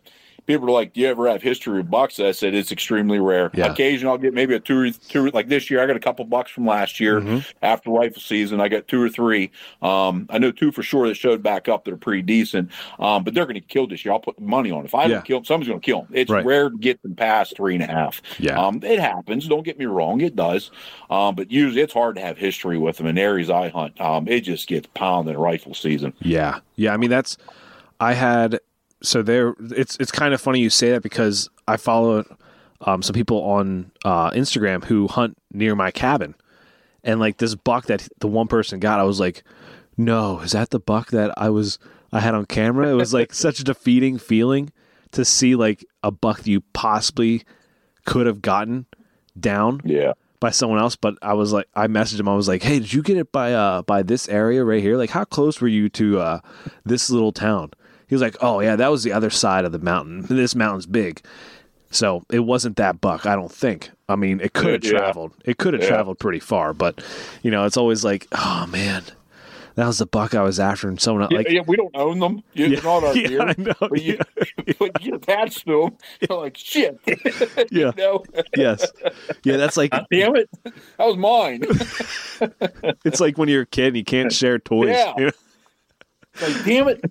People 0.46 0.68
are 0.68 0.72
like, 0.72 0.94
"Do 0.94 1.02
you 1.02 1.08
ever 1.08 1.28
have 1.30 1.42
history 1.42 1.80
of 1.80 1.90
bucks?" 1.90 2.20
I 2.20 2.32
said 2.32 2.54
it's 2.54 2.72
extremely 2.72 3.20
rare. 3.20 3.50
Yeah. 3.54 3.72
Occasionally, 3.72 4.12
I'll 4.12 4.18
get 4.18 4.34
maybe 4.34 4.54
a 4.56 4.60
two, 4.60 4.80
or 4.80 4.90
two. 4.92 5.30
Like 5.32 5.48
this 5.48 5.70
year, 5.72 5.82
I 5.82 5.88
got 5.88 5.96
a 5.96 6.00
couple 6.00 6.24
bucks 6.26 6.52
from 6.52 6.66
last 6.66 7.00
year 7.00 7.20
Mhm. 7.22 7.46
after 7.62 7.90
rifle 7.90 8.22
season. 8.22 8.62
I 8.62 8.68
got 8.68 8.88
two 8.88 9.02
or 9.02 9.10
three. 9.10 9.52
Um, 9.82 10.28
I 10.30 10.38
know 10.38 10.52
two 10.52 10.72
for 10.72 10.84
sure 10.84 11.08
that 11.08 11.16
showed 11.16 11.42
back 11.42 11.68
up 11.68 11.86
that 11.86 11.94
are 11.94 11.98
pretty 11.98 12.22
decent. 12.22 12.70
Um, 13.00 13.24
but 13.24 13.34
they're 13.34 13.46
going 13.46 13.56
to 13.56 13.62
kill 13.62 13.88
this 13.88 14.06
year. 14.06 14.14
I'll 14.14 14.20
put 14.20 14.40
money 14.40 14.72
on. 14.72 14.82
it. 14.82 14.86
If 14.86 14.96
I 14.96 15.04
Yeah. 15.04 15.08
don't 15.16 15.26
kill 15.26 15.38
them, 15.40 15.46
somebody's 15.46 15.70
going 15.70 15.82
to 15.82 15.86
kill 15.86 16.02
them. 16.04 16.10
It's 16.14 16.30
Right. 16.32 16.46
rare 16.46 16.70
to 16.70 16.78
get 16.78 17.02
them 17.02 17.16
past 17.16 17.56
three 17.56 17.74
and 17.76 17.84
a 17.84 17.88
half. 17.88 18.22
Yeah. 18.40 18.60
Um, 18.60 18.80
it 18.84 19.00
happens. 19.00 19.48
Don't 19.48 19.64
get 19.66 19.80
me 19.80 19.86
wrong. 19.86 20.22
It 20.22 20.36
does. 20.36 20.72
Um, 21.10 21.36
but 21.36 21.52
usually 21.52 21.82
it's 21.82 21.94
hard 21.94 22.16
to 22.16 22.22
have 22.22 22.38
history 22.38 22.78
with 22.78 22.98
them 22.98 23.08
in 23.08 23.18
areas 23.18 23.50
I 23.50 23.70
hunt. 23.70 24.00
Um, 24.00 24.28
it 24.28 24.42
just 24.42 24.68
gets 24.68 24.88
pounded 24.94 25.36
in 25.36 25.40
rifle 25.42 25.74
season. 25.74 26.14
Yeah, 26.22 26.60
yeah. 26.76 26.94
I 26.94 26.98
mean, 26.98 27.10
that's 27.10 27.38
I 28.00 28.14
had 28.14 28.60
so 29.08 29.22
there. 29.22 29.56
It's 29.72 29.98
it's 30.00 30.12
kind 30.12 30.34
of 30.34 30.42
funny 30.42 30.60
you 30.60 30.70
say 30.70 30.92
that 30.92 31.04
because 31.04 31.50
I 31.68 31.78
follow 31.78 32.26
um, 32.82 33.02
some 33.02 33.14
people 33.14 33.44
on 33.44 33.92
uh, 34.04 34.32
Instagram 34.32 34.84
who 34.86 35.08
hunt 35.08 35.38
near 35.52 35.76
my 35.76 35.92
cabin, 35.92 36.36
and 37.04 37.20
like 37.20 37.38
this 37.38 37.56
buck 37.56 37.86
that 37.86 38.08
the 38.20 38.28
one 38.28 38.48
person 38.48 38.80
got, 38.80 39.00
I 39.00 39.04
was 39.04 39.20
like, 39.20 39.44
no, 39.98 40.40
is 40.42 40.52
that 40.52 40.70
the 40.72 40.80
buck 40.80 41.12
that 41.12 41.34
I 41.38 41.50
was 41.50 41.80
I 42.12 42.20
had 42.20 42.36
on 42.36 42.46
camera? 42.46 42.90
It 42.90 42.94
was 42.96 43.14
like 43.14 43.34
such 43.46 43.60
a 43.60 43.64
defeating 43.64 44.18
feeling 44.18 44.72
to 45.12 45.24
see 45.24 45.56
like 45.56 45.86
a 46.04 46.12
buck 46.12 46.40
that 46.40 46.48
you 46.48 46.62
possibly 46.74 47.44
could 48.06 48.28
have 48.28 48.42
gotten 48.42 48.86
down 49.40 49.82
Yeah. 49.86 50.14
by 50.40 50.50
someone 50.52 50.80
else, 50.80 50.96
but 50.96 51.16
I 51.22 51.34
was 51.34 51.52
like, 51.54 51.68
I 51.74 51.88
messaged 51.88 52.20
him. 52.20 52.28
I 52.30 52.36
was 52.36 52.48
like, 52.48 52.62
"Hey, 52.64 52.80
did 52.80 52.94
you 52.94 53.02
get 53.02 53.18
it 53.18 53.32
by 53.32 53.54
uh 53.54 53.82
by 53.84 54.04
this 54.04 54.28
area 54.30 54.64
right 54.64 54.82
here? 54.82 54.98
Like, 54.98 55.10
how 55.12 55.24
close 55.24 55.60
were 55.62 55.68
you 55.70 55.90
to 55.90 56.20
uh 56.20 56.40
this 56.86 57.10
little 57.10 57.32
town?" 57.32 57.72
He 58.08 58.16
was 58.16 58.22
like, 58.22 58.36
"Oh 58.42 58.60
yeah, 58.60 58.76
that 58.76 58.92
was 58.92 59.04
the 59.04 59.12
other 59.12 59.30
side 59.30 59.66
of 59.66 59.72
the 59.72 59.80
mountain. 59.80 60.22
This 60.30 60.56
mountain's 60.56 60.86
big, 60.86 61.22
so 61.92 62.24
it 62.32 62.40
wasn't 62.40 62.76
that 62.78 63.02
buck. 63.02 63.26
I 63.26 63.36
don't 63.36 63.52
think. 63.52 63.90
I 64.08 64.16
mean, 64.16 64.40
it 64.40 64.54
could 64.54 64.74
have 64.74 64.84
Yeah. 64.84 65.00
traveled. 65.00 65.34
It 65.46 65.58
could 65.58 65.74
have 65.74 65.82
Yeah. 65.84 65.90
traveled 65.90 66.20
pretty 66.20 66.40
far, 66.40 66.74
but 66.74 67.02
you 67.42 67.50
know, 67.52 67.66
it's 67.66 67.78
always 67.78 68.04
like, 68.04 68.28
oh 68.34 68.68
man, 68.70 69.04
that 69.74 69.88
was 69.88 69.98
the 69.98 70.06
buck 70.06 70.36
I 70.36 70.44
was 70.44 70.60
after, 70.60 70.88
and 70.88 71.02
someone 71.02 71.28
Yeah, 71.32 71.38
like, 71.38 71.50
yeah, 71.50 71.62
we 71.66 71.76
don't 71.76 71.96
own 71.96 72.20
them. 72.20 72.44
It's 72.54 72.84
Yeah, 72.84 72.90
not 72.90 73.04
our 73.04 73.16
yeah, 73.18 73.28
deer. 73.28 73.42
I 73.42 73.56
know, 73.58 73.74
But 73.80 74.02
you, 74.04 74.20
but 74.80 75.04
you 75.04 75.16
attached 75.16 75.66
to 75.66 75.82
them. 75.86 75.98
You're 76.30 76.40
like, 76.42 76.56
shit. 76.58 77.00
Yeah. 77.08 77.66
you 77.72 77.92
know? 77.98 78.24
yes, 78.56 78.86
yeah, 79.44 79.58
that's 79.58 79.76
like 79.76 79.90
ah, 79.92 80.06
Damn 80.12 80.36
it. 80.36 80.50
That 80.64 80.74
was 81.00 81.18
mine. 81.18 81.64
it's 83.04 83.20
like 83.20 83.38
when 83.38 83.50
you're 83.50 83.64
a 83.64 83.66
kid 83.66 83.88
and 83.88 83.98
you 83.98 84.04
can't 84.04 84.32
share 84.32 84.60
toys. 84.60 84.90
Yeah. 84.90 85.14
you 85.18 85.26
know? 85.26 85.32
Like, 86.42 86.66
damn 86.66 86.88
it. 86.88 87.02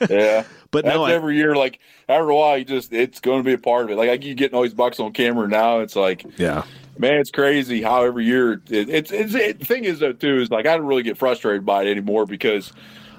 yeah. 0.10 0.44
But 0.70 0.84
That's 0.84 0.96
no, 0.96 1.04
I, 1.04 1.12
every 1.12 1.36
year. 1.36 1.54
Like 1.54 1.78
after 2.08 2.28
a 2.28 2.34
while, 2.34 2.58
you 2.58 2.64
just 2.64 2.92
it's 2.92 3.20
going 3.20 3.38
to 3.38 3.44
be 3.44 3.52
a 3.52 3.58
part 3.58 3.84
of 3.84 3.90
it. 3.90 3.96
Like 3.96 4.10
I 4.10 4.18
keep 4.18 4.36
getting 4.36 4.56
all 4.56 4.62
these 4.62 4.74
bucks 4.74 4.98
on 4.98 5.12
camera 5.12 5.46
now. 5.46 5.78
It's 5.80 5.94
like, 5.94 6.26
yeah, 6.36 6.64
man, 6.98 7.20
it's 7.20 7.30
crazy 7.30 7.80
how 7.80 8.02
every 8.02 8.24
year 8.24 8.54
it, 8.54 8.88
it's 8.90 9.12
it's 9.12 9.34
it, 9.34 9.60
the 9.60 9.64
thing 9.64 9.84
is 9.84 10.00
though 10.00 10.12
too 10.12 10.38
is 10.40 10.50
like 10.50 10.66
I 10.66 10.76
don't 10.76 10.86
really 10.86 11.04
get 11.04 11.16
frustrated 11.16 11.64
by 11.64 11.84
it 11.84 11.90
anymore 11.92 12.26
because 12.26 12.72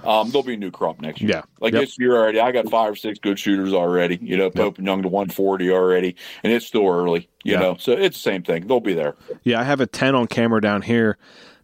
um 0.03 0.31
there'll 0.31 0.43
be 0.43 0.55
a 0.55 0.57
new 0.57 0.69
crop 0.69 0.99
next 0.99 1.21
year. 1.21 1.29
Yeah. 1.31 1.41
Like 1.61 1.71
Yep. 1.71 1.81
this 1.83 1.97
year 1.97 2.17
already, 2.17 2.41
I 2.41 2.51
got 2.51 2.69
five 2.69 2.91
or 2.91 2.95
six 2.97 3.19
good 3.19 3.39
shooters 3.39 3.71
already. 3.73 4.19
You 4.21 4.35
know, 4.35 4.49
Pope 4.49 4.77
and 4.77 4.85
Young 4.85 5.01
to 5.03 5.07
140 5.07 5.71
already, 5.71 6.17
and 6.43 6.51
it's 6.51 6.65
still 6.65 6.85
early. 6.89 7.29
You 7.45 7.53
Yeah. 7.53 7.59
know, 7.59 7.77
so 7.79 7.93
it's 7.93 8.17
the 8.17 8.21
same 8.21 8.43
thing. 8.43 8.67
They'll 8.67 8.81
be 8.81 8.93
there. 8.95 9.15
Yeah, 9.43 9.61
I 9.61 9.63
have 9.63 9.79
a 9.79 9.87
10 9.87 10.13
on 10.13 10.27
camera 10.27 10.59
down 10.59 10.81
here 10.81 11.17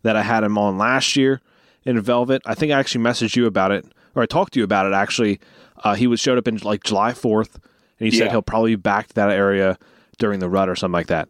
that 0.03 0.15
I 0.15 0.21
had 0.21 0.45
him 0.45 0.57
on 0.57 0.77
last 0.77 1.17
year 1.17 1.41
in 1.85 1.99
Velvet. 2.01 2.41
I 2.45 2.53
think 2.55 2.71
I 2.71 2.79
actually 2.79 3.03
messaged 3.03 3.35
you 3.35 3.45
about 3.45 3.71
it, 3.71 3.85
or 4.15 4.23
I 4.23 4.25
talked 4.25 4.53
to 4.53 4.59
you 4.59 4.63
about 4.63 4.85
it 4.85 4.93
actually. 4.93 5.39
Uh, 5.83 5.95
he 5.95 6.05
was 6.07 6.19
showed 6.19 6.37
up 6.37 6.47
in 6.47 6.57
like 6.57 6.83
July 6.83 7.11
4th, 7.11 7.55
and 7.55 8.11
he 8.11 8.11
said 8.11 8.29
he'll 8.31 8.41
probably 8.41 8.71
be 8.71 8.81
back 8.81 9.07
to 9.07 9.13
that 9.15 9.29
area 9.31 9.77
during 10.19 10.39
the 10.39 10.49
rut 10.49 10.69
or 10.69 10.75
something 10.75 10.93
like 10.93 11.07
that. 11.07 11.27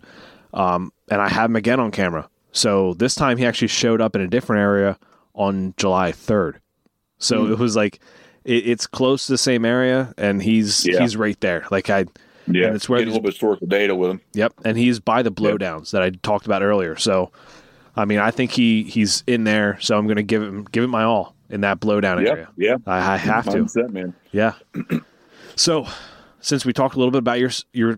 Um, 0.54 0.92
and 1.10 1.22
I 1.22 1.30
have 1.30 1.50
him 1.50 1.56
again 1.56 1.80
on 1.80 1.92
camera. 1.92 2.30
So 2.52 2.94
this 2.96 3.16
time 3.16 3.38
he 3.38 3.46
actually 3.46 3.70
showed 3.70 4.02
up 4.02 4.14
in 4.16 4.22
a 4.22 4.28
different 4.28 4.60
area 4.62 4.98
on 5.34 5.74
July 5.78 6.12
3rd. 6.12 6.56
So 7.20 7.46
Hmm. 7.46 7.54
it 7.54 7.60
was 7.60 7.76
like 7.78 8.00
it, 8.44 8.68
it's 8.68 8.88
close 8.88 9.28
to 9.28 9.34
the 9.34 9.38
same 9.38 9.64
area, 9.64 10.14
and 10.18 10.42
he's 10.44 10.86
Yeah. 10.86 11.00
he's 11.02 11.16
right 11.16 11.40
there. 11.40 11.66
Like 11.72 11.90
I, 11.90 12.06
Yeah, 12.48 12.66
And 12.68 12.76
it's 12.76 12.90
where 12.90 13.00
Get 13.00 13.08
a 13.08 13.12
little 13.12 13.22
bit 13.22 13.34
historical 13.34 13.68
data 13.68 13.96
with 13.96 14.10
him. 14.10 14.22
Yep, 14.34 14.54
and 14.66 14.78
he's 14.78 15.00
by 15.00 15.22
the 15.22 15.32
blowdowns 15.32 15.92
that 15.92 16.02
I 16.02 16.10
talked 16.10 16.48
about 16.48 16.64
earlier. 16.64 16.98
So, 16.98 17.32
I 17.96 18.06
mean, 18.06 18.20
I 18.20 18.32
think 18.32 18.52
he 18.52 18.84
he's 18.84 19.24
in 19.28 19.44
there. 19.44 19.78
So 19.82 19.98
I'm 19.98 20.06
going 20.06 20.18
to 20.18 20.24
give 20.24 20.42
him 20.42 20.66
give 20.72 20.84
it 20.84 20.88
my 20.88 21.04
all 21.04 21.36
in 21.50 21.62
that 21.62 21.80
blowdown 21.80 22.24
Yeah, 22.24 22.32
area. 22.32 22.50
yeah, 22.58 22.78
I, 22.88 23.14
I 23.14 23.18
have 23.18 23.46
to. 23.46 23.64
100%, 23.66 23.90
man. 23.92 24.14
Yeah. 24.32 24.54
so, 25.56 25.86
since 26.40 26.66
we 26.66 26.74
talked 26.74 26.96
a 26.96 26.98
little 26.98 27.12
bit 27.12 27.20
about 27.20 27.40
your 27.40 27.52
your 27.74 27.94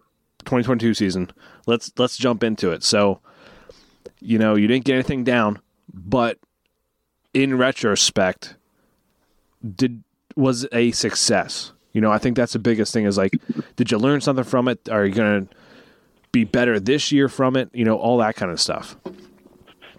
2022 0.45 0.93
season, 0.93 1.31
let's 1.67 1.91
let's 1.97 2.17
jump 2.17 2.43
into 2.43 2.71
it. 2.71 2.83
So, 2.83 3.19
you 4.19 4.37
know, 4.39 4.55
you 4.55 4.67
didn't 4.67 4.85
get 4.85 4.93
anything 4.95 5.23
down, 5.23 5.59
but 5.93 6.39
in 7.33 7.57
retrospect, 7.57 8.55
did 9.75 10.03
was 10.35 10.65
a 10.71 10.91
success? 10.91 11.71
You 11.93 12.01
know, 12.01 12.11
I 12.11 12.17
think 12.17 12.35
that's 12.35 12.53
the 12.53 12.59
biggest 12.59 12.91
thing 12.91 13.05
is 13.05 13.17
like, 13.19 13.33
did 13.75 13.91
you 13.91 13.99
learn 13.99 14.19
something 14.21 14.43
from 14.43 14.67
it? 14.67 14.89
Are 14.89 15.05
you 15.05 15.13
going 15.13 15.45
to 15.47 15.55
be 16.31 16.43
better 16.43 16.79
this 16.79 17.11
year 17.11 17.29
from 17.29 17.55
it? 17.55 17.69
You 17.71 17.85
know, 17.85 17.97
all 17.97 18.17
that 18.17 18.35
kind 18.35 18.51
of 18.51 18.59
stuff. 18.59 18.97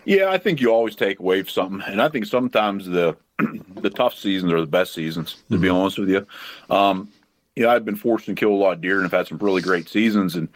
Yeah, 0.05 0.31
I 0.31 0.39
think 0.39 0.61
you 0.61 0.71
always 0.71 0.97
take 0.97 1.19
away 1.19 1.45
something, 1.45 1.83
and 1.87 2.01
I 2.01 2.09
think 2.09 2.27
sometimes 2.27 2.87
the 2.87 3.17
the 3.77 3.91
tough 3.91 4.15
seasons 4.15 4.53
are 4.53 4.61
the 4.61 4.67
best 4.67 4.93
seasons. 4.93 5.43
To 5.51 5.59
be 5.59 5.69
honest 5.69 5.99
with 5.99 6.09
you, 6.09 6.27
um, 6.71 7.09
you 7.57 7.65
know, 7.65 7.71
I've 7.71 7.85
been 7.85 7.97
fortunate 7.97 8.37
to 8.37 8.41
kill 8.41 8.53
a 8.53 8.57
lot 8.57 8.75
of 8.75 8.81
deer 8.81 8.97
and 8.97 9.07
I've 9.07 9.13
had 9.13 9.27
some 9.27 9.39
really 9.39 9.63
great 9.63 9.89
seasons. 9.89 10.35
And 10.35 10.49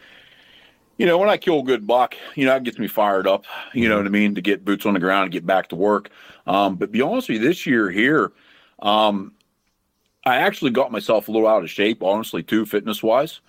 you 0.97 1.07
know, 1.07 1.17
when 1.19 1.29
I 1.29 1.37
kill 1.37 1.61
a 1.61 1.65
good 1.65 1.87
buck, 1.87 2.17
you 2.35 2.45
know, 2.45 2.57
it 2.57 2.65
gets 2.65 2.79
me 2.79 2.89
fired 2.89 3.27
up. 3.27 3.45
You 3.73 3.89
know 3.89 3.97
what 3.97 4.07
I 4.07 4.11
mean? 4.11 4.35
To 4.35 4.41
get 4.41 4.65
boots 4.65 4.85
on 4.85 4.95
the 4.95 5.01
ground 5.01 5.25
and 5.25 5.33
get 5.33 5.47
back 5.47 5.69
to 5.69 5.77
work. 5.77 6.11
Um, 6.47 6.77
but 6.77 6.91
be 6.91 7.01
honest 7.01 7.29
with 7.29 7.41
you, 7.41 7.49
this 7.49 7.67
year 7.67 7.91
here, 7.91 8.33
um, 8.81 9.33
I 10.25 10.37
actually 10.37 10.73
got 10.73 10.91
myself 10.91 11.29
a 11.29 11.33
little 11.33 11.47
out 11.47 11.63
of 11.63 11.71
shape, 11.71 12.03
honestly, 12.03 12.43
too, 12.43 12.67
fitness 12.67 13.03
wise. 13.03 13.41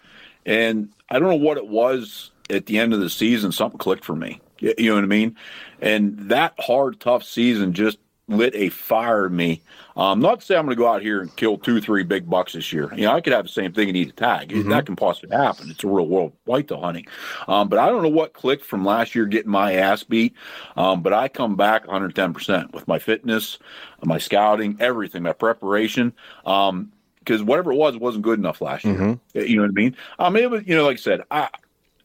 And 0.46 0.90
I 1.10 1.20
don't 1.20 1.30
know 1.30 1.36
what 1.36 1.58
it 1.58 1.68
was 1.68 2.32
at 2.50 2.68
the 2.68 2.78
end 2.78 2.94
of 2.94 3.00
the 3.00 3.10
season. 3.10 3.52
Something 3.52 3.80
clicked 3.80 4.06
for 4.06 4.16
me. 4.16 4.40
You 4.60 4.90
know 4.90 4.96
what 4.96 5.04
I 5.04 5.08
mean? 5.08 5.36
And 5.82 6.18
that 6.30 6.54
hard, 6.60 7.00
tough 7.00 7.24
season 7.24 7.74
just 7.74 7.98
lit 8.30 8.54
a 8.56 8.70
fire 8.70 9.26
in 9.26 9.36
me. 9.36 9.62
Um, 9.98 10.20
not 10.20 10.40
to 10.40 10.46
say 10.46 10.56
I'm 10.56 10.66
going 10.66 10.78
to 10.78 10.82
go 10.82 10.88
out 10.88 11.02
here 11.02 11.20
and 11.20 11.36
kill 11.36 11.58
two, 11.58 11.82
three 11.82 12.04
big 12.04 12.30
bucks 12.30 12.54
this 12.54 12.72
year. 12.72 12.90
You 12.96 13.04
know, 13.04 13.12
I 13.14 13.22
could 13.22 13.34
have 13.34 13.46
the 13.46 13.52
same 13.52 13.74
thing 13.74 13.90
and 13.90 13.98
eat 13.98 14.10
a 14.10 14.14
tag. 14.14 14.54
That 14.70 14.86
can 14.86 14.96
possibly 14.96 15.36
happen. 15.36 15.70
It's 15.70 15.84
a 15.84 15.88
real 15.88 16.08
world 16.08 16.32
white 16.46 16.70
whitetail 16.70 16.82
hunting. 16.82 17.08
Um, 17.48 17.68
but 17.68 17.80
I 17.80 17.90
don't 17.90 18.04
know 18.04 18.10
what 18.10 18.34
clicked 18.34 18.64
from 18.64 18.86
last 18.86 19.16
year 19.16 19.26
getting 19.26 19.52
my 19.52 19.74
ass 19.74 20.04
beat. 20.04 20.36
Um, 20.78 21.02
but 21.02 21.12
I 21.12 21.28
come 21.28 21.56
back 21.56 21.86
110% 21.88 22.72
with 22.72 22.88
my 22.88 23.00
fitness, 23.00 23.58
my 24.04 24.20
scouting, 24.20 24.78
everything, 24.80 25.24
my 25.24 25.34
preparation. 25.34 26.14
Um, 26.46 26.92
because 27.20 27.44
whatever 27.44 27.72
it 27.72 27.76
was, 27.76 27.96
it 27.96 28.02
wasn't 28.02 28.24
good 28.24 28.40
enough 28.40 28.62
last 28.62 28.86
year. 28.86 29.20
You 29.34 29.58
know 29.58 29.64
what 29.64 29.70
I 29.70 29.74
mean? 29.74 29.96
I 30.18 30.30
mean, 30.30 30.44
it 30.44 30.50
was, 30.50 30.64
you 30.66 30.76
know, 30.76 30.86
like 30.86 30.98
I 30.98 31.00
said, 31.00 31.22
I, 31.30 31.50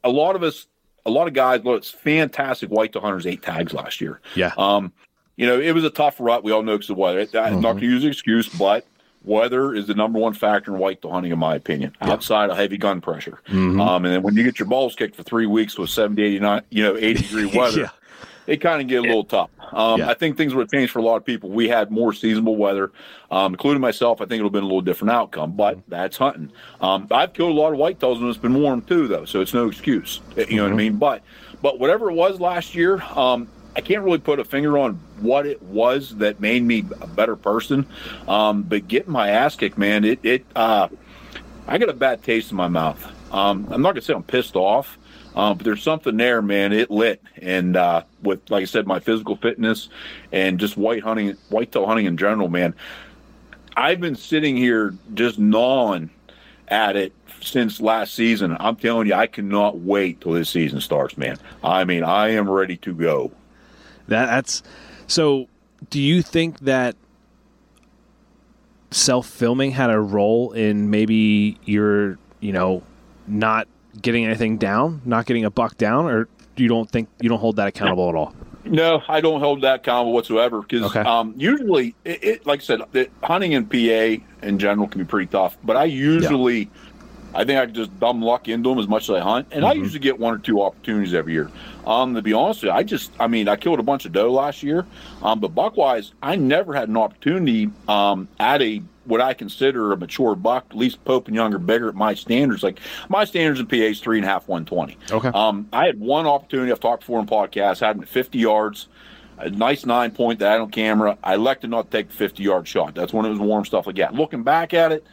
a 0.03 0.09
lot 0.09 0.35
of 0.35 0.43
us, 0.43 0.67
a 1.05 1.11
lot 1.11 1.27
of 1.27 1.33
guys, 1.33 1.63
look, 1.63 1.77
it's 1.77 1.89
fantastic 1.91 2.69
whitetail 2.69 3.01
hunters 3.01 3.25
ate 3.27 3.41
tags 3.41 3.73
last 3.73 4.01
year. 4.01 4.19
Yeah. 4.35 4.51
Um, 4.57 4.91
you 5.37 5.45
know, 5.45 5.59
it 5.59 5.71
was 5.73 5.83
a 5.83 5.89
tough 5.89 6.15
rut. 6.19 6.43
We 6.43 6.51
all 6.51 6.63
know 6.63 6.77
because 6.77 6.89
of 6.89 6.97
weather. 6.97 7.19
I'm 7.37 7.61
not 7.61 7.73
going 7.73 7.79
to 7.81 7.85
use 7.87 8.03
an 8.03 8.09
excuse, 8.09 8.47
but 8.49 8.85
weather 9.23 9.73
is 9.75 9.87
the 9.87 9.93
number 9.93 10.17
one 10.17 10.33
factor 10.33 10.73
in 10.73 10.79
whitetail 10.79 11.11
hunting, 11.11 11.31
in 11.31 11.39
my 11.39 11.55
opinion, 11.55 11.95
outside 12.01 12.49
of 12.49 12.57
heavy 12.57 12.77
gun 12.77 13.01
pressure. 13.01 13.39
Um, 13.49 13.79
and 14.05 14.05
then 14.05 14.21
when 14.23 14.35
you 14.35 14.43
get 14.43 14.59
your 14.59 14.67
balls 14.67 14.95
kicked 14.95 15.15
for 15.15 15.23
three 15.23 15.45
weeks 15.45 15.77
with 15.77 15.89
70, 15.89 16.21
89, 16.23 16.61
you 16.69 16.83
know, 16.83 16.95
80 16.95 17.21
degree 17.21 17.45
weather, 17.57 17.81
Yeah. 17.81 17.89
It 18.47 18.57
kind 18.57 18.81
of 18.81 18.87
get 18.87 18.99
a 18.99 19.01
little 19.01 19.23
tough. 19.23 19.49
Um, 19.73 19.99
Yeah. 19.99 20.09
I 20.09 20.13
think 20.13 20.37
things 20.37 20.53
would 20.53 20.61
have 20.63 20.71
changed 20.71 20.91
for 20.93 20.99
a 20.99 21.01
lot 21.01 21.15
of 21.17 21.25
people. 21.25 21.49
We 21.49 21.67
had 21.67 21.91
more 21.91 22.13
seasonable 22.13 22.55
weather, 22.55 22.91
um, 23.31 23.53
including 23.53 23.81
myself. 23.81 24.21
I 24.21 24.25
think 24.25 24.39
it 24.39 24.43
would 24.43 24.47
have 24.49 24.53
been 24.53 24.63
a 24.63 24.67
little 24.67 24.81
different 24.81 25.11
outcome, 25.11 25.53
but 25.53 25.79
that's 25.87 26.17
hunting. 26.17 26.51
Um, 26.81 27.07
I've 27.11 27.33
killed 27.33 27.55
a 27.55 27.59
lot 27.59 27.73
of 27.73 27.79
whitetails 27.79 28.19
when 28.19 28.29
it's 28.29 28.37
been 28.37 28.53
warm 28.61 28.81
too, 28.81 29.07
though, 29.07 29.25
so 29.25 29.41
it's 29.41 29.53
no 29.53 29.67
excuse. 29.67 30.21
You 30.37 30.57
know 30.57 30.63
what 30.63 30.73
I 30.73 30.75
mean? 30.75 30.97
But 30.97 31.21
but 31.61 31.79
whatever 31.79 32.09
it 32.09 32.13
was 32.13 32.39
last 32.39 32.75
year, 32.75 33.01
um, 33.15 33.47
I 33.75 33.81
can't 33.81 34.03
really 34.03 34.19
put 34.19 34.39
a 34.39 34.45
finger 34.45 34.77
on 34.77 34.93
what 35.19 35.45
it 35.45 35.61
was 35.63 36.15
that 36.17 36.39
made 36.39 36.63
me 36.63 36.85
a 37.01 37.07
better 37.07 37.35
person. 37.35 37.85
Um, 38.27 38.61
but 38.63 38.87
getting 38.87 39.11
my 39.11 39.29
ass 39.29 39.55
kicked, 39.55 39.77
man, 39.77 40.03
it 40.05 40.19
it 40.23 40.45
uh, 40.55 40.87
I 41.67 41.77
got 41.79 41.89
a 41.89 41.93
bad 41.93 42.23
taste 42.23 42.51
in 42.51 42.57
my 42.57 42.67
mouth. 42.67 43.03
Um, 43.33 43.67
I'm 43.71 43.81
not 43.81 43.93
gonna 43.93 44.01
say 44.01 44.13
I'm 44.13 44.23
pissed 44.23 44.55
off, 44.55 44.97
uh, 45.35 45.53
but 45.53 45.65
there's 45.65 45.83
something 45.83 46.17
there, 46.17 46.41
man. 46.41 46.71
It 46.71 46.89
lit, 46.89 47.21
and 47.41 47.75
uh, 47.75 48.03
with 48.21 48.49
like 48.49 48.61
I 48.61 48.65
said, 48.65 48.87
my 48.87 48.99
physical 48.99 49.35
fitness 49.35 49.89
and 50.31 50.59
just 50.59 50.77
white 50.77 51.03
hunting, 51.03 51.37
whitetail 51.49 51.85
hunting 51.85 52.05
in 52.05 52.17
general, 52.17 52.47
man. 52.47 52.73
I've 53.77 53.99
been 53.99 54.15
sitting 54.15 54.55
here 54.55 54.95
just 55.13 55.37
gnawing 55.37 56.09
at 56.69 56.95
it 56.95 57.13
since 57.41 57.81
last 57.81 58.13
season. 58.13 58.55
I'm 58.59 58.77
telling 58.77 59.07
you, 59.07 59.13
I 59.13 59.27
cannot 59.27 59.79
wait 59.79 60.21
till 60.21 60.31
this 60.31 60.49
season 60.49 60.79
starts, 60.79 61.17
man. 61.17 61.37
I 61.61 61.83
mean, 61.83 62.03
I 62.03 62.29
am 62.29 62.49
ready 62.49 62.77
to 62.77 62.93
go. 62.93 63.31
That 64.07 64.27
that's 64.27 64.63
so. 65.07 65.47
Do 65.89 66.01
you 66.01 66.21
think 66.21 66.59
that 66.59 66.95
self 68.91 69.27
filming 69.27 69.71
had 69.71 69.89
a 69.89 69.99
role 69.99 70.53
in 70.53 70.89
maybe 70.89 71.59
your 71.65 72.17
you 72.39 72.53
know 72.53 72.83
not 73.27 73.67
getting 74.01 74.25
anything 74.25 74.57
down, 74.57 75.01
not 75.05 75.25
getting 75.25 75.45
a 75.45 75.51
buck 75.51 75.77
down, 75.77 76.05
or 76.05 76.27
you 76.57 76.67
don't 76.67 76.89
think 76.89 77.09
you 77.21 77.29
don't 77.29 77.39
hold 77.39 77.55
that 77.57 77.67
accountable 77.67 78.09
at 78.09 78.15
all? 78.15 78.33
No, 78.63 79.03
I 79.07 79.21
don't 79.21 79.39
hold 79.41 79.61
that 79.61 79.75
accountable 79.81 80.13
whatsoever 80.13 80.61
because 80.61 80.83
Okay. 80.85 81.01
um, 81.01 81.33
usually, 81.37 81.95
it, 82.03 82.23
it, 82.23 82.45
like 82.47 82.61
I 82.61 82.63
said, 82.63 82.81
the 82.91 83.09
hunting 83.23 83.51
in 83.51 83.67
PA 83.67 84.23
in 84.41 84.57
general 84.57 84.87
can 84.87 84.99
be 85.01 85.05
pretty 85.05 85.27
tough. 85.27 85.57
But 85.63 85.75
I 85.77 85.83
usually, 85.85 86.71
I 87.35 87.43
think 87.43 87.59
I 87.59 87.65
just 87.67 87.99
dumb 87.99 88.21
luck 88.23 88.47
into 88.47 88.69
them 88.69 88.79
as 88.79 88.87
much 88.87 89.03
as 89.03 89.15
I 89.17 89.19
hunt, 89.19 89.49
and 89.51 89.65
I 89.65 89.73
usually 89.73 89.99
get 89.99 90.17
one 90.17 90.33
or 90.33 90.39
two 90.39 90.61
opportunities 90.63 91.13
every 91.13 91.33
year. 91.33 91.51
Um, 91.83 92.15
to 92.15 92.21
be 92.23 92.33
honest 92.33 92.63
with 92.63 92.69
you, 92.69 92.75
I 92.75 92.81
just, 92.83 93.13
I 93.19 93.27
mean, 93.27 93.47
I 93.47 93.55
killed 93.55 93.79
a 93.79 93.83
bunch 93.83 94.05
of 94.05 94.13
doe 94.13 94.31
last 94.31 94.63
year, 94.63 94.87
um, 95.21 95.39
but 95.41 95.53
buckwise, 95.53 96.13
I 96.23 96.35
never 96.35 96.73
had 96.73 96.89
an 96.89 96.97
opportunity 96.97 97.73
um, 97.87 98.29
at 98.39 98.61
a 98.63 98.83
what 99.05 99.21
I 99.21 99.33
consider 99.33 99.91
a 99.91 99.97
mature 99.97 100.35
buck, 100.35 100.65
at 100.69 100.77
least 100.77 101.03
Pope 101.05 101.27
and 101.27 101.35
younger, 101.35 101.59
bigger 101.59 101.89
at 101.89 101.95
my 101.95 102.13
standards. 102.13 102.63
Like 102.63 102.79
my 103.09 103.25
standards 103.25 103.59
in 103.59 103.67
PA 103.67 103.75
is 103.75 103.99
three 103.99 104.17
and 104.17 104.25
a 104.25 104.29
half, 104.29 104.47
one 104.47 104.65
twenty. 104.65 104.97
Okay. 105.11 105.29
Um, 105.29 105.67
I 105.71 105.85
had 105.85 105.99
one 105.99 106.25
opportunity 106.27 106.71
I've 106.71 106.79
talked 106.79 107.01
before 107.01 107.19
in 107.19 107.27
podcasts, 107.27 107.79
had 107.79 107.95
him 107.95 108.03
at 108.03 108.09
50 108.09 108.37
yards, 108.37 108.87
a 109.37 109.49
nice 109.49 109.85
nine 109.85 110.11
point 110.11 110.39
that 110.39 110.49
I 110.49 110.51
had 110.53 110.61
on 110.61 110.71
camera. 110.71 111.17
I 111.23 111.35
elected 111.35 111.69
not 111.69 111.91
to 111.91 111.97
take 111.97 112.09
the 112.09 112.15
50 112.15 112.43
yard 112.43 112.67
shot. 112.67 112.95
That's 112.95 113.13
when 113.13 113.25
it 113.25 113.29
was 113.29 113.39
warm 113.39 113.65
stuff 113.65 113.87
like 113.87 113.95
that. 113.97 114.13
Looking 114.13 114.43
back 114.43 114.73
at 114.73 114.91
it, 114.91 115.05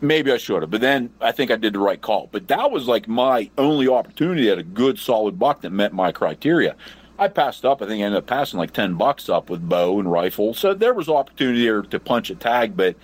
maybe 0.00 0.32
I 0.32 0.36
should 0.36 0.62
have, 0.62 0.70
but 0.70 0.80
then 0.80 1.10
I 1.20 1.32
think 1.32 1.50
I 1.50 1.56
did 1.56 1.72
the 1.72 1.78
right 1.78 2.00
call. 2.00 2.28
But 2.30 2.48
that 2.48 2.70
was 2.70 2.86
like 2.86 3.08
my 3.08 3.50
only 3.58 3.88
opportunity 3.88 4.50
at 4.50 4.58
a 4.58 4.62
good 4.62 4.98
solid 4.98 5.38
buck 5.38 5.62
that 5.62 5.70
met 5.70 5.92
my 5.92 6.12
criteria. 6.12 6.76
I 7.18 7.28
passed 7.28 7.64
up. 7.64 7.82
I 7.82 7.86
think 7.86 8.00
I 8.02 8.04
ended 8.06 8.18
up 8.18 8.26
passing 8.26 8.58
like 8.58 8.72
10 8.72 8.94
bucks 8.94 9.28
up 9.28 9.50
with 9.50 9.68
bow 9.68 9.98
and 9.98 10.10
rifle. 10.10 10.54
So 10.54 10.72
there 10.74 10.94
was 10.94 11.08
opportunity 11.08 11.64
there 11.64 11.82
to 11.82 11.98
punch 12.00 12.30
a 12.30 12.34
tag, 12.34 12.76
but 12.76 12.94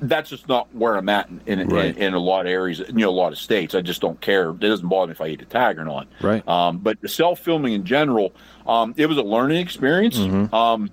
that's 0.00 0.30
just 0.30 0.48
not 0.48 0.72
where 0.74 0.96
I'm 0.96 1.08
at 1.08 1.28
in, 1.46 1.58
in, 1.60 1.68
Right. 1.68 1.96
in, 1.96 2.02
in 2.02 2.14
a 2.14 2.18
lot 2.20 2.46
of 2.46 2.52
areas, 2.52 2.78
you 2.78 2.92
know, 2.94 3.10
a 3.10 3.10
lot 3.10 3.32
of 3.32 3.38
states. 3.38 3.74
I 3.74 3.80
just 3.82 4.00
don't 4.00 4.20
care. 4.20 4.50
It 4.50 4.60
doesn't 4.60 4.88
bother 4.88 5.08
me 5.08 5.12
if 5.12 5.20
I 5.20 5.26
eat 5.28 5.42
a 5.42 5.44
tag 5.44 5.78
or 5.78 5.84
not. 5.84 6.06
Right. 6.22 6.46
Um, 6.48 6.78
but 6.78 7.00
the 7.00 7.08
self 7.08 7.40
filming 7.40 7.72
in 7.74 7.84
general, 7.84 8.32
um, 8.66 8.94
it 8.96 9.06
was 9.06 9.18
a 9.18 9.22
learning 9.22 9.58
experience. 9.58 10.18
Um, 10.52 10.90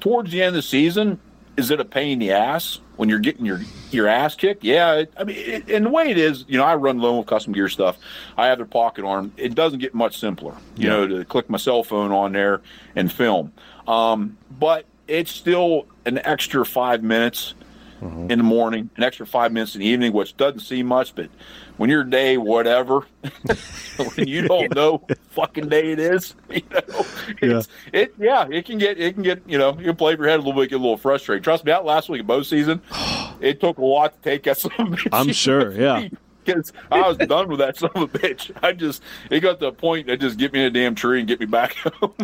towards 0.00 0.30
the 0.30 0.42
end 0.42 0.48
of 0.48 0.54
the 0.54 0.62
season, 0.62 1.18
is 1.56 1.70
it 1.70 1.80
a 1.80 1.84
pain 1.84 2.12
in 2.12 2.18
the 2.18 2.32
ass 2.32 2.80
when 2.96 3.08
you're 3.08 3.18
getting 3.18 3.44
your 3.46 3.60
your 3.90 4.08
ass 4.08 4.34
kicked? 4.34 4.64
Yeah, 4.64 5.04
I 5.16 5.24
mean, 5.24 5.36
it, 5.36 5.70
and 5.70 5.86
the 5.86 5.90
way 5.90 6.10
it 6.10 6.18
is, 6.18 6.44
you 6.48 6.58
know, 6.58 6.64
I 6.64 6.74
run 6.74 6.98
Lone 6.98 7.14
Wolf 7.14 7.26
Custom 7.26 7.52
Gear 7.52 7.68
stuff. 7.68 7.96
I 8.36 8.46
have 8.46 8.58
their 8.58 8.66
pocket 8.66 9.04
arm. 9.04 9.32
It 9.36 9.54
doesn't 9.54 9.78
get 9.78 9.94
much 9.94 10.18
simpler, 10.18 10.54
you 10.76 10.84
Yeah. 10.84 10.90
know, 10.90 11.06
to 11.08 11.24
click 11.24 11.48
my 11.48 11.58
cell 11.58 11.82
phone 11.82 12.12
on 12.12 12.32
there 12.32 12.60
and 12.94 13.10
film. 13.10 13.52
Um, 13.88 14.36
but 14.58 14.84
it's 15.08 15.30
still 15.30 15.86
an 16.04 16.18
extra 16.24 16.64
five 16.66 17.02
minutes 17.02 17.54
Mm-hmm. 18.02 18.30
in 18.30 18.38
the 18.38 18.44
morning, 18.44 18.90
an 18.96 19.02
extra 19.02 19.26
five 19.26 19.52
minutes 19.52 19.74
in 19.74 19.80
the 19.80 19.86
evening, 19.86 20.12
which 20.12 20.36
doesn't 20.36 20.60
seem 20.60 20.84
much, 20.84 21.14
but 21.14 21.30
when 21.78 21.88
your 21.88 22.04
day, 22.04 22.36
whatever, 22.36 23.06
when 23.96 24.28
you 24.28 24.46
don't 24.46 24.74
know 24.74 24.98
what 24.98 25.18
fucking 25.30 25.68
day 25.68 25.92
it 25.92 25.98
is, 25.98 26.34
you 26.50 26.62
know, 26.70 27.04
it's, 27.40 27.68
it 27.92 28.14
yeah, 28.18 28.46
it 28.50 28.66
can 28.66 28.78
get 28.78 28.98
it 28.98 29.14
can 29.14 29.22
get 29.22 29.42
you 29.46 29.58
know 29.58 29.76
you 29.78 29.84
can 29.84 29.96
play 29.96 30.12
with 30.12 30.20
your 30.20 30.28
head 30.28 30.40
a 30.40 30.42
little 30.42 30.60
bit, 30.60 30.70
get 30.70 30.76
a 30.76 30.78
little 30.78 30.96
frustrated. 30.96 31.42
Trust 31.42 31.64
me, 31.64 31.72
out 31.72 31.84
last 31.84 32.08
week 32.08 32.20
of 32.20 32.26
bow 32.26 32.42
season, 32.42 32.82
it 33.40 33.60
took 33.60 33.78
a 33.78 33.84
lot 33.84 34.14
to 34.14 34.30
take 34.30 34.42
that 34.44 34.58
son 34.58 34.72
of 34.78 34.92
a 34.92 34.96
bitch. 34.96 35.08
I'm 35.12 35.32
sure, 35.32 35.72
yeah. 35.72 36.08
Because 36.44 36.72
I 36.92 37.00
was 37.00 37.16
done 37.16 37.48
with 37.48 37.58
that 37.58 37.76
son 37.76 37.90
of 37.96 38.02
a 38.02 38.06
bitch. 38.06 38.52
I 38.62 38.72
just 38.72 39.02
it 39.30 39.40
got 39.40 39.58
to 39.58 39.64
the 39.64 39.72
point 39.72 40.06
that 40.06 40.20
just 40.20 40.38
get 40.38 40.52
me 40.52 40.60
in 40.60 40.66
a 40.66 40.70
damn 40.70 40.94
tree 40.94 41.18
and 41.18 41.26
get 41.26 41.40
me 41.40 41.46
back 41.46 41.74
home. 41.74 42.14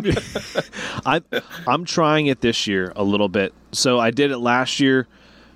I 1.05 1.21
I'm 1.67 1.83
trying 1.83 2.27
it 2.27 2.39
this 2.39 2.65
year 2.65 2.93
a 2.95 3.03
little 3.03 3.27
bit. 3.27 3.53
So 3.73 3.99
I 3.99 4.11
did 4.11 4.31
it 4.31 4.37
last 4.37 4.79
year 4.79 5.09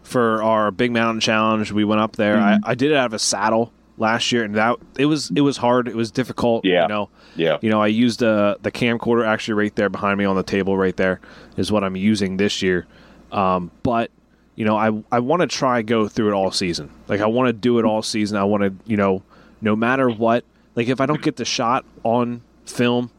for 0.08 0.41
our 0.41 0.72
big 0.72 0.91
mountain 0.91 1.20
challenge. 1.20 1.72
We 1.72 1.84
went 1.84 2.01
up 2.01 2.16
there. 2.16 2.38
Mm-hmm. 2.38 2.66
I, 2.66 2.72
I 2.72 2.76
did 2.76 2.91
it 2.91 2.97
out 2.97 3.08
of 3.08 3.14
a 3.14 3.20
saddle 3.20 3.72
last 3.97 4.32
year, 4.32 4.43
and 4.43 4.55
that 4.55 4.78
it 4.97 5.05
was 5.05 5.32
it 5.36 5.41
was 5.41 5.58
hard. 5.58 5.88
It 5.88 5.95
was 5.95 6.12
difficult. 6.12 6.64
Yeah. 6.66 6.84
You 6.84 6.88
know. 6.88 7.10
Yeah. 7.36 7.58
You 7.62 7.70
know, 7.70 7.82
I 7.82 7.88
used 7.88 8.24
uh, 8.24 8.55
the 8.62 8.72
camcorder 8.72 9.26
actually 9.28 9.55
right 9.55 9.76
there 9.76 9.89
behind 9.89 10.18
me 10.18 10.26
on 10.26 10.36
the 10.36 10.43
table. 10.43 10.78
Right 10.78 10.95
there 10.95 11.20
is 11.58 11.72
what 11.72 11.84
I'm 11.84 11.95
using 11.95 12.38
this 12.38 12.62
year. 12.62 12.88
Um, 13.32 13.70
but 13.84 14.10
you 14.55 14.66
know, 14.66 14.78
I 14.78 15.03
I 15.12 15.20
want 15.20 15.41
to 15.41 15.47
try 15.47 15.82
go 15.82 16.08
through 16.08 16.30
it 16.30 16.34
all 16.34 16.51
season. 16.51 16.89
Like 17.08 17.22
I 17.22 17.26
want 17.28 17.47
to 17.47 17.53
do 17.53 17.78
it 17.80 17.86
all 17.86 18.01
season. 18.01 18.38
I 18.38 18.45
want 18.45 18.64
to 18.64 18.74
you 18.89 18.97
know, 18.97 19.22
no 19.62 19.76
matter 19.76 20.10
what. 20.10 20.45
Like 20.76 20.88
if 20.88 21.01
I 21.01 21.05
don't 21.08 21.22
get 21.24 21.36
the 21.38 21.45
shot 21.45 21.86
on 22.03 22.41
film, 22.66 23.10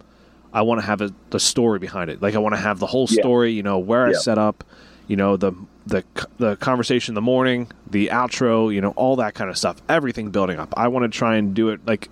I 0.52 0.62
want 0.62 0.80
to 0.80 0.86
have 0.86 1.00
a, 1.00 1.12
the 1.30 1.40
story 1.40 1.80
behind 1.80 2.08
it. 2.08 2.22
Like 2.22 2.34
I 2.36 2.38
want 2.38 2.54
to 2.54 2.60
have 2.60 2.78
the 2.78 2.86
whole 2.86 3.06
Yeah. 3.10 3.20
story. 3.20 3.52
You 3.52 3.62
know 3.64 3.78
where 3.78 4.06
I 4.06 4.12
set 4.12 4.38
up. 4.38 4.64
You 5.08 5.16
know 5.16 5.36
the 5.36 5.52
the 5.86 6.04
the 6.38 6.56
conversation 6.56 7.12
in 7.12 7.14
the 7.16 7.20
morning, 7.22 7.70
the 7.90 8.08
outro. 8.08 8.72
You 8.72 8.80
know 8.80 8.90
all 8.90 9.16
that 9.16 9.34
kind 9.34 9.50
of 9.50 9.58
stuff. 9.58 9.82
Everything 9.88 10.30
building 10.30 10.58
up. 10.58 10.72
I 10.76 10.88
want 10.88 11.10
to 11.10 11.16
try 11.18 11.36
and 11.36 11.54
do 11.54 11.70
it 11.70 11.80
like 11.86 12.08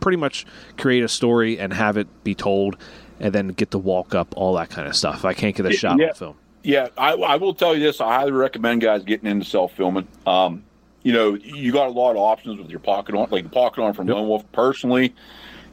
pretty 0.00 0.16
much 0.16 0.44
create 0.76 1.02
a 1.04 1.08
story 1.08 1.58
and 1.58 1.72
have 1.72 1.96
it 1.96 2.08
be 2.24 2.34
told, 2.34 2.76
and 3.20 3.32
then 3.32 3.48
get 3.48 3.70
to 3.70 3.78
walk 3.78 4.14
up 4.14 4.34
all 4.36 4.54
that 4.54 4.68
kind 4.70 4.88
of 4.88 4.96
stuff. 4.96 5.24
I 5.24 5.32
can't 5.34 5.54
get 5.56 5.64
a 5.66 5.72
shot 5.72 5.98
Yeah. 5.98 6.08
on 6.08 6.14
film. 6.14 6.36
Yeah, 6.62 6.88
I, 6.98 7.12
I 7.12 7.36
will 7.36 7.54
tell 7.54 7.74
you 7.74 7.80
this. 7.82 8.00
I 8.02 8.14
highly 8.16 8.32
recommend 8.32 8.82
guys 8.82 9.02
getting 9.04 9.30
into 9.30 9.44
self 9.46 9.72
filming. 9.74 10.06
Um, 10.26 10.64
you 11.02 11.12
know, 11.12 11.34
you 11.34 11.72
got 11.72 11.86
a 11.88 11.92
lot 11.92 12.10
of 12.10 12.18
options 12.18 12.58
with 12.58 12.68
your 12.68 12.80
pocket 12.80 13.14
arm, 13.14 13.28
like 13.30 13.44
the 13.44 13.48
pocket 13.50 13.80
arm 13.82 13.94
from 13.94 14.08
Yep. 14.08 14.16
Lone 14.16 14.28
Wolf. 14.28 14.52
Personally, 14.52 15.14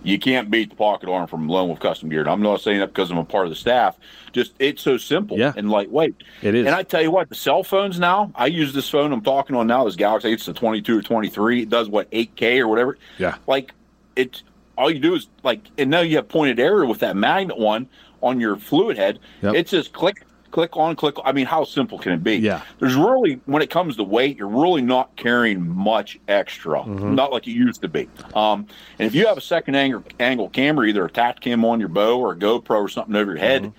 you 0.08 0.18
can't 0.20 0.49
beat 0.49 0.70
the 0.70 0.76
pocket 0.76 1.10
arm 1.10 1.28
from 1.28 1.47
Lone 1.47 1.68
Wolf 1.68 1.80
Custom 1.80 2.10
Geared. 2.10 2.28
I'm 2.28 2.41
not 2.41 2.62
saying 2.62 2.80
that 2.80 2.88
because 2.88 3.12
I'm 3.12 3.18
a 3.18 3.26
part 3.26 3.45
of 3.45 3.49
the 3.49 3.55
staff. 3.55 3.97
Just 4.32 4.53
it's 4.60 4.82
so 4.82 4.97
simple 4.97 5.38
Yeah. 5.38 5.53
and 5.55 5.70
lightweight. 5.70 6.16
It 6.41 6.55
is. 6.55 6.66
And 6.66 6.76
I 6.76 6.84
tell 6.84 7.01
you 7.01 7.12
what, 7.12 7.30
the 7.30 7.36
cell 7.36 7.64
phones 7.64 7.99
now. 7.99 8.32
I 8.36 8.45
use 8.47 8.74
this 8.74 8.89
phone 8.89 9.12
I'm 9.12 9.22
talking 9.22 9.55
on 9.55 9.68
now. 9.68 9.84
This 9.86 9.95
Galaxy. 9.95 10.32
It's 10.32 10.45
the 10.45 10.53
22 10.53 10.99
or 10.99 11.01
23. 11.01 11.64
It 11.64 11.70
does 11.70 11.89
what 11.89 12.10
8K 12.12 12.60
or 12.60 12.68
whatever. 12.68 12.97
yeah. 13.18 13.36
Like 13.47 13.74
it's 14.16 14.43
All 14.78 14.91
you 14.91 14.99
do 14.99 15.16
is 15.16 15.28
like, 15.43 15.62
and 15.80 15.89
now 15.89 16.01
you 16.01 16.18
have 16.18 16.30
painted 16.30 16.60
arrow 16.60 16.88
with 16.88 16.99
that 16.99 17.16
magnet 17.16 17.58
one 17.58 17.88
on 18.22 18.39
your 18.39 18.58
fluid 18.58 18.95
head. 18.97 19.18
Yep. 19.41 19.55
It's 19.55 19.72
just 19.72 19.91
click, 19.93 20.24
click 20.52 20.76
on, 20.78 20.95
click. 20.95 21.16
I 21.26 21.32
mean, 21.32 21.45
how 21.45 21.64
simple 21.64 22.00
can 22.00 22.12
it 22.14 22.24
be? 22.24 22.38
Yeah. 22.38 22.62
There's 22.80 22.95
really, 22.95 23.41
when 23.45 23.62
it 23.62 23.70
comes 23.70 23.95
to 23.98 24.04
weight, 24.04 24.38
you're 24.38 24.48
really 24.48 24.82
not 24.82 25.16
carrying 25.16 25.68
much 25.68 26.18
extra, 26.28 26.80
Mm-hmm. 26.84 27.16
not 27.16 27.32
like 27.32 27.48
it 27.48 27.52
used 27.52 27.82
to 27.82 27.88
be. 27.88 28.10
Um, 28.34 28.68
and 29.00 29.08
if 29.08 29.14
you 29.16 29.28
have 29.28 29.38
a 29.38 29.41
second 29.41 29.76
angle, 29.76 30.04
angle 30.20 30.50
camera, 30.50 30.88
either 30.88 31.06
a 31.06 31.10
Tacticam 31.10 31.64
on 31.66 31.80
your 31.80 31.89
bow 31.89 32.20
or 32.20 32.34
a 32.34 32.36
GoPro 32.36 32.80
or 32.82 32.88
something 32.89 33.16
over 33.16 33.32
your 33.32 33.39
head, 33.39 33.74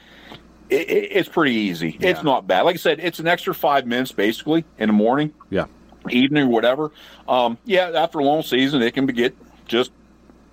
it, 0.69 0.91
it, 0.91 1.09
it's 1.13 1.29
pretty 1.29 1.55
easy. 1.55 1.97
It's 2.01 2.19
Mm-hmm. 2.19 2.27
Not 2.27 2.47
bad. 2.47 2.63
Like 2.63 2.75
I 2.75 2.79
said, 2.79 3.01
it's 3.01 3.19
an 3.19 3.27
extra 3.27 3.55
five 3.55 3.87
minutes 3.87 4.13
basically 4.13 4.65
in 4.79 4.89
the 4.89 4.93
morning, 4.93 5.33
Yeah. 5.51 5.67
evening, 6.11 6.49
whatever. 6.49 6.91
Um, 7.27 7.59
yeah, 7.65 7.91
after 7.95 8.19
a 8.19 8.25
long 8.25 8.43
season, 8.43 8.83
it 8.83 8.93
can 8.93 9.07
be 9.07 9.13
get 9.15 9.35
just 9.67 9.91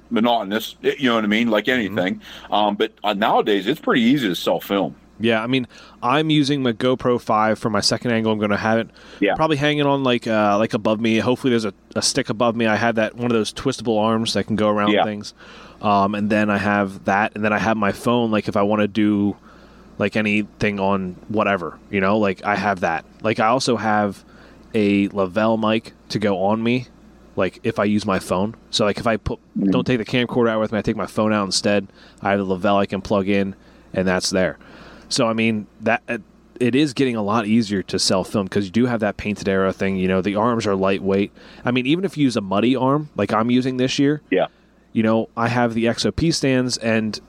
monotonous. 0.10 0.76
You 0.82 1.10
know 1.10 1.16
what 1.16 1.24
I 1.24 1.28
mean? 1.28 1.50
Like 1.50 1.66
Mm-hmm. 1.66 1.98
anything. 1.98 2.22
Um, 2.52 2.76
but 2.76 2.94
uh, 3.04 3.14
nowadays, 3.14 3.68
it's 3.68 3.80
pretty 3.82 4.02
easy 4.02 4.28
to 4.28 4.36
self 4.36 4.66
film. 4.66 4.96
Yeah, 5.20 5.42
I 5.42 5.48
mean, 5.48 5.68
I'm 6.04 6.30
using 6.30 6.62
my 6.62 6.74
GoPro 6.74 7.20
Five 7.22 7.58
for 7.58 7.70
my 7.70 7.80
second 7.80 8.12
angle. 8.12 8.32
I'm 8.34 8.38
going 8.40 8.52
to 8.52 8.58
have 8.58 8.80
it 8.80 8.90
Yeah. 9.22 9.36
probably 9.36 9.58
hanging 9.58 9.86
on 9.86 10.04
like 10.04 10.28
uh, 10.28 10.58
like 10.58 10.74
above 10.74 11.00
me. 11.00 11.20
Hopefully, 11.20 11.52
there's 11.52 11.66
a, 11.66 11.74
a 11.96 12.02
stick 12.02 12.30
above 12.30 12.56
me. 12.56 12.66
I 12.66 12.76
have 12.76 12.96
that 12.96 13.16
one 13.16 13.26
of 13.26 13.32
those 13.32 13.54
twistable 13.54 13.98
arms 14.02 14.34
that 14.34 14.46
can 14.46 14.56
go 14.58 14.68
around 14.70 14.92
Yeah. 14.92 15.04
things. 15.06 15.34
Um, 15.82 16.16
and 16.16 16.30
then 16.30 16.50
I 16.50 16.58
have 16.58 17.06
that, 17.06 17.34
and 17.36 17.44
then 17.46 17.54
I 17.54 17.60
have 17.60 17.78
my 17.78 17.92
phone. 17.92 18.32
Like 18.32 18.48
if 18.48 18.58
I 18.58 18.62
want 18.64 18.82
to 18.82 18.88
do 18.88 19.38
like 19.98 20.16
anything 20.18 20.80
on 20.80 21.16
whatever, 21.30 21.80
you 21.90 22.02
know, 22.02 22.18
like 22.18 22.44
I 22.44 22.56
have 22.56 22.82
that. 22.82 23.06
Like 23.22 23.40
I 23.40 23.48
also 23.48 23.78
have 23.78 24.24
a 24.74 25.08
Lavelle 25.10 25.56
mic 25.58 25.94
to 26.10 26.20
go 26.20 26.44
on 26.44 26.62
me. 26.62 26.88
Like 27.38 27.60
if 27.64 27.80
I 27.80 27.86
use 27.86 28.06
my 28.06 28.20
phone, 28.20 28.56
so 28.70 28.84
like 28.86 28.98
if 28.98 29.08
I 29.08 29.16
put 29.18 29.40
don't 29.62 29.86
take 29.88 29.98
the 30.00 30.06
camcorder 30.06 30.50
out 30.50 30.60
with 30.60 30.72
me, 30.74 30.80
I 30.80 30.82
take 30.82 30.96
my 30.98 31.06
phone 31.06 31.32
out 31.34 31.46
instead. 31.46 31.88
I 32.22 32.32
have 32.32 32.40
a 32.42 32.44
Lavelle 32.44 32.78
I 32.78 32.86
can 32.86 33.02
plug 33.02 33.28
in, 33.30 33.56
and 33.94 34.08
that's 34.08 34.30
there. 34.30 34.58
So 35.10 35.28
I 35.28 35.34
mean 35.34 35.68
that 35.82 36.02
it- 36.08 36.22
it 36.60 36.74
is 36.74 36.94
getting 36.94 37.18
a 37.18 37.22
lot 37.22 37.46
easier 37.46 37.84
to 37.84 38.00
sell 38.00 38.24
film 38.24 38.46
because 38.46 38.66
you 38.66 38.72
do 38.72 38.86
have 38.86 39.02
that 39.02 39.18
painted 39.18 39.50
arrow 39.50 39.72
thing. 39.74 39.98
You 39.98 40.08
know 40.08 40.22
the 40.22 40.36
arms 40.36 40.66
are 40.66 40.76
lightweight. 40.76 41.32
I 41.66 41.72
mean 41.72 41.86
even 41.86 42.06
if 42.06 42.18
you 42.18 42.24
use 42.24 42.38
a 42.38 42.42
muddy 42.42 42.76
arm 42.76 43.10
like 43.18 43.34
I'm 43.34 43.50
using 43.52 43.78
this 43.78 44.00
year, 44.00 44.22
Yeah. 44.32 44.48
you 44.94 45.04
know 45.04 45.28
I 45.36 45.50
have 45.50 45.74
the 45.74 45.86
XOP 45.86 46.32
stands 46.32 46.78
and 46.78 47.20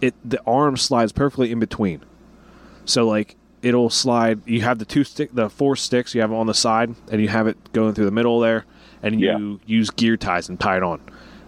it 0.00 0.14
the 0.24 0.40
arm 0.46 0.76
slides 0.78 1.12
perfectly 1.12 1.52
in 1.52 1.60
between. 1.60 2.00
So 2.86 3.06
like 3.06 3.36
it'll 3.62 3.90
slide. 3.90 4.40
You 4.46 4.62
have 4.62 4.78
the 4.78 4.84
two 4.84 5.04
stick, 5.04 5.30
the 5.32 5.48
four 5.48 5.76
sticks 5.76 6.14
you 6.16 6.20
have 6.20 6.32
on 6.32 6.46
the 6.48 6.54
side, 6.54 6.94
and 7.12 7.20
you 7.20 7.28
have 7.28 7.46
it 7.46 7.56
going 7.72 7.94
through 7.94 8.06
the 8.06 8.10
middle 8.10 8.40
there, 8.40 8.64
and 9.04 9.20
Yeah. 9.20 9.38
you 9.38 9.60
use 9.66 9.90
gear 9.90 10.16
ties 10.16 10.48
and 10.48 10.58
tie 10.58 10.78
it 10.78 10.82
on. 10.82 10.98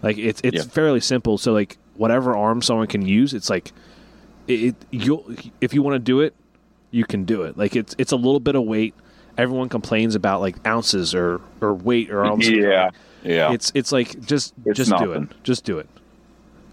Like 0.03 0.19
it's 0.19 0.41
it's 0.45 0.59
Yeah. 0.59 0.63
fairly 0.71 1.01
simple. 1.01 1.39
So 1.39 1.53
like 1.53 1.79
whatever 1.97 2.37
arm 2.37 2.61
someone 2.63 2.87
can 2.87 3.05
use, 3.07 3.33
it's 3.35 3.49
like 3.51 3.73
it, 4.47 4.53
it 4.53 4.77
you'll 4.91 5.25
if 5.61 5.75
you 5.75 5.83
want 5.83 5.95
to 5.95 5.99
do 5.99 6.21
it, 6.21 6.35
you 6.91 7.05
can 7.05 7.25
do 7.25 7.43
it. 7.43 7.57
Like 7.57 7.77
it's 7.77 7.95
it's 7.99 8.13
a 8.13 8.17
little 8.17 8.41
bit 8.41 8.55
of 8.55 8.65
weight. 8.65 8.95
Everyone 9.37 9.69
complains 9.69 10.15
about 10.15 10.41
like 10.41 10.65
ounces 10.67 11.15
or 11.15 11.41
or 11.61 11.75
weight 11.75 12.11
or 12.11 12.25
all 12.25 12.33
ounces. 12.33 12.51
Yeah. 12.51 12.91
Yeah. 13.23 13.53
It's 13.53 13.73
it's 13.75 13.91
like 13.91 14.21
just 14.21 14.55
It's 14.65 14.77
just 14.77 14.97
do 14.97 15.13
it. 15.13 15.43
Just 15.43 15.65
do 15.65 15.79
it. 15.79 15.89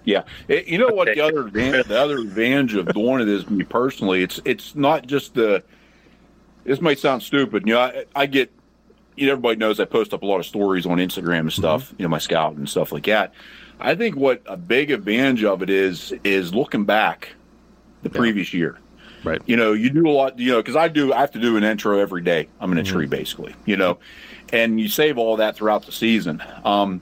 Yeah, 0.04 0.24
It- 0.48 0.68
you 0.68 0.78
know 0.78 0.88
what 0.88 1.14
the 1.14 1.22
other 1.22 1.46
advantage, 1.46 1.86
the 1.88 2.00
other 2.00 2.18
advantage 2.18 2.74
of 2.74 2.92
doing 2.94 3.22
it 3.22 3.28
is 3.28 3.50
me 3.50 3.64
personally. 3.64 4.24
It's 4.24 4.40
it's 4.46 4.76
not 4.76 5.08
just 5.08 5.36
the. 5.36 5.64
This 6.64 6.82
might 6.82 7.00
sound 7.00 7.24
stupid. 7.24 7.68
You 7.68 7.74
know, 7.74 7.82
I, 7.82 8.06
I 8.16 8.26
get. 8.26 8.52
You 9.16 9.28
know, 9.28 9.34
everybody 9.34 9.58
knows 9.58 9.80
I 9.80 9.86
post 9.86 10.14
up 10.14 10.24
a 10.24 10.26
lot 10.26 10.40
of 10.40 10.46
stories 10.46 10.86
on 10.86 10.98
Instagram 10.98 11.40
and 11.40 11.50
mm-hmm. 11.50 11.62
stuff. 11.62 11.94
You 11.98 12.04
know, 12.04 12.10
my 12.10 12.18
scout 12.18 12.54
and 12.54 12.68
stuff 12.68 12.92
like 12.92 13.06
that. 13.06 13.34
I 13.80 13.96
think 13.96 14.16
what 14.16 14.42
a 14.46 14.58
big 14.58 14.90
advantage 14.92 15.44
of 15.44 15.62
it 15.62 15.70
is 15.70 16.14
is 16.24 16.54
looking 16.54 16.86
back 16.86 17.36
the 18.04 18.10
previous 18.10 18.54
year. 18.54 18.78
Right. 19.24 19.42
You 19.46 19.56
know, 19.56 19.74
you 19.74 19.90
do 19.90 20.08
a 20.08 20.12
lot. 20.12 20.40
You 20.40 20.52
know, 20.52 20.58
because 20.58 20.76
I 20.76 20.88
do. 20.88 21.14
I 21.14 21.20
have 21.20 21.32
to 21.32 21.40
do 21.40 21.58
an 21.58 21.64
intro 21.64 22.00
every 22.00 22.22
day. 22.22 22.48
I'm 22.60 22.72
in 22.72 22.78
a 22.78 22.84
tree 22.84 23.06
basically. 23.06 23.56
You 23.66 23.78
know, 23.78 24.00
and 24.52 24.80
you 24.80 24.88
save 24.88 25.18
all 25.18 25.38
that 25.38 25.56
throughout 25.56 25.86
the 25.86 25.92
season. 25.92 26.42
Um, 26.66 27.02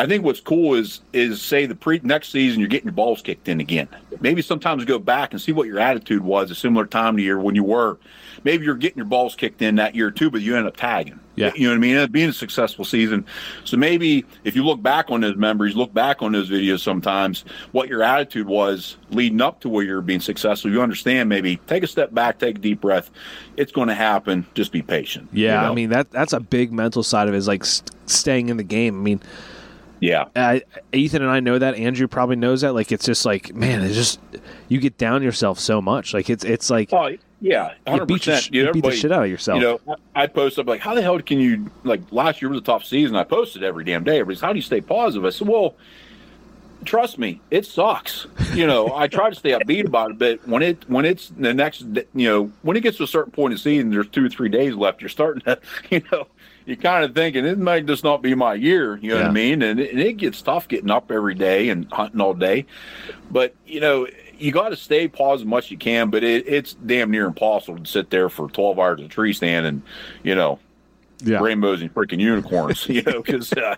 I 0.00 0.06
think 0.06 0.24
what's 0.24 0.40
cool 0.40 0.76
is 0.76 1.02
is 1.12 1.42
say 1.42 1.66
the 1.66 1.74
pre 1.74 2.00
next 2.02 2.30
season 2.30 2.58
you're 2.58 2.70
getting 2.70 2.86
your 2.86 2.94
balls 2.94 3.20
kicked 3.20 3.48
in 3.48 3.60
again. 3.60 3.86
Maybe 4.20 4.40
sometimes 4.40 4.86
go 4.86 4.98
back 4.98 5.32
and 5.32 5.40
see 5.40 5.52
what 5.52 5.66
your 5.66 5.78
attitude 5.78 6.22
was 6.22 6.50
a 6.50 6.54
similar 6.54 6.86
time 6.86 7.16
of 7.16 7.20
year 7.20 7.38
when 7.38 7.54
you 7.54 7.64
were. 7.64 7.98
Maybe 8.42 8.64
you're 8.64 8.76
getting 8.76 8.96
your 8.96 9.06
balls 9.06 9.34
kicked 9.34 9.60
in 9.60 9.74
that 9.74 9.94
year 9.94 10.10
too, 10.10 10.30
but 10.30 10.40
you 10.40 10.56
end 10.56 10.66
up 10.66 10.78
tagging. 10.78 11.20
Yeah. 11.34 11.52
You 11.54 11.64
know 11.64 11.72
what 11.72 11.76
I 11.76 11.80
mean? 11.80 11.96
It 11.96 12.12
being 12.12 12.30
a 12.30 12.32
successful 12.32 12.86
season. 12.86 13.26
So 13.64 13.76
maybe 13.76 14.24
if 14.44 14.56
you 14.56 14.64
look 14.64 14.82
back 14.82 15.10
on 15.10 15.20
those 15.20 15.36
memories, 15.36 15.76
look 15.76 15.92
back 15.92 16.22
on 16.22 16.32
those 16.32 16.48
videos 16.48 16.80
sometimes, 16.80 17.44
what 17.72 17.90
your 17.90 18.02
attitude 18.02 18.46
was 18.46 18.96
leading 19.10 19.42
up 19.42 19.60
to 19.60 19.68
where 19.68 19.84
you're 19.84 20.00
being 20.00 20.20
successful, 20.20 20.70
you 20.70 20.80
understand 20.80 21.28
maybe 21.28 21.56
take 21.66 21.82
a 21.82 21.86
step 21.86 22.14
back, 22.14 22.38
take 22.38 22.56
a 22.56 22.60
deep 22.60 22.80
breath. 22.80 23.10
It's 23.58 23.70
going 23.70 23.88
to 23.88 23.94
happen. 23.94 24.46
Just 24.54 24.72
be 24.72 24.80
patient. 24.80 25.28
Yeah, 25.30 25.56
you 25.56 25.66
know? 25.66 25.72
I 25.72 25.74
mean 25.74 25.90
that 25.90 26.10
that's 26.10 26.32
a 26.32 26.40
big 26.40 26.72
mental 26.72 27.02
side 27.02 27.28
of 27.28 27.34
it 27.34 27.36
is 27.36 27.48
like 27.48 27.66
st- 27.66 27.90
staying 28.06 28.48
in 28.48 28.56
the 28.56 28.64
game. 28.64 28.98
I 28.98 29.02
mean, 29.02 29.20
yeah. 30.00 30.24
I, 30.34 30.62
Ethan 30.92 31.22
and 31.22 31.30
I 31.30 31.40
know 31.40 31.58
that. 31.58 31.74
Andrew 31.76 32.08
probably 32.08 32.36
knows 32.36 32.62
that. 32.62 32.72
Like 32.74 32.90
it's 32.92 33.04
just 33.06 33.24
like 33.24 33.54
man, 33.54 33.82
it's 33.82 33.94
just 33.94 34.20
you 34.68 34.80
get 34.80 34.98
down 34.98 35.22
yourself 35.22 35.58
so 35.58 35.80
much. 35.80 36.12
Like 36.14 36.28
it's 36.30 36.44
it's 36.44 36.70
like 36.70 36.92
Oh, 36.92 37.10
yeah. 37.40 37.74
you 37.86 37.92
100%. 37.92 38.06
beat, 38.06 38.26
your, 38.26 38.36
You 38.50 38.62
know, 38.64 38.68
you 38.68 38.72
beat 38.82 38.84
the 38.84 38.96
shit 38.96 39.12
out 39.12 39.24
of 39.24 39.30
yourself. 39.30 39.60
You 39.60 39.78
know, 39.86 39.96
I 40.14 40.22
I 40.22 40.26
post 40.26 40.58
up 40.58 40.66
like, 40.66 40.80
how 40.80 40.94
the 40.94 41.02
hell 41.02 41.18
can 41.20 41.38
you 41.38 41.70
like 41.84 42.00
last 42.10 42.42
year 42.42 42.50
was 42.50 42.58
a 42.60 42.64
tough 42.64 42.84
season. 42.84 43.16
I 43.16 43.24
posted 43.24 43.62
every 43.62 43.84
damn 43.84 44.04
day. 44.04 44.20
Everybody's, 44.20 44.40
how 44.40 44.52
do 44.52 44.58
you 44.58 44.62
stay 44.62 44.80
positive? 44.80 45.24
I 45.24 45.30
said, 45.30 45.48
well, 45.48 45.74
trust 46.84 47.18
me, 47.18 47.40
it 47.50 47.66
sucks. 47.66 48.26
You 48.54 48.66
know, 48.66 48.94
I 48.94 49.06
try 49.06 49.30
to 49.30 49.36
stay 49.36 49.50
upbeat 49.50 49.86
about 49.86 50.12
it, 50.12 50.18
but 50.18 50.46
when 50.48 50.62
it 50.62 50.88
when 50.88 51.04
it's 51.04 51.28
the 51.30 51.54
next, 51.54 51.82
you 51.82 52.28
know, 52.28 52.52
when 52.62 52.76
it 52.76 52.80
gets 52.80 52.96
to 52.98 53.04
a 53.04 53.08
certain 53.08 53.32
point 53.32 53.52
in 53.52 53.56
the 53.56 53.60
season, 53.62 53.90
there's 53.90 54.08
two 54.08 54.24
or 54.24 54.28
three 54.28 54.48
days 54.48 54.74
left. 54.74 55.00
You're 55.00 55.08
starting 55.08 55.42
to, 55.42 55.58
you 55.90 56.02
know, 56.10 56.26
you're 56.66 56.76
kind 56.76 57.04
of 57.04 57.14
thinking 57.14 57.44
it 57.44 57.58
might 57.58 57.86
just 57.86 58.04
not 58.04 58.22
be 58.22 58.34
my 58.34 58.54
year. 58.54 58.96
You 58.96 59.10
know 59.10 59.16
what 59.16 59.26
I 59.26 59.30
mean? 59.30 59.62
And 59.62 59.80
it, 59.80 59.92
and 59.92 60.00
it 60.00 60.14
gets 60.14 60.40
tough 60.42 60.68
getting 60.68 60.90
up 60.90 61.10
every 61.10 61.34
day 61.34 61.68
and 61.68 61.90
hunting 61.92 62.20
all 62.20 62.34
day. 62.34 62.66
But 63.30 63.54
you 63.66 63.80
know, 63.80 64.06
you 64.38 64.52
got 64.52 64.70
to 64.70 64.76
stay 64.76 65.08
positive 65.08 65.46
as 65.46 65.50
much 65.50 65.64
as 65.66 65.70
you 65.72 65.78
can. 65.78 66.10
But 66.10 66.24
it, 66.24 66.46
it's 66.46 66.74
damn 66.74 67.10
near 67.10 67.26
impossible 67.26 67.78
to 67.78 67.86
sit 67.86 68.10
there 68.10 68.28
for 68.28 68.48
12 68.48 68.78
hours 68.78 69.00
in 69.00 69.06
a 69.06 69.08
tree 69.08 69.32
stand 69.32 69.66
and 69.66 69.82
you 70.22 70.34
know 70.34 70.58
yeah, 71.22 71.38
rainbows 71.40 71.80
and 71.82 71.92
freaking 71.94 72.20
unicorns. 72.20 72.86
You 72.88 73.02
know, 73.02 73.22
because 73.22 73.52
uh, 73.52 73.76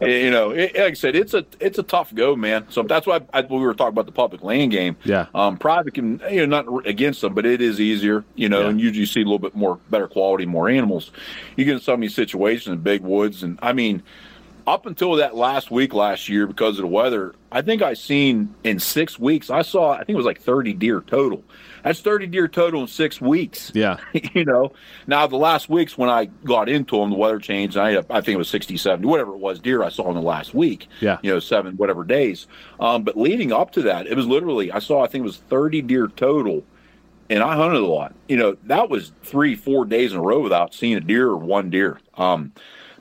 you 0.00 0.30
know, 0.30 0.50
it, 0.50 0.74
like 0.74 0.90
I 0.90 0.92
said, 0.94 1.14
it's 1.16 1.34
a 1.34 1.44
it's 1.60 1.78
a 1.78 1.82
tough 1.82 2.14
go, 2.14 2.34
man. 2.36 2.66
So 2.70 2.82
that's 2.82 3.06
why 3.06 3.20
I, 3.32 3.42
we 3.42 3.58
were 3.58 3.74
talking 3.74 3.92
about 3.92 4.06
the 4.06 4.12
public 4.12 4.42
land 4.42 4.72
game. 4.72 4.96
yeah, 5.04 5.26
Um, 5.34 5.56
private 5.56 5.94
can 5.94 6.20
you 6.30 6.46
know 6.46 6.62
not 6.62 6.86
against 6.86 7.20
them, 7.20 7.34
but 7.34 7.46
it 7.46 7.60
is 7.60 7.80
easier, 7.80 8.24
you 8.34 8.48
know, 8.48 8.62
Yeah. 8.62 8.68
and 8.70 8.80
usually 8.80 9.00
you 9.00 9.06
see 9.06 9.20
a 9.20 9.24
little 9.24 9.38
bit 9.38 9.54
more 9.54 9.78
better 9.90 10.08
quality, 10.08 10.46
more 10.46 10.68
animals. 10.68 11.10
You 11.56 11.64
get 11.64 11.74
in 11.74 11.80
some 11.80 11.94
of 11.94 12.00
these 12.00 12.14
situations 12.14 12.72
in 12.72 12.80
big 12.80 13.02
woods, 13.02 13.42
and 13.42 13.58
I 13.62 13.72
mean, 13.72 14.02
up 14.66 14.86
until 14.86 15.14
that 15.16 15.34
last 15.34 15.70
week 15.70 15.92
last 15.92 16.28
year 16.28 16.46
because 16.46 16.78
of 16.78 16.82
the 16.82 16.88
weather, 16.88 17.34
I 17.52 17.62
think 17.62 17.82
I 17.82 17.94
seen 17.94 18.54
in 18.64 18.78
six 18.78 19.18
weeks, 19.18 19.50
I 19.50 19.62
saw, 19.62 19.92
I 19.92 19.98
think 19.98 20.10
it 20.10 20.16
was 20.16 20.26
like 20.26 20.40
30 20.40 20.72
deer 20.74 21.00
total. 21.00 21.44
That's 21.82 22.00
30 22.00 22.28
deer 22.28 22.48
total 22.48 22.82
in 22.82 22.86
six 22.86 23.20
weeks. 23.20 23.70
Yeah. 23.74 23.98
you 24.34 24.44
know, 24.44 24.72
now 25.06 25.26
the 25.26 25.36
last 25.36 25.68
weeks 25.68 25.98
when 25.98 26.08
I 26.08 26.26
got 26.26 26.68
into 26.68 26.98
them, 26.98 27.10
the 27.10 27.16
weather 27.16 27.38
changed. 27.38 27.76
I, 27.76 27.98
I 27.98 28.20
think 28.20 28.28
it 28.28 28.38
was 28.38 28.48
60, 28.48 28.76
70, 28.76 29.06
whatever 29.06 29.32
it 29.32 29.38
was, 29.38 29.60
deer 29.60 29.82
I 29.82 29.90
saw 29.90 30.08
in 30.08 30.14
the 30.14 30.22
last 30.22 30.54
week. 30.54 30.88
Yeah. 31.00 31.18
You 31.22 31.32
know, 31.32 31.40
seven, 31.40 31.76
whatever 31.76 32.04
days. 32.04 32.46
Um, 32.80 33.04
but 33.04 33.16
leading 33.16 33.52
up 33.52 33.72
to 33.72 33.82
that, 33.82 34.06
it 34.06 34.16
was 34.16 34.26
literally, 34.26 34.72
I 34.72 34.78
saw, 34.78 35.04
I 35.04 35.08
think 35.08 35.22
it 35.22 35.26
was 35.26 35.36
30 35.36 35.82
deer 35.82 36.08
total 36.08 36.64
and 37.30 37.42
I 37.42 37.56
hunted 37.56 37.80
a 37.80 37.86
lot. 37.86 38.14
You 38.28 38.36
know, 38.36 38.56
that 38.64 38.90
was 38.90 39.12
three, 39.22 39.54
four 39.54 39.84
days 39.84 40.12
in 40.12 40.18
a 40.18 40.22
row 40.22 40.40
without 40.40 40.74
seeing 40.74 40.96
a 40.96 41.00
deer 41.00 41.28
or 41.28 41.36
one 41.36 41.70
deer. 41.70 41.98
Um, 42.14 42.52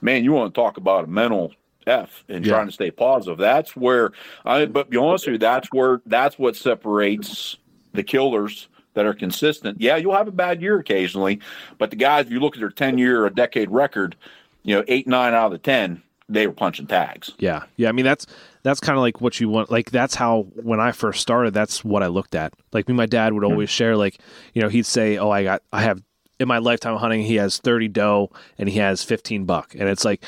man, 0.03 0.23
you 0.23 0.31
want 0.31 0.53
to 0.53 0.59
talk 0.59 0.77
about 0.77 1.05
a 1.05 1.07
mental 1.07 1.53
F 1.87 2.23
and 2.29 2.45
Yeah. 2.45 2.53
trying 2.53 2.67
to 2.67 2.71
stay 2.71 2.91
positive. 2.91 3.37
That's 3.37 3.75
where 3.75 4.11
I, 4.45 4.65
but 4.65 4.89
be 4.89 4.97
honest 4.97 5.25
with 5.25 5.33
you, 5.33 5.37
that's 5.39 5.67
where, 5.71 6.01
that's 6.05 6.37
what 6.37 6.55
separates 6.55 7.57
the 7.93 8.03
killers 8.03 8.67
that 8.93 9.05
are 9.05 9.13
consistent. 9.13 9.81
Yeah, 9.81 9.97
you'll 9.97 10.15
have 10.15 10.27
a 10.27 10.31
bad 10.31 10.61
year 10.61 10.77
occasionally, 10.77 11.39
but 11.77 11.89
the 11.89 11.95
guys, 11.95 12.27
if 12.27 12.31
you 12.31 12.39
look 12.39 12.55
at 12.55 12.59
their 12.59 12.69
10 12.69 12.97
year 12.97 13.25
or 13.25 13.29
decade 13.29 13.71
record, 13.71 14.15
you 14.63 14.75
know, 14.75 14.83
eight, 14.87 15.07
nine 15.07 15.33
out 15.33 15.47
of 15.47 15.51
the 15.53 15.57
10, 15.57 16.01
they 16.29 16.47
were 16.47 16.53
punching 16.53 16.87
tags. 16.87 17.31
Yeah, 17.37 17.63
yeah. 17.75 17.89
I 17.89 17.91
mean, 17.91 18.05
that's 18.05 18.25
that's 18.63 18.79
kind 18.79 18.97
of 18.97 19.01
like 19.01 19.19
what 19.19 19.39
you 19.39 19.49
want. 19.49 19.69
Like 19.69 19.91
that's 19.91 20.15
how 20.15 20.47
when 20.55 20.79
I 20.79 20.93
first 20.93 21.21
started, 21.21 21.53
that's 21.53 21.83
what 21.83 22.01
I 22.01 22.07
looked 22.07 22.33
at. 22.33 22.53
Like 22.71 22.87
me, 22.87 22.93
my 22.93 23.05
dad 23.05 23.33
would 23.33 23.43
mm-hmm. 23.43 23.51
always 23.51 23.69
share. 23.69 23.97
Like 23.97 24.19
you 24.53 24.61
know, 24.61 24.69
he'd 24.69 24.85
say, 24.85 25.17
"Oh, 25.17 25.29
I 25.29 25.43
got, 25.43 25.63
I 25.73 25.81
have 25.81 26.01
in 26.43 26.47
my 26.47 26.59
lifetime 26.59 26.97
hunting, 26.97 27.23
he 27.23 27.35
has 27.35 27.57
thirty 27.57 27.87
doe 27.87 28.29
and 28.59 28.69
he 28.69 28.77
has 28.77 29.03
fifteen 29.03 29.45
buck," 29.45 29.73
and 29.73 29.89
it's 29.89 30.05
like 30.05 30.23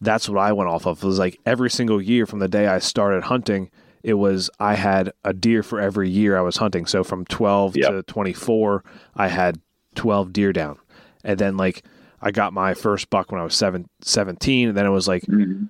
that's 0.00 0.28
what 0.28 0.38
I 0.38 0.52
went 0.52 0.70
off 0.70 0.86
of. 0.86 1.02
It 1.02 1.06
was 1.06 1.18
like 1.18 1.38
every 1.44 1.68
single 1.68 2.00
year 2.00 2.24
from 2.24 2.38
the 2.38 2.48
day 2.48 2.66
I 2.66 2.78
started 2.78 3.24
hunting, 3.24 3.70
it 4.02 4.14
was 4.14 4.48
I 4.58 4.74
had 4.74 5.12
a 5.24 5.34
deer 5.34 5.62
for 5.62 5.78
every 5.78 6.08
year 6.08 6.38
I 6.38 6.40
was 6.40 6.56
hunting. 6.56 6.86
So 6.86 7.04
from 7.04 7.26
twelve 7.26 7.76
Yep. 7.76 7.90
to 7.90 8.02
twenty 8.04 8.32
four, 8.32 8.82
I 9.14 9.28
had 9.28 9.60
twelve 9.94 10.32
deer 10.32 10.52
down, 10.52 10.78
and 11.22 11.38
then 11.38 11.58
like. 11.58 11.84
I 12.22 12.32
got 12.32 12.52
my 12.52 12.74
first 12.74 13.08
buck 13.08 13.32
when 13.32 13.40
I 13.40 13.44
was 13.44 13.54
seven, 13.54 13.88
17, 14.02 14.68
and 14.68 14.76
then 14.76 14.84
it 14.84 14.90
was 14.90 15.08
like 15.08 15.22
mm-hmm. 15.22 15.64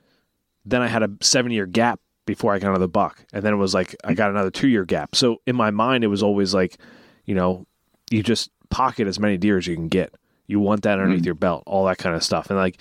then 0.65 0.83
I 0.83 0.89
had 0.89 1.05
a 1.05 1.11
seven 1.21 1.53
year 1.53 1.65
gap 1.65 2.01
before 2.27 2.53
I 2.53 2.59
got 2.59 2.71
another 2.71 2.89
buck. 2.89 3.25
And 3.33 3.45
then 3.45 3.53
it 3.53 3.57
was 3.57 3.75
like 3.75 3.95
I 4.05 4.15
got 4.15 4.31
another 4.31 4.51
two 4.51 4.69
year 4.69 4.85
gap. 4.85 5.15
So 5.15 5.41
in 5.47 5.57
my 5.57 5.71
mind 5.71 6.05
it 6.05 6.09
was 6.09 6.23
always 6.23 6.55
like, 6.55 6.79
you 7.25 7.35
know, 7.35 7.67
you 8.11 8.23
just 8.23 8.51
pocket 8.71 9.07
as 9.07 9.19
many 9.19 9.37
deer 9.37 9.59
as 9.59 9.67
you 9.67 9.75
can 9.75 9.89
get. 9.89 10.15
You 10.47 10.59
want 10.59 10.83
that 10.83 10.99
underneath 10.99 11.21
mm-hmm. 11.21 11.27
your 11.27 11.35
belt, 11.35 11.63
all 11.67 11.85
that 11.87 11.99
kind 11.99 12.17
of 12.17 12.25
stuff. 12.25 12.51
And 12.51 12.59
like 12.59 12.79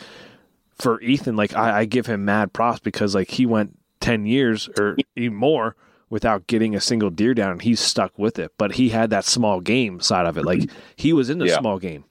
for 0.78 1.02
Ethan, 1.02 1.36
like 1.36 1.56
I, 1.56 1.80
I 1.80 1.86
give 1.86 2.06
him 2.06 2.26
mad 2.26 2.54
props 2.54 2.80
because 2.80 3.14
like 3.14 3.30
he 3.30 3.46
went 3.46 3.78
ten 4.00 4.26
years 4.26 4.70
or 4.80 4.98
even 5.16 5.36
more 5.36 5.76
without 6.10 6.48
getting 6.48 6.76
a 6.76 6.82
single 6.82 7.10
deer 7.10 7.34
down 7.34 7.52
and 7.52 7.62
he's 7.62 7.80
stuck 7.80 8.18
with 8.18 8.40
it. 8.40 8.52
But 8.58 8.74
he 8.74 8.90
had 8.90 9.12
that 9.12 9.26
small 9.26 9.60
game 9.60 10.00
side 10.00 10.26
of 10.26 10.38
it. 10.38 10.46
Like 10.46 10.60
mm-hmm. 10.60 10.78
he 10.96 11.14
was 11.14 11.30
in 11.30 11.38
the 11.38 11.48
Yeah. 11.48 11.60
small 11.60 11.78
game. 11.78 12.06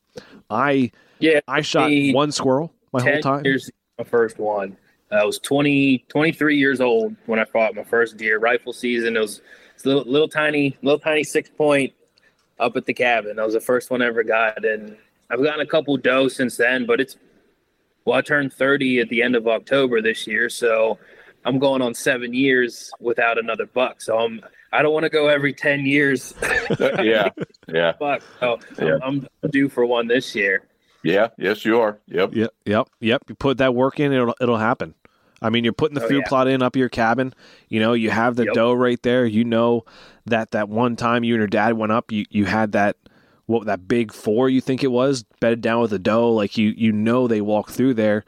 I 0.51 0.93
Yeah, 1.18 1.41
I 1.49 1.62
shot 1.62 1.91
one 2.12 2.31
squirrel 2.31 2.72
my 2.93 3.03
whole 3.03 3.20
time. 3.20 3.45
years 3.45 3.70
my 3.99 4.05
first 4.05 4.39
one. 4.39 4.76
Uh, 5.11 5.16
I 5.16 5.24
was 5.24 5.39
20, 5.39 6.05
23 6.09 6.57
years 6.57 6.81
old 6.81 7.16
when 7.26 7.39
I 7.39 7.45
fought 7.45 7.74
my 7.74 7.83
first 7.83 8.16
deer 8.16 8.39
rifle 8.39 8.72
season. 8.72 9.16
It 9.16 9.20
was, 9.20 9.39
it 9.39 9.43
was 9.74 9.85
a 9.85 9.89
little, 9.89 10.12
little 10.12 10.29
tiny, 10.29 10.76
little 10.83 11.01
tiny 11.01 11.24
six 11.24 11.51
point 11.51 11.93
up 12.59 12.76
at 12.76 12.86
the 12.86 12.94
cabin. 12.94 13.36
That 13.36 13.44
was 13.44 13.54
the 13.54 13.61
first 13.61 13.90
one 13.90 14.02
I 14.02 14.06
ever 14.06 14.22
got, 14.22 14.64
and 14.64 14.96
I've 15.30 15.42
gotten 15.42 15.61
a 15.61 15.66
couple 15.66 15.96
doe 15.96 16.28
since 16.28 16.56
then. 16.56 16.86
But 16.86 17.00
it's 17.00 17.16
well, 18.04 18.16
I 18.18 18.22
turned 18.22 18.52
30 18.52 19.00
at 19.00 19.09
the 19.09 19.22
end 19.22 19.36
of 19.36 19.46
October 19.46 20.00
this 20.00 20.26
year, 20.26 20.48
so 20.48 20.98
I'm 21.44 21.59
going 21.59 21.82
on 21.82 21.94
seven 21.94 22.32
years 22.34 22.90
without 23.00 23.38
another 23.38 23.66
buck. 23.66 24.00
So 24.00 24.18
I'm 24.18 24.40
I 24.72 24.82
don't 24.82 24.92
want 24.92 25.04
to 25.04 25.11
go 25.11 25.28
every 25.28 25.52
10 25.54 25.86
years 25.86 26.34
yeah. 26.78 27.30
Yeah. 27.72 27.92
buck. 27.98 28.22
So 28.40 28.59
Yeah. 28.78 28.98
I'm 29.02 29.26
due 29.50 29.68
for 29.68 29.86
one 29.86 30.09
this 30.09 30.34
year. 30.34 30.64
Yeah. 31.02 31.28
Yes, 31.38 31.64
you 31.64 31.80
are. 31.80 31.98
Yep. 32.06 32.34
Yep, 32.34 32.50
yep, 32.66 32.88
yep. 33.00 33.22
You 33.28 33.34
put 33.34 33.59
that 33.59 33.74
work 33.74 33.98
in, 34.00 34.12
it'll 34.12 34.34
it'll 34.40 34.59
happen. 34.59 34.94
I 35.41 35.51
mean, 35.51 35.62
you're 35.64 35.72
putting 35.72 35.95
the 35.95 36.05
Oh, 36.05 36.09
food 36.09 36.22
yeah. 36.24 36.28
plot 36.28 36.49
in 36.49 36.62
up 36.62 36.74
your 36.76 36.89
cabin. 36.89 37.32
You 37.68 37.80
know, 37.80 37.93
you 37.93 38.11
have 38.11 38.36
the 38.36 38.45
Yep. 38.47 38.55
doe 38.55 38.72
right 38.72 39.01
there. 39.03 39.24
You 39.26 39.45
know 39.45 39.84
that 40.26 40.51
that 40.51 40.68
one 40.68 40.97
time 40.97 41.24
you 41.24 41.34
and 41.34 41.41
your 41.41 41.47
dad 41.47 41.74
went 41.78 41.93
up, 41.93 42.11
you 42.12 42.24
you 42.30 42.45
had 42.47 42.72
that 42.72 42.97
what 43.47 43.64
that 43.66 43.89
big 43.89 44.12
four 44.12 44.49
you 44.51 44.61
think 44.61 44.82
it 44.84 44.89
was 44.93 45.24
bedded 45.41 45.61
down 45.62 45.80
with 45.80 45.91
the 45.91 45.99
doe. 45.99 46.30
Like 46.32 46.59
you 46.59 46.74
you 46.76 46.93
know 46.93 47.26
they 47.28 47.41
walk 47.41 47.70
through 47.70 47.95
there. 47.95 48.24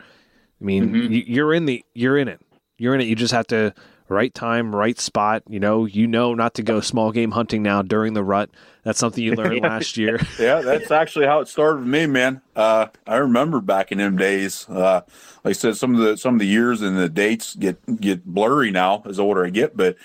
I 0.61 0.64
mean, 0.64 0.92
Mhm. 0.94 1.11
you, 1.11 1.24
you're 1.26 1.52
in 1.54 1.66
the 1.66 1.84
you're 1.94 2.16
in 2.16 2.28
it. 2.28 2.40
You're 2.78 2.94
in 2.94 3.00
it. 3.00 3.06
You 3.08 3.16
just 3.16 3.32
have 3.34 3.46
to 3.48 3.74
right 4.11 4.34
time, 4.34 4.74
right 4.74 4.98
spot. 4.98 5.42
You 5.48 5.61
know, 5.61 5.86
you 5.86 6.06
know 6.06 6.34
not 6.34 6.54
to 6.54 6.62
go 6.62 6.80
small 6.80 7.12
game 7.12 7.30
hunting 7.30 7.62
now 7.62 7.82
during 7.82 8.14
the 8.14 8.24
rut. 8.24 8.50
That's 8.82 8.98
something 8.98 9.22
you 9.22 9.34
learned 9.36 9.62
last 9.62 9.96
year. 9.96 10.20
yeah, 10.38 10.61
that's 10.61 10.90
actually 10.90 11.26
how 11.26 11.40
it 11.40 11.48
started 11.48 11.80
with 11.80 11.88
me, 11.88 12.06
man. 12.06 12.42
Uh, 12.56 12.88
I 13.06 13.16
remember 13.16 13.61
back 13.61 13.92
in 13.92 13.98
them 13.98 14.16
days. 14.16 14.68
Uh, 14.68 15.02
like 15.44 15.50
I 15.50 15.52
said, 15.52 15.76
some 15.76 15.94
of 15.94 16.00
the 16.00 16.16
some 16.16 16.34
of 16.34 16.40
the 16.40 16.46
years 16.46 16.82
and 16.82 16.98
the 16.98 17.08
dates 17.08 17.54
get 17.54 18.00
get 18.00 18.24
blurry 18.24 18.70
now 18.70 19.02
as 19.06 19.18
older 19.18 19.44
I 19.44 19.50
get. 19.50 19.76
But 19.76 19.96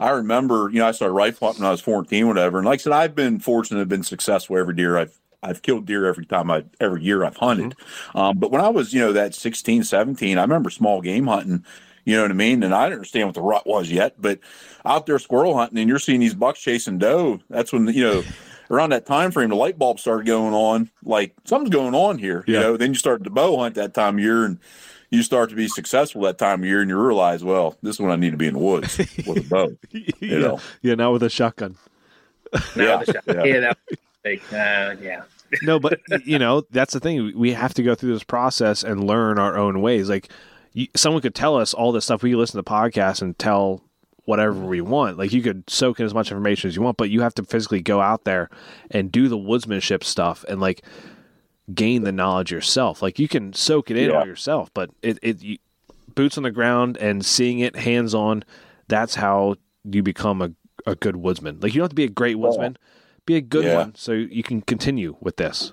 I 0.00 0.10
remember, 0.10 0.68
you 0.72 0.80
know, 0.80 0.86
I 0.86 0.92
started 0.92 1.14
rifle 1.14 1.48
hunting 1.48 1.62
when 1.62 1.68
I 1.68 1.72
was 1.72 1.80
fourteen, 1.80 2.28
whatever. 2.28 2.58
And 2.58 2.66
like 2.66 2.80
I 2.80 2.82
said, 2.82 2.92
I've 2.92 3.14
been 3.14 3.38
fortunate, 3.38 3.76
to 3.76 3.80
have 3.80 3.88
been 3.88 4.02
successful 4.02 4.58
every 4.58 4.74
deer 4.74 4.98
I've 4.98 5.18
I've 5.44 5.62
killed 5.62 5.86
deer 5.86 6.06
every 6.06 6.26
time 6.26 6.50
I 6.50 6.64
every 6.80 7.02
year 7.02 7.24
I've 7.24 7.36
hunted. 7.36 7.76
Um, 8.14 8.38
but 8.38 8.50
when 8.50 8.60
I 8.60 8.68
was, 8.68 8.92
you 8.92 9.00
know, 9.00 9.12
that 9.12 9.34
16, 9.34 9.84
17, 9.84 10.38
I 10.38 10.42
remember 10.42 10.70
small 10.70 11.00
game 11.00 11.26
hunting. 11.26 11.64
You 12.04 12.16
know 12.16 12.22
what 12.22 12.30
I 12.30 12.34
mean? 12.34 12.62
And 12.62 12.74
I 12.74 12.84
didn't 12.84 12.98
understand 12.98 13.28
what 13.28 13.34
the 13.34 13.40
rut 13.42 13.66
was 13.66 13.90
yet, 13.90 14.14
but 14.20 14.38
out 14.84 15.06
there 15.06 15.18
squirrel 15.18 15.56
hunting 15.56 15.78
and 15.78 15.88
you're 15.88 15.98
seeing 15.98 16.20
these 16.20 16.34
bucks 16.34 16.60
chasing 16.60 16.98
doe. 16.98 17.40
That's 17.48 17.72
when 17.72 17.86
you 17.88 18.02
know 18.04 18.22
around 18.70 18.90
that 18.90 19.06
time 19.06 19.30
frame 19.30 19.48
the 19.50 19.56
light 19.56 19.78
bulb 19.78 19.98
started 19.98 20.26
going 20.26 20.52
on. 20.54 20.90
Like 21.02 21.34
something's 21.44 21.74
going 21.74 21.94
on 21.94 22.18
here. 22.18 22.44
You 22.46 22.54
Yeah. 22.54 22.60
know. 22.60 22.76
Then 22.76 22.90
you 22.92 22.98
start 22.98 23.24
to 23.24 23.30
bow 23.30 23.56
hunt 23.58 23.74
that 23.76 23.94
time 23.94 24.16
of 24.16 24.20
year 24.24 24.44
and 24.44 24.58
you 25.10 25.22
start 25.22 25.48
to 25.50 25.56
be 25.56 25.68
successful 25.68 26.22
that 26.22 26.38
time 26.38 26.60
of 26.62 26.66
year 26.66 26.80
and 26.80 26.90
you 26.90 26.98
realize, 26.98 27.42
well, 27.44 27.76
this 27.82 27.96
is 27.96 28.00
when 28.00 28.10
I 28.10 28.16
need 28.16 28.32
to 28.32 28.36
be 28.36 28.48
in 28.48 28.54
the 28.54 28.60
woods 28.60 28.98
with 28.98 29.38
a 29.38 29.48
bow. 29.48 29.76
yeah, 30.20 30.38
know. 30.38 30.60
yeah, 30.82 30.94
not 30.96 31.12
with 31.12 31.22
a 31.22 31.30
shotgun. 31.30 31.76
Yeah, 32.76 33.02
the 33.04 33.12
shot- 33.12 33.24
yeah. 33.26 33.44
yeah, 33.44 33.60
that 33.60 34.38
uh, 34.52 34.96
yeah. 35.02 35.22
no, 35.62 35.78
but 35.78 36.00
you 36.24 36.38
know 36.38 36.62
that's 36.70 36.94
the 36.94 37.00
thing. 37.00 37.32
We 37.38 37.52
have 37.52 37.74
to 37.74 37.82
go 37.82 37.94
through 37.94 38.12
this 38.12 38.24
process 38.24 38.82
and 38.82 39.04
learn 39.06 39.38
our 39.38 39.56
own 39.56 39.80
ways. 39.80 40.08
Like 40.08 40.28
you, 40.74 40.88
someone 40.94 41.22
could 41.22 41.34
tell 41.34 41.56
us 41.56 41.72
all 41.72 41.90
this 41.92 42.04
stuff. 42.04 42.22
We 42.22 42.30
could 42.30 42.38
listen 42.38 42.62
to 42.62 42.70
podcasts 42.70 43.22
and 43.22 43.38
tell 43.38 43.82
whatever 44.26 44.54
we 44.54 44.80
want. 44.80 45.16
Like 45.18 45.32
you 45.32 45.40
could 45.42 45.68
soak 45.68 46.00
in 46.00 46.06
as 46.06 46.12
much 46.14 46.30
information 46.30 46.68
as 46.68 46.76
you 46.76 46.82
want, 46.82 46.96
but 46.98 47.10
you 47.10 47.22
have 47.22 47.34
to 47.34 47.44
physically 47.44 47.80
go 47.80 48.00
out 48.00 48.24
there 48.24 48.50
and 48.90 49.10
do 49.12 49.28
the 49.28 49.36
woodsmanship 49.38 50.02
stuff 50.04 50.44
and 50.48 50.60
like 50.60 50.82
gain 51.74 52.02
the 52.02 52.12
knowledge 52.12 52.50
yourself. 52.52 53.00
Like 53.02 53.18
you 53.18 53.28
can 53.28 53.52
soak 53.52 53.90
it 53.90 53.96
in 53.96 54.10
Yeah. 54.10 54.20
all 54.20 54.26
yourself, 54.26 54.70
but 54.74 54.90
it 55.02 55.18
it 55.22 55.42
you, 55.42 55.58
boots 56.14 56.36
on 56.36 56.42
the 56.44 56.50
ground 56.50 56.96
and 56.98 57.24
seeing 57.24 57.60
it 57.60 57.76
hands 57.76 58.14
on. 58.14 58.44
That's 58.88 59.14
how 59.14 59.56
you 59.90 60.02
become 60.02 60.42
a 60.42 60.50
a 60.86 60.94
good 60.96 61.16
woodsman. 61.16 61.60
Like 61.60 61.74
you 61.74 61.78
don't 61.78 61.84
have 61.84 61.90
to 61.90 61.94
be 61.96 62.04
a 62.04 62.08
great 62.08 62.38
woodsman. 62.38 62.76
Be 63.26 63.36
a 63.36 63.40
good 63.40 63.64
Yeah. 63.64 63.76
one 63.76 63.94
so 63.94 64.12
you 64.12 64.42
can 64.42 64.60
continue 64.60 65.16
with 65.20 65.36
this. 65.36 65.72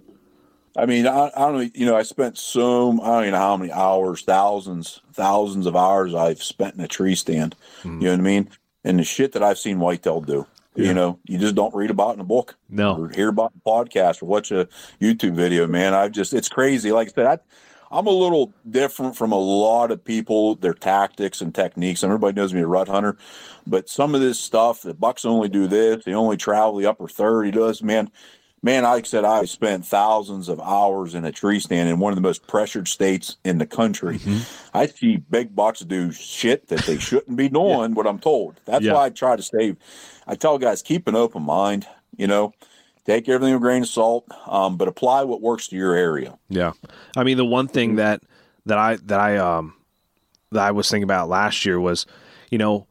I 0.77 0.85
mean, 0.85 1.05
I, 1.05 1.31
I 1.35 1.39
don't, 1.39 1.53
know, 1.55 1.69
you 1.73 1.85
know, 1.85 1.95
I 1.97 2.03
spent 2.03 2.37
so, 2.37 2.91
I 3.01 3.07
don't 3.07 3.21
even 3.23 3.31
know 3.33 3.39
how 3.39 3.57
many 3.57 3.71
hours, 3.71 4.21
thousands, 4.21 5.01
thousands 5.13 5.65
of 5.65 5.75
hours 5.75 6.15
I've 6.15 6.41
spent 6.41 6.75
in 6.75 6.81
a 6.81 6.87
tree 6.87 7.15
stand. 7.15 7.55
Mm-hmm. 7.79 8.01
You 8.01 8.07
know 8.07 8.11
what 8.13 8.19
I 8.19 8.23
mean? 8.23 8.49
And 8.83 8.99
the 8.99 9.03
shit 9.03 9.33
that 9.33 9.43
I've 9.43 9.59
seen 9.59 9.79
whitetail 9.79 10.21
do, 10.21 10.47
Yeah. 10.75 10.87
you 10.87 10.93
know, 10.93 11.19
you 11.27 11.37
just 11.37 11.55
don't 11.55 11.75
read 11.75 11.89
about 11.91 12.15
in 12.15 12.21
a 12.21 12.25
book 12.25 12.55
No. 12.69 12.95
or 12.95 13.09
hear 13.09 13.27
about 13.29 13.51
in 13.53 13.61
a 13.65 13.69
podcast 13.69 14.23
or 14.23 14.27
watch 14.27 14.51
a 14.51 14.67
YouTube 15.01 15.33
video, 15.35 15.67
man. 15.67 15.93
I've 15.93 16.13
just, 16.13 16.33
it's 16.33 16.49
crazy. 16.49 16.91
Like 16.93 17.09
I 17.09 17.11
said, 17.11 17.25
I, 17.27 17.37
I'm 17.93 18.07
a 18.07 18.11
little 18.11 18.53
different 18.69 19.17
from 19.17 19.33
a 19.33 19.37
lot 19.37 19.91
of 19.91 20.01
people, 20.03 20.55
their 20.55 20.73
tactics 20.73 21.41
and 21.41 21.53
techniques. 21.53 22.03
Everybody 22.05 22.33
knows 22.33 22.53
me 22.53 22.61
a 22.61 22.67
rut 22.67 22.87
hunter, 22.87 23.17
but 23.67 23.89
some 23.89 24.15
of 24.15 24.21
this 24.21 24.39
stuff, 24.39 24.81
the 24.83 24.93
bucks 24.93 25.25
only 25.25 25.49
do 25.49 25.67
this, 25.67 26.05
they 26.05 26.13
only 26.13 26.37
travel 26.37 26.77
the 26.77 26.85
upper 26.85 27.09
third. 27.09 27.43
He 27.45 27.51
does, 27.51 27.83
man. 27.83 28.09
Man, 28.63 28.83
like 28.83 29.05
I 29.05 29.07
said, 29.07 29.25
I 29.25 29.45
spent 29.45 29.85
thousands 29.87 30.47
of 30.47 30.59
hours 30.59 31.15
in 31.15 31.25
a 31.25 31.31
tree 31.31 31.59
stand 31.59 31.89
in 31.89 31.97
one 31.97 32.11
of 32.11 32.15
the 32.15 32.21
most 32.21 32.45
pressured 32.45 32.87
states 32.87 33.37
in 33.43 33.57
the 33.57 33.65
country. 33.65 34.19
I 34.71 34.85
see 34.85 35.17
big 35.17 35.55
bucks 35.55 35.79
do 35.79 36.11
shit 36.11 36.67
that 36.67 36.85
they 36.85 36.99
shouldn't 36.99 37.37
be 37.37 37.49
doing, 37.61 37.95
what 37.95 38.05
I'm 38.05 38.19
told. 38.19 38.61
That's 38.65 38.85
Yeah. 38.85 38.93
why 38.93 39.05
I 39.05 39.09
try 39.09 39.35
to 39.35 39.41
stay. 39.41 39.75
I 40.27 40.35
tell 40.35 40.59
guys, 40.59 40.83
keep 40.83 41.07
an 41.07 41.15
open 41.15 41.41
mind, 41.41 41.87
you 42.15 42.27
know, 42.27 42.53
take 43.05 43.27
everything 43.27 43.55
with 43.55 43.61
a 43.63 43.65
grain 43.65 43.81
of 43.81 43.87
salt, 43.87 44.27
um, 44.45 44.77
but 44.77 44.87
apply 44.87 45.23
what 45.23 45.41
works 45.41 45.67
to 45.69 45.75
your 45.75 45.95
area. 45.95 46.37
Yeah, 46.47 46.73
I 47.17 47.23
mean 47.23 47.37
the 47.37 47.45
one 47.45 47.67
thing 47.67 47.95
that 47.95 48.21
that 48.67 48.77
I 48.77 48.97
that 48.97 49.19
I 49.19 49.37
um 49.37 49.73
that 50.51 50.61
I 50.61 50.69
was 50.69 50.87
thinking 50.89 51.03
about 51.03 51.29
last 51.29 51.65
year 51.65 51.79
was, 51.79 52.05
you 52.51 52.59
know, 52.59 52.85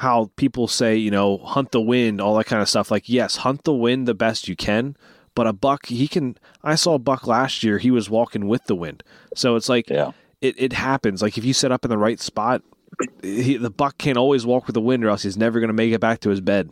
how 0.00 0.30
people 0.36 0.66
say 0.66 0.96
you 0.96 1.10
know 1.10 1.38
hunt 1.38 1.70
the 1.72 1.80
wind, 1.80 2.20
all 2.20 2.36
that 2.36 2.46
kind 2.46 2.62
of 2.62 2.68
stuff. 2.68 2.90
Like 2.90 3.08
yes, 3.08 3.36
hunt 3.36 3.64
the 3.64 3.74
wind 3.74 4.08
the 4.08 4.14
best 4.14 4.48
you 4.48 4.56
can, 4.56 4.96
but 5.34 5.46
a 5.46 5.52
buck 5.52 5.86
he 5.86 6.08
can. 6.08 6.36
I 6.64 6.74
saw 6.74 6.94
a 6.94 6.98
buck 6.98 7.26
last 7.26 7.62
year. 7.62 7.78
He 7.78 7.90
was 7.90 8.10
walking 8.10 8.48
with 8.48 8.64
the 8.64 8.74
wind, 8.76 9.02
so 9.34 9.56
it's 9.56 9.68
like 9.68 9.88
Yeah. 9.88 10.12
it, 10.40 10.54
it 10.58 10.72
happens. 10.72 11.22
Like 11.22 11.38
if 11.38 11.44
you 11.44 11.52
set 11.52 11.72
up 11.72 11.84
in 11.84 11.90
the 11.90 11.98
right 11.98 12.20
spot, 12.20 12.62
he, 13.22 13.56
the 13.56 13.70
buck 13.70 13.98
can't 13.98 14.18
always 14.18 14.44
walk 14.46 14.66
with 14.66 14.74
the 14.74 14.80
wind, 14.80 15.04
or 15.04 15.08
else 15.10 15.22
he's 15.22 15.36
never 15.36 15.60
going 15.60 15.68
to 15.68 15.74
make 15.74 15.92
it 15.92 16.00
back 16.00 16.20
to 16.20 16.30
his 16.30 16.40
bed. 16.40 16.70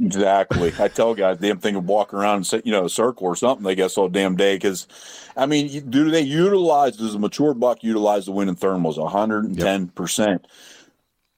Exactly. 0.00 0.72
I 0.78 0.86
tell 0.86 1.14
guys, 1.16 1.38
damn 1.38 1.58
thing 1.58 1.74
of 1.74 1.84
walking 1.84 2.16
around 2.18 2.36
and 2.36 2.46
sit, 2.46 2.64
you 2.64 2.70
know, 2.70 2.84
a 2.84 2.88
circle 2.88 3.26
or 3.26 3.34
something. 3.34 3.64
They 3.64 3.74
guess 3.74 3.98
all 3.98 4.08
damn 4.08 4.36
day 4.36 4.54
because, 4.54 4.86
I 5.36 5.46
mean, 5.46 5.90
do 5.90 6.10
they 6.10 6.20
utilize? 6.20 6.96
Does 6.96 7.16
a 7.16 7.18
mature 7.18 7.54
buck 7.54 7.82
utilize 7.82 8.26
the 8.26 8.30
wind 8.32 8.48
and 8.48 8.58
thermals? 8.58 8.98
One 8.98 9.10
hundred 9.10 9.46
and 9.46 9.58
ten 9.58 9.88
percent. 9.88 10.46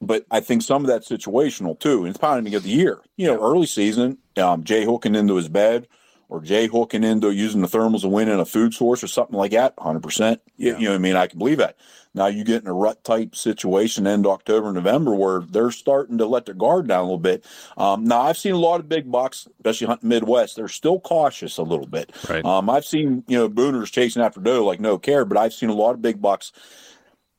But 0.02 0.26
I 0.30 0.40
think 0.40 0.62
some 0.62 0.82
of 0.82 0.88
that's 0.88 1.08
situational 1.08 1.78
too. 1.78 2.00
And 2.00 2.08
it's 2.08 2.18
probably 2.18 2.54
of 2.54 2.64
the 2.64 2.68
year. 2.68 3.00
You 3.16 3.28
know, 3.28 3.40
early 3.40 3.66
season, 3.66 4.18
um, 4.36 4.64
J-hooking 4.64 5.14
into 5.14 5.36
his 5.36 5.48
bed 5.48 5.86
or 6.28 6.40
J-hooking 6.40 7.04
into 7.04 7.30
using 7.30 7.60
the 7.60 7.68
thermals 7.68 8.04
and 8.04 8.30
in 8.30 8.40
a 8.40 8.44
food 8.44 8.74
source 8.74 9.04
or 9.04 9.06
something 9.06 9.36
like 9.36 9.52
that, 9.52 9.76
100%. 9.76 10.38
You, 10.56 10.76
you 10.78 10.84
know 10.84 10.90
what 10.90 10.96
I 10.96 10.98
mean? 10.98 11.14
I 11.14 11.26
can 11.28 11.38
believe 11.38 11.58
that. 11.58 11.76
Now 12.14 12.26
you 12.26 12.44
get 12.44 12.62
in 12.62 12.68
a 12.68 12.74
rut 12.74 13.04
type 13.04 13.34
situation 13.34 14.06
end 14.06 14.26
October, 14.26 14.72
November 14.72 15.14
where 15.14 15.40
they're 15.40 15.70
starting 15.70 16.18
to 16.18 16.26
let 16.26 16.46
their 16.46 16.54
guard 16.54 16.88
down 16.88 17.00
a 17.00 17.04
little 17.04 17.18
bit. 17.18 17.44
Um, 17.76 18.04
now 18.04 18.22
I've 18.22 18.36
seen 18.36 18.52
a 18.52 18.58
lot 18.58 18.80
of 18.80 18.88
big 18.88 19.10
bucks, 19.10 19.48
especially 19.58 19.86
hunting 19.86 20.08
Midwest. 20.08 20.56
They're 20.56 20.68
still 20.68 21.00
cautious 21.00 21.58
a 21.58 21.62
little 21.62 21.86
bit. 21.86 22.12
Right. 22.28 22.44
Um, 22.44 22.68
I've 22.68 22.84
seen 22.84 23.24
you 23.28 23.38
know 23.38 23.48
booners 23.48 23.90
chasing 23.90 24.22
after 24.22 24.40
doe 24.40 24.64
like 24.64 24.80
no 24.80 24.98
care, 24.98 25.24
but 25.24 25.38
I've 25.38 25.54
seen 25.54 25.70
a 25.70 25.74
lot 25.74 25.94
of 25.94 26.02
big 26.02 26.20
bucks. 26.20 26.52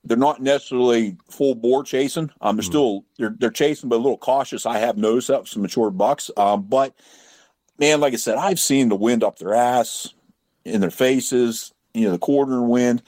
They're 0.05 0.17
not 0.17 0.41
necessarily 0.41 1.17
full 1.29 1.55
bore 1.55 1.83
chasing. 1.83 2.29
Um, 2.41 2.57
they're 2.57 2.63
mm. 2.63 2.67
still 2.67 3.05
they're 3.17 3.35
they're 3.37 3.51
chasing, 3.51 3.89
but 3.89 3.95
a 3.95 3.97
little 3.97 4.17
cautious. 4.17 4.65
I 4.65 4.79
have 4.79 4.97
noticed 4.97 5.29
that 5.29 5.41
with 5.41 5.49
some 5.49 5.61
mature 5.61 5.91
bucks. 5.91 6.29
Um, 6.35 6.63
but 6.63 6.93
man, 7.79 8.01
like 8.01 8.13
I 8.13 8.17
said, 8.17 8.37
I've 8.37 8.59
seen 8.59 8.89
the 8.89 8.95
wind 8.95 9.23
up 9.23 9.39
their 9.39 9.53
ass, 9.53 10.13
in 10.65 10.81
their 10.81 10.91
faces. 10.91 11.73
You 11.93 12.05
know, 12.05 12.11
the 12.11 12.19
quarter 12.19 12.61
wind. 12.61 13.01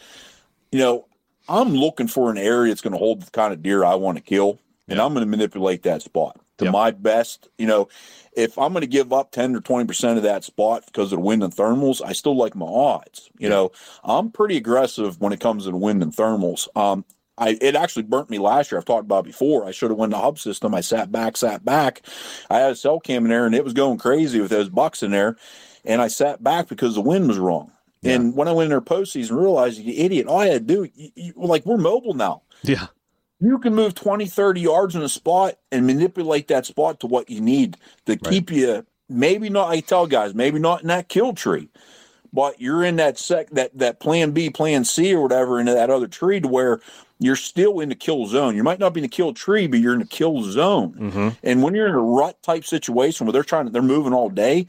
You 0.72 0.80
know, 0.80 1.08
I'm 1.50 1.74
looking 1.74 2.08
for 2.08 2.32
an 2.32 2.38
area 2.38 2.72
that's 2.72 2.82
going 2.82 2.93
to 2.93 3.00
hold 3.00 3.24
the 3.24 3.32
kind 3.32 3.52
of 3.52 3.62
deer 3.62 3.84
I 3.84 3.96
want 3.96 4.18
to 4.18 4.24
kill, 4.24 4.60
and 4.88 5.00
I'm 5.00 5.14
going 5.14 5.26
to 5.26 5.30
manipulate 5.30 5.84
that 5.84 6.02
spot 6.02 6.39
to 6.58 6.72
my 6.72 6.91
best. 6.91 7.49
You 7.58 7.68
know, 7.68 7.88
if 8.36 8.58
I'm 8.58 8.74
going 8.74 8.82
to 8.82 8.88
give 8.88 9.14
up 9.14 9.32
10 9.32 9.56
or 9.56 9.62
20% 9.62 10.18
of 10.18 10.24
that 10.24 10.43
spot 10.43 10.84
because 10.86 11.12
of 11.12 11.20
the 11.20 11.26
wind 11.26 11.43
and 11.43 11.53
thermals, 11.53 12.01
I 12.06 12.14
still 12.14 12.36
like 12.36 12.56
my 12.56 12.66
odds. 12.66 13.30
You 13.38 13.49
know, 13.49 13.72
I'm 14.03 14.32
pretty 14.32 14.58
aggressive 14.58 15.20
when 15.20 15.34
it 15.34 15.39
comes 15.39 15.66
to 15.66 15.72
the 15.72 15.78
wind 15.78 16.01
and 16.03 16.14
thermals. 16.14 16.68
Um, 16.76 17.06
I, 17.38 17.58
it 17.62 17.76
actually 17.76 18.03
burnt 18.03 18.30
me 18.30 18.39
last 18.39 18.72
year. 18.72 18.80
I've 18.80 18.86
talked 18.86 19.03
about 19.03 19.26
before. 19.26 19.66
I 19.66 19.72
should 19.72 19.91
have 19.91 19.97
went 19.97 20.12
the 20.12 20.18
hub 20.18 20.39
system. 20.39 20.74
I 20.74 20.82
sat 20.82 21.12
back, 21.12 21.36
sat 21.36 21.66
back. 21.66 22.01
I 22.49 22.60
had 22.60 22.72
a 22.72 22.76
cell 22.76 22.99
cam 22.99 23.26
in 23.26 23.30
there 23.30 23.45
and 23.45 23.53
it 23.53 23.64
was 23.64 23.74
going 23.74 23.97
crazy 23.97 24.39
with 24.39 24.51
those 24.51 24.70
bucks 24.70 25.03
in 25.03 25.12
there. 25.12 25.36
And 25.84 26.01
I 26.01 26.08
sat 26.08 26.41
back 26.41 26.70
because 26.70 26.95
the 26.95 27.01
wind 27.01 27.28
was 27.28 27.38
wrong. 27.38 27.72
Yeah. 28.01 28.14
And 28.14 28.36
when 28.36 28.47
I 28.47 28.51
went 28.51 28.66
in 28.66 28.70
there 28.70 28.82
postseason, 28.82 29.39
realized, 29.39 29.80
you 29.80 29.93
idiot, 29.93 30.28
all 30.28 30.39
I 30.39 30.47
had 30.47 30.68
to 30.68 30.74
do, 30.74 30.89
you, 30.95 31.12
you, 31.16 31.34
like, 31.36 31.66
we're 31.66 31.78
mobile 31.78 32.14
now. 32.14 32.43
Yeah. 32.64 32.88
You 33.39 33.59
can 33.59 33.75
move 33.75 33.95
20, 33.95 34.25
30 34.25 34.61
yards 34.61 34.95
in 34.95 35.01
a 35.01 35.09
spot 35.09 35.57
and 35.71 35.86
manipulate 35.86 36.47
that 36.47 36.65
spot 36.65 37.01
to 37.01 37.07
what 37.07 37.29
you 37.29 37.41
need 37.41 37.77
to 38.05 38.13
right. 38.13 38.23
keep 38.23 38.51
you, 38.51 38.86
maybe 39.09 39.49
not, 39.49 39.69
I 39.69 39.81
tell 39.81 40.07
guys, 40.07 40.33
maybe 40.33 40.59
not 40.59 40.81
in 40.81 40.88
that 40.88 41.09
kill 41.09 41.33
tree, 41.33 41.69
but 42.31 42.61
you're 42.61 42.83
in 42.83 42.95
that 42.95 43.17
sec, 43.17 43.49
that, 43.51 43.77
that 43.77 43.99
plan 43.99 44.31
B, 44.31 44.49
plan 44.49 44.86
C 44.86 45.13
or 45.13 45.21
whatever 45.21 45.59
into 45.59 45.73
that 45.73 45.89
other 45.89 46.07
tree 46.07 46.39
to 46.39 46.47
where 46.47 46.79
you're 47.19 47.36
still 47.36 47.81
in 47.81 47.89
the 47.89 47.95
kill 47.95 48.25
zone. 48.25 48.55
You 48.55 48.63
might 48.63 48.79
not 48.79 48.93
be 48.93 49.01
in 49.01 49.03
the 49.03 49.09
kill 49.09 49.33
tree, 49.33 49.67
but 49.67 49.79
you're 49.79 49.93
in 49.93 49.99
the 49.99 50.05
kill 50.05 50.41
zone. 50.43 50.93
Mm-hmm. 50.93 51.29
And 51.43 51.61
when 51.61 51.75
you're 51.75 51.88
in 51.88 51.95
a 51.95 51.99
rut 51.99 52.41
type 52.41 52.65
situation 52.65 53.25
where 53.25 53.33
they're 53.33 53.43
trying 53.43 53.65
to, 53.65 53.71
they're 53.71 53.81
moving 53.81 54.13
all 54.13 54.29
day, 54.29 54.67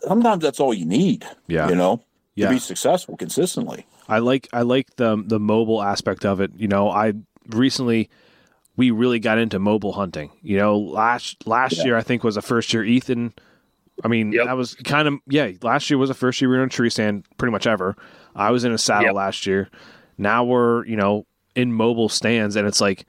sometimes 0.00 0.42
that's 0.42 0.60
all 0.60 0.74
you 0.74 0.86
need. 0.86 1.24
Yeah. 1.46 1.68
You 1.68 1.76
know? 1.76 2.02
yeah. 2.38 2.48
to 2.48 2.54
be 2.54 2.58
successful 2.60 3.16
consistently. 3.16 3.84
I 4.08 4.20
like 4.20 4.48
I 4.52 4.62
like 4.62 4.96
the 4.96 5.22
the 5.26 5.40
mobile 5.40 5.82
aspect 5.82 6.24
of 6.24 6.40
it. 6.40 6.52
You 6.56 6.68
know, 6.68 6.88
I 6.88 7.12
recently 7.48 8.10
we 8.76 8.90
really 8.90 9.18
got 9.18 9.38
into 9.38 9.58
mobile 9.58 9.92
hunting. 9.92 10.30
You 10.42 10.56
know, 10.56 10.78
last 10.78 11.46
last 11.46 11.78
yeah. 11.78 11.84
year 11.84 11.96
I 11.96 12.02
think 12.02 12.24
was 12.24 12.36
the 12.36 12.42
first 12.42 12.72
year 12.72 12.84
Ethan. 12.84 13.34
I 14.04 14.08
mean, 14.08 14.32
yep. 14.32 14.46
that 14.46 14.56
was 14.56 14.74
kind 14.76 15.08
of 15.08 15.14
yeah. 15.26 15.50
Last 15.62 15.90
year 15.90 15.98
was 15.98 16.08
the 16.08 16.14
first 16.14 16.40
year 16.40 16.48
we 16.48 16.56
were 16.56 16.62
in 16.62 16.68
tree 16.68 16.88
stand 16.88 17.26
pretty 17.36 17.52
much 17.52 17.66
ever. 17.66 17.96
I 18.36 18.50
was 18.52 18.64
in 18.64 18.72
a 18.72 18.78
saddle 18.78 19.06
yep. 19.06 19.14
last 19.14 19.46
year. 19.46 19.68
Now 20.16 20.44
we're 20.44 20.86
you 20.86 20.96
know 20.96 21.26
in 21.56 21.72
mobile 21.72 22.08
stands, 22.08 22.54
and 22.54 22.66
it's 22.66 22.80
like 22.80 23.04